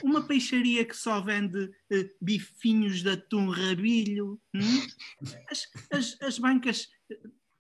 uma 0.04 0.24
peixaria 0.26 0.84
que 0.86 0.96
só 0.98 1.22
vende 1.22 1.70
eh, 1.92 2.10
bifinhos 2.20 3.04
de 3.04 3.10
atum 3.12 3.50
rabilho. 3.52 4.42
hum? 4.56 4.88
As, 5.52 5.68
as, 5.92 6.22
as 6.22 6.40
bancas, 6.40 6.88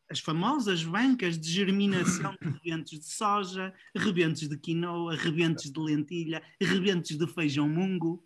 as 0.09 0.19
famosas 0.19 0.83
bancas 0.83 1.37
de 1.37 1.49
germinação 1.49 2.35
de 2.41 2.49
rebentes 2.49 2.99
de 2.99 3.05
soja, 3.05 3.73
rebentes 3.95 4.47
de 4.47 4.57
quinoa, 4.57 5.15
rebentes 5.15 5.71
de 5.71 5.79
lentilha, 5.79 6.43
rebentes 6.61 7.17
de 7.17 7.27
feijão 7.27 7.67
mungo. 7.67 8.23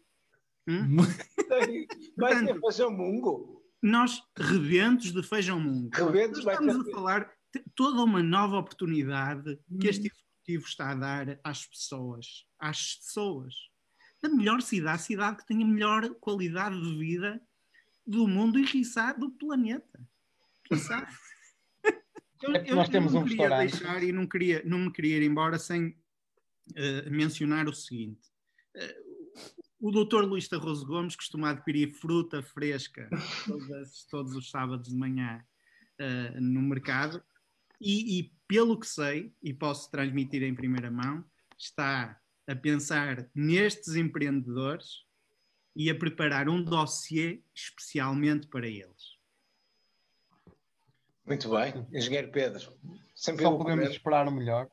Hum? 0.68 0.98
Vai 2.18 2.46
ter 2.46 2.60
feijão 2.60 2.92
mungo? 2.92 3.64
Nós, 3.82 4.22
rebentos 4.38 5.12
de 5.12 5.24
feijão 5.24 5.60
mungo. 5.60 5.90
Rebentos 5.96 6.40
Estamos 6.40 6.88
a 6.88 6.92
falar 6.92 7.32
toda 7.76 8.04
uma 8.04 8.22
nova 8.22 8.58
oportunidade 8.58 9.58
que 9.80 9.88
este 9.88 10.08
hum. 10.08 10.12
executivo 10.12 10.68
está 10.68 10.92
a 10.92 10.96
dar 10.96 11.40
às 11.44 11.66
pessoas. 11.66 12.46
Às 12.60 12.96
pessoas. 12.96 13.56
Da 14.22 14.28
melhor 14.28 14.62
cidade, 14.62 14.96
a 14.96 15.00
cidade 15.00 15.38
que 15.38 15.48
tem 15.48 15.64
a 15.64 15.66
melhor 15.68 16.10
qualidade 16.16 16.80
de 16.80 16.98
vida 16.98 17.42
do 18.06 18.28
mundo 18.28 18.60
e, 18.60 18.66
quiçá, 18.66 19.14
do 19.14 19.32
planeta. 19.32 20.09
Eu, 22.42 22.56
é 22.56 22.74
nós 22.74 22.88
temos 22.88 23.14
um 23.14 23.24
queria 23.24 23.50
restaurante. 23.50 23.72
deixar 23.72 24.04
e 24.04 24.12
não, 24.14 24.26
queria, 24.26 24.62
não 24.64 24.80
me 24.80 24.92
queria 24.94 25.18
ir 25.18 25.24
embora 25.24 25.60
sem 25.60 25.90
uh, 25.90 27.12
mencionar 27.12 27.68
o 27.68 27.74
seguinte. 27.74 28.22
Uh, 28.76 29.10
o 29.82 29.92
doutor 29.92 30.24
Luís 30.24 30.48
Tarroso 30.48 30.86
Gomes 30.86 31.16
costuma 31.16 31.50
adquirir 31.50 31.92
fruta 31.92 32.42
fresca 32.42 33.10
todas, 33.46 34.06
todos 34.06 34.36
os 34.36 34.50
sábados 34.50 34.90
de 34.90 34.96
manhã 34.96 35.44
uh, 36.00 36.42
no 36.42 36.62
mercado 36.62 37.22
e, 37.80 38.20
e, 38.20 38.34
pelo 38.48 38.80
que 38.80 38.88
sei, 38.88 39.34
e 39.42 39.54
posso 39.54 39.90
transmitir 39.90 40.44
em 40.44 40.54
primeira 40.54 40.92
mão, 40.92 41.24
está 41.58 42.20
a 42.48 42.56
pensar 42.56 43.30
nestes 43.34 43.96
empreendedores 43.96 45.06
e 45.76 45.90
a 45.90 45.96
preparar 45.96 46.50
um 46.50 46.62
dossiê 46.62 47.42
especialmente 47.56 48.48
para 48.48 48.68
eles. 48.68 49.19
Muito 51.30 51.48
bem, 51.48 51.86
engenheiro 51.94 52.32
Pedro. 52.32 52.74
Sempre 53.14 53.44
Só 53.44 53.52
podemos 53.52 53.84
comer. 53.84 53.92
esperar 53.92 54.28
o 54.28 54.32
melhor. 54.32 54.68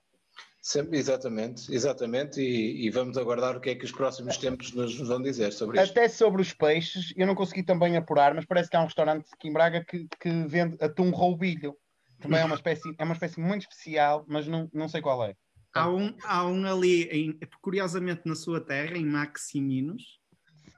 Sempre, 0.63 0.99
exatamente, 0.99 1.73
exatamente, 1.73 2.41
e, 2.41 2.87
e, 2.87 2.91
vamos 2.91 3.19
aguardar 3.19 3.57
o 3.57 3.61
que 3.61 3.71
é 3.71 3.75
que 3.75 3.85
os 3.85 3.93
próximos 3.93 4.39
tempos 4.39 4.73
nos, 4.73 4.97
vão 4.99 5.21
dizer 5.23 5.53
sobre 5.53 5.81
isto. 5.81 5.93
Até 5.93 6.09
sobre 6.09 6.41
os 6.41 6.55
peixes, 6.55 7.13
eu 7.15 7.27
não 7.27 7.35
consegui 7.35 7.63
também 7.63 7.97
apurar, 7.97 8.35
mas 8.35 8.47
parece 8.47 8.71
que 8.71 8.77
há 8.77 8.81
um 8.81 8.87
restaurante 8.87 9.29
aqui 9.33 9.49
em 9.49 9.53
Braga 9.53 9.85
que, 9.85 10.09
que 10.19 10.31
vende 10.49 10.77
atum 10.83 11.11
roubilho. 11.11 11.77
Também 12.21 12.41
é 12.41 12.45
uma 12.45 12.57
espécie, 12.57 12.95
é 12.99 13.05
uma 13.05 13.13
espécie 13.13 13.39
muito 13.39 13.63
especial, 13.63 14.25
mas 14.27 14.49
não, 14.49 14.69
não 14.73 14.89
sei 14.89 15.03
qual 15.03 15.23
é. 15.25 15.37
Há 15.75 15.91
um, 15.91 16.17
há 16.25 16.47
um 16.47 16.67
ali, 16.67 17.03
em, 17.11 17.39
curiosamente 17.61 18.23
na 18.25 18.35
sua 18.35 18.63
terra, 18.63 18.97
em 18.97 19.05
Maximinos, 19.05 20.03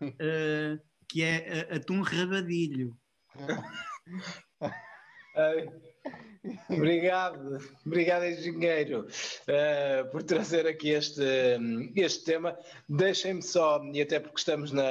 uh, 0.02 0.78
que 1.08 1.22
é 1.22 1.68
uh, 1.70 1.76
atum 1.76 2.02
rabadilho. 2.02 2.96
Obrigado, 6.70 7.58
obrigado, 7.84 8.24
engenheiro, 8.24 9.06
uh, 9.06 10.10
por 10.10 10.22
trazer 10.22 10.66
aqui 10.66 10.90
este, 10.90 11.22
este 11.96 12.24
tema. 12.24 12.56
Deixem-me 12.88 13.42
só, 13.42 13.82
e 13.92 14.00
até 14.00 14.20
porque 14.20 14.38
estamos 14.38 14.70
na, 14.72 14.82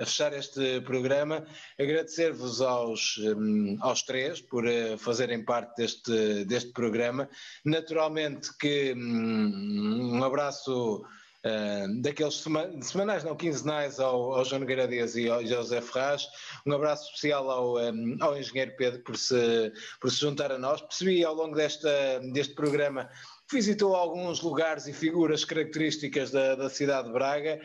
a 0.00 0.06
fechar 0.06 0.32
este 0.32 0.80
programa, 0.80 1.46
agradecer-vos 1.78 2.60
aos, 2.60 3.18
um, 3.18 3.76
aos 3.80 4.02
três 4.02 4.40
por 4.40 4.64
uh, 4.64 4.96
fazerem 4.98 5.44
parte 5.44 5.76
deste, 5.76 6.44
deste 6.46 6.72
programa. 6.72 7.28
Naturalmente 7.64 8.56
que 8.58 8.94
um, 8.96 10.18
um 10.18 10.24
abraço 10.24 11.04
uh, 11.44 12.02
daqueles 12.02 12.44
semanais, 12.82 13.24
não 13.24 13.36
quinzenais, 13.36 14.00
ao, 14.00 14.34
ao 14.34 14.44
João 14.44 14.60
Nogueira 14.60 14.88
Dias 14.88 15.16
e 15.16 15.28
ao 15.28 15.44
José 15.44 15.80
Ferraz. 15.80 16.26
Um 16.66 16.72
abraço 16.72 17.04
especial 17.06 17.50
ao, 17.50 17.76
um, 17.78 18.16
ao 18.20 18.36
engenheiro 18.36 18.74
Pedro 18.76 19.00
por 19.02 19.16
se, 19.16 19.72
por 20.00 20.10
se 20.10 20.20
juntar 20.20 20.52
a 20.52 20.58
nós. 20.58 20.80
Percebi 20.80 21.24
ao 21.24 21.34
longo 21.34 21.54
desta, 21.54 22.20
deste 22.32 22.54
programa 22.54 23.08
que 23.48 23.56
visitou 23.56 23.96
alguns 23.96 24.42
lugares 24.42 24.86
e 24.86 24.92
figuras 24.92 25.44
características 25.44 26.30
da, 26.30 26.54
da 26.54 26.68
cidade 26.68 27.08
de 27.08 27.14
Braga 27.14 27.58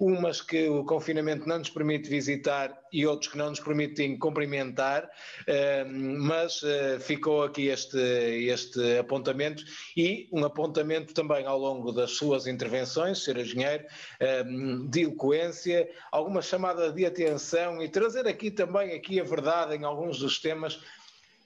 umas 0.00 0.40
que 0.40 0.66
o 0.66 0.82
confinamento 0.82 1.46
não 1.46 1.58
nos 1.58 1.68
permite 1.68 2.08
visitar 2.08 2.74
e 2.90 3.06
outros 3.06 3.30
que 3.30 3.36
não 3.36 3.50
nos 3.50 3.60
permitem 3.60 4.18
cumprimentar, 4.18 5.10
eh, 5.46 5.84
mas 5.84 6.62
eh, 6.64 6.98
ficou 6.98 7.42
aqui 7.42 7.68
este, 7.68 7.98
este 7.98 8.98
apontamento 8.98 9.62
e 9.94 10.26
um 10.32 10.42
apontamento 10.42 11.12
também 11.12 11.44
ao 11.44 11.58
longo 11.58 11.92
das 11.92 12.12
suas 12.12 12.46
intervenções, 12.46 13.18
Sr. 13.18 13.40
Engenheiro, 13.40 13.84
eh, 14.18 14.42
de 14.88 15.02
eloquência, 15.02 15.86
alguma 16.10 16.40
chamada 16.40 16.90
de 16.90 17.04
atenção 17.04 17.82
e 17.82 17.88
trazer 17.88 18.26
aqui 18.26 18.50
também 18.50 18.94
aqui 18.94 19.20
a 19.20 19.24
verdade 19.24 19.76
em 19.76 19.84
alguns 19.84 20.18
dos 20.18 20.40
temas. 20.40 20.80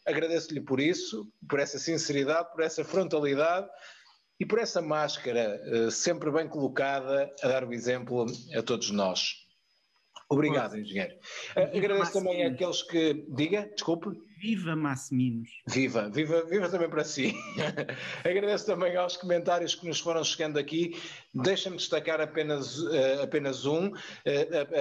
Agradeço-lhe 0.07 0.61
por 0.61 0.79
isso, 0.79 1.27
por 1.49 1.59
essa 1.59 1.79
sinceridade, 1.79 2.53
por 2.53 2.63
essa 2.63 2.85
frontalidade 2.85 3.69
e 4.39 4.47
por 4.47 4.59
essa 4.59 4.83
máscara 4.83 5.61
uh, 5.67 5.91
sempre 5.91 6.31
bem 6.31 6.49
colocada 6.49 7.33
a 7.43 7.49
dar 7.49 7.65
o 7.65 7.73
exemplo 7.73 8.27
a 8.57 8.63
todos 8.63 8.91
nós. 8.91 9.43
Obrigado, 10.29 10.79
engenheiro. 10.79 11.15
Uh, 11.57 11.77
agradeço 11.77 12.13
também 12.13 12.45
àqueles 12.45 12.83
que. 12.83 13.27
Diga, 13.29 13.71
desculpe. 13.75 14.11
Viva 14.41 14.75
Massiminos. 14.75 15.49
Viva, 15.67 16.11
viva, 16.11 16.45
viva 16.45 16.69
também 16.69 16.91
para 16.91 17.05
si. 17.05 17.35
agradeço 18.25 18.67
também 18.67 18.97
aos 18.97 19.17
comentários 19.17 19.75
que 19.75 19.87
nos 19.87 20.01
foram 20.01 20.25
chegando 20.25 20.59
aqui. 20.59 21.01
Deixa-me 21.35 21.77
destacar 21.77 22.21
apenas, 22.21 22.79
uh, 22.79 23.23
apenas 23.23 23.65
um, 23.65 23.93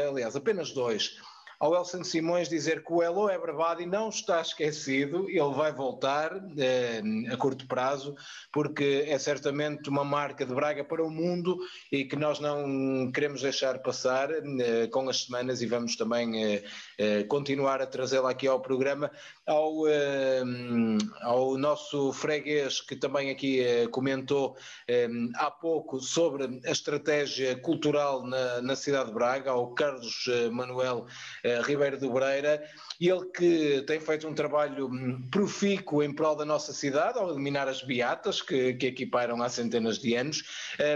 aliás, 0.09 0.35
apenas 0.35 0.71
dois 0.71 1.17
ao 1.63 1.73
Elson 1.73 2.03
Simões 2.03 2.49
dizer 2.49 2.83
que 2.83 2.91
o 2.91 3.01
Elo 3.01 3.29
Ebrabadi 3.29 3.85
não 3.85 4.09
está 4.09 4.41
esquecido, 4.41 5.29
ele 5.29 5.53
vai 5.53 5.71
voltar 5.71 6.43
eh, 6.57 7.01
a 7.31 7.37
curto 7.37 7.65
prazo, 7.65 8.17
porque 8.51 9.05
é 9.07 9.17
certamente 9.17 9.89
uma 9.89 10.03
marca 10.03 10.45
de 10.45 10.53
Braga 10.53 10.83
para 10.83 11.01
o 11.01 11.09
mundo 11.09 11.57
e 11.89 12.03
que 12.03 12.17
nós 12.17 12.41
não 12.41 13.09
queremos 13.13 13.41
deixar 13.41 13.79
passar 13.79 14.29
eh, 14.29 14.87
com 14.87 15.07
as 15.07 15.21
semanas 15.23 15.61
e 15.61 15.65
vamos 15.65 15.95
também 15.95 16.43
eh, 16.43 16.63
eh 16.97 17.23
continuar 17.29 17.81
a 17.81 17.87
trazê-la 17.87 18.31
aqui 18.31 18.45
ao 18.45 18.59
programa. 18.59 19.09
Ao, 19.45 19.87
eh, 19.89 20.41
ao 21.21 21.57
nosso 21.57 22.13
freguês, 22.13 22.79
que 22.79 22.95
também 22.95 23.29
aqui 23.29 23.59
eh, 23.59 23.87
comentou 23.87 24.55
há 25.35 25.51
pouco 25.51 25.99
sobre 25.99 26.61
a 26.65 26.71
estratégia 26.71 27.55
cultural 27.57 28.25
na, 28.25 28.61
na 28.61 28.75
cidade 28.75 29.07
de 29.07 29.13
Braga, 29.13 29.51
ao 29.51 29.73
Carlos 29.73 30.29
Manuel 30.51 31.05
Ribeiro 31.65 31.99
do 31.99 32.11
Breira, 32.11 32.63
ele 33.01 33.25
que 33.35 33.83
tem 33.85 33.99
feito 33.99 34.27
um 34.27 34.33
trabalho 34.33 34.87
hum, 34.87 35.21
profícuo 35.29 36.03
em 36.03 36.13
prol 36.13 36.35
da 36.35 36.45
nossa 36.45 36.71
cidade, 36.71 37.17
ao 37.17 37.29
eliminar 37.29 37.67
as 37.67 37.81
beatas 37.83 38.41
que, 38.41 38.73
que 38.73 38.87
equiparam 38.87 39.41
há 39.41 39.49
centenas 39.49 39.99
de 39.99 40.15
anos. 40.15 40.43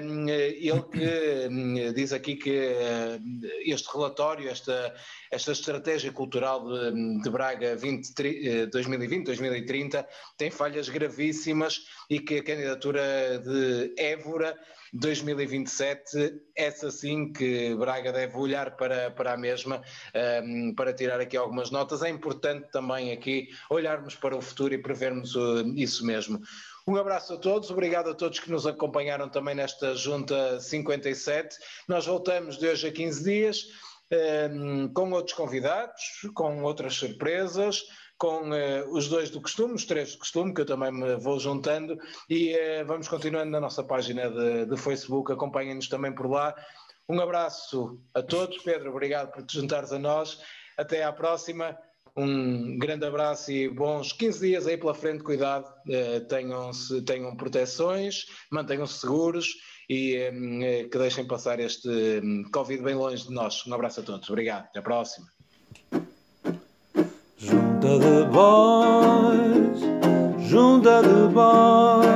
Hum, 0.03 0.29
ele 0.29 0.81
que 0.83 1.47
hum, 1.49 1.93
diz 1.93 2.13
aqui 2.13 2.35
que 2.35 2.73
este 3.65 3.89
relatório, 3.93 4.49
esta, 4.49 4.93
esta 5.31 5.51
estratégia 5.51 6.11
cultural 6.11 6.65
de, 6.67 7.21
de 7.21 7.29
Braga 7.29 7.75
2020-2030 8.71 10.05
tem 10.37 10.51
falhas 10.51 10.89
gravíssimas 10.89 11.85
e 12.09 12.19
que 12.19 12.37
a 12.37 12.43
candidatura 12.43 13.39
de 13.39 13.93
Évora 13.97 14.57
2027, 14.93 16.41
essa 16.55 16.89
sim 16.89 17.31
que 17.31 17.75
Braga 17.75 18.11
deve 18.11 18.37
olhar 18.37 18.75
para, 18.75 19.11
para 19.11 19.33
a 19.33 19.37
mesma 19.37 19.81
um, 20.43 20.73
para 20.73 20.93
tirar 20.93 21.19
aqui 21.19 21.35
algumas 21.35 21.71
notas. 21.71 22.01
É 22.01 22.09
importante 22.09 22.69
também 22.71 23.11
aqui 23.11 23.49
olharmos 23.69 24.15
para 24.15 24.35
o 24.35 24.41
futuro 24.41 24.73
e 24.73 24.77
prevermos 24.77 25.35
uh, 25.35 25.67
isso 25.75 26.05
mesmo. 26.05 26.39
Um 26.87 26.95
abraço 26.95 27.33
a 27.33 27.37
todos, 27.37 27.69
obrigado 27.69 28.09
a 28.09 28.13
todos 28.13 28.39
que 28.39 28.49
nos 28.49 28.65
acompanharam 28.65 29.27
também 29.27 29.53
nesta 29.53 29.93
Junta 29.93 30.59
57. 30.59 31.57
Nós 31.87 32.05
voltamos 32.05 32.57
de 32.57 32.67
hoje 32.67 32.87
a 32.87 32.91
15 32.91 33.23
dias 33.23 33.65
um, 34.51 34.87
com 34.93 35.11
outros 35.11 35.35
convidados, 35.35 36.01
com 36.33 36.63
outras 36.63 36.93
surpresas 36.95 37.83
com 38.17 38.49
uh, 38.49 38.89
os 38.91 39.07
dois 39.07 39.29
do 39.29 39.41
costume, 39.41 39.75
os 39.75 39.85
três 39.85 40.13
do 40.13 40.19
costume, 40.19 40.53
que 40.53 40.61
eu 40.61 40.65
também 40.65 40.91
me 40.91 41.15
vou 41.17 41.39
juntando, 41.39 41.97
e 42.29 42.55
uh, 42.55 42.85
vamos 42.85 43.07
continuando 43.07 43.51
na 43.51 43.59
nossa 43.59 43.83
página 43.83 44.29
de, 44.29 44.65
de 44.65 44.77
Facebook, 44.77 45.31
acompanhem-nos 45.31 45.87
também 45.87 46.13
por 46.13 46.29
lá. 46.29 46.55
Um 47.07 47.19
abraço 47.21 47.99
a 48.13 48.21
todos, 48.21 48.57
Pedro, 48.59 48.89
obrigado 48.89 49.31
por 49.31 49.43
te 49.43 49.53
juntares 49.59 49.91
a 49.91 49.99
nós. 49.99 50.41
Até 50.77 51.03
à 51.03 51.11
próxima. 51.11 51.77
Um 52.15 52.79
grande 52.79 53.05
abraço 53.05 53.51
e 53.51 53.69
bons 53.69 54.11
15 54.11 54.39
dias 54.39 54.65
aí 54.65 54.75
pela 54.75 54.95
frente, 54.95 55.23
cuidado, 55.23 55.67
uh, 55.67 56.27
tenham, 56.27 56.71
tenham 57.05 57.35
proteções, 57.35 58.25
mantenham-se 58.51 58.99
seguros 58.99 59.47
e 59.87 60.87
que 60.91 60.97
deixem 60.97 61.25
passar 61.25 61.59
este 61.59 61.87
um, 62.21 62.43
Covid 62.51 62.83
bem 62.83 62.95
longe 62.95 63.27
de 63.27 63.33
nós. 63.33 63.65
Um 63.67 63.73
abraço 63.73 63.99
a 64.01 64.03
todos, 64.03 64.27
obrigado, 64.29 64.65
até 64.65 64.79
à 64.79 64.81
próxima. 64.81 65.36
Junta 67.77 67.99
de 67.99 68.25
boys, 68.31 69.79
junta 70.49 71.01
de 71.03 71.27
boys, 71.31 72.07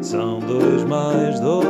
são 0.00 0.38
dois 0.38 0.82
mais 0.84 1.38
dois, 1.40 1.66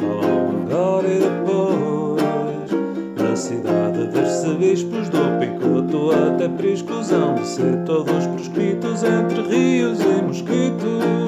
falam 0.00 0.62
agora 0.64 1.06
e 1.06 1.18
depois, 1.18 2.70
na 3.18 3.36
cidade 3.36 4.06
dos 4.06 4.56
bispos 4.56 5.10
do 5.10 5.38
Picoto 5.38 6.12
até 6.12 6.48
priscusão 6.48 7.34
de 7.34 7.46
ser 7.46 7.84
todos 7.84 8.26
proscritos 8.28 9.02
entre 9.04 9.42
rios 9.42 10.00
e 10.00 10.22
mosquitos. 10.22 11.20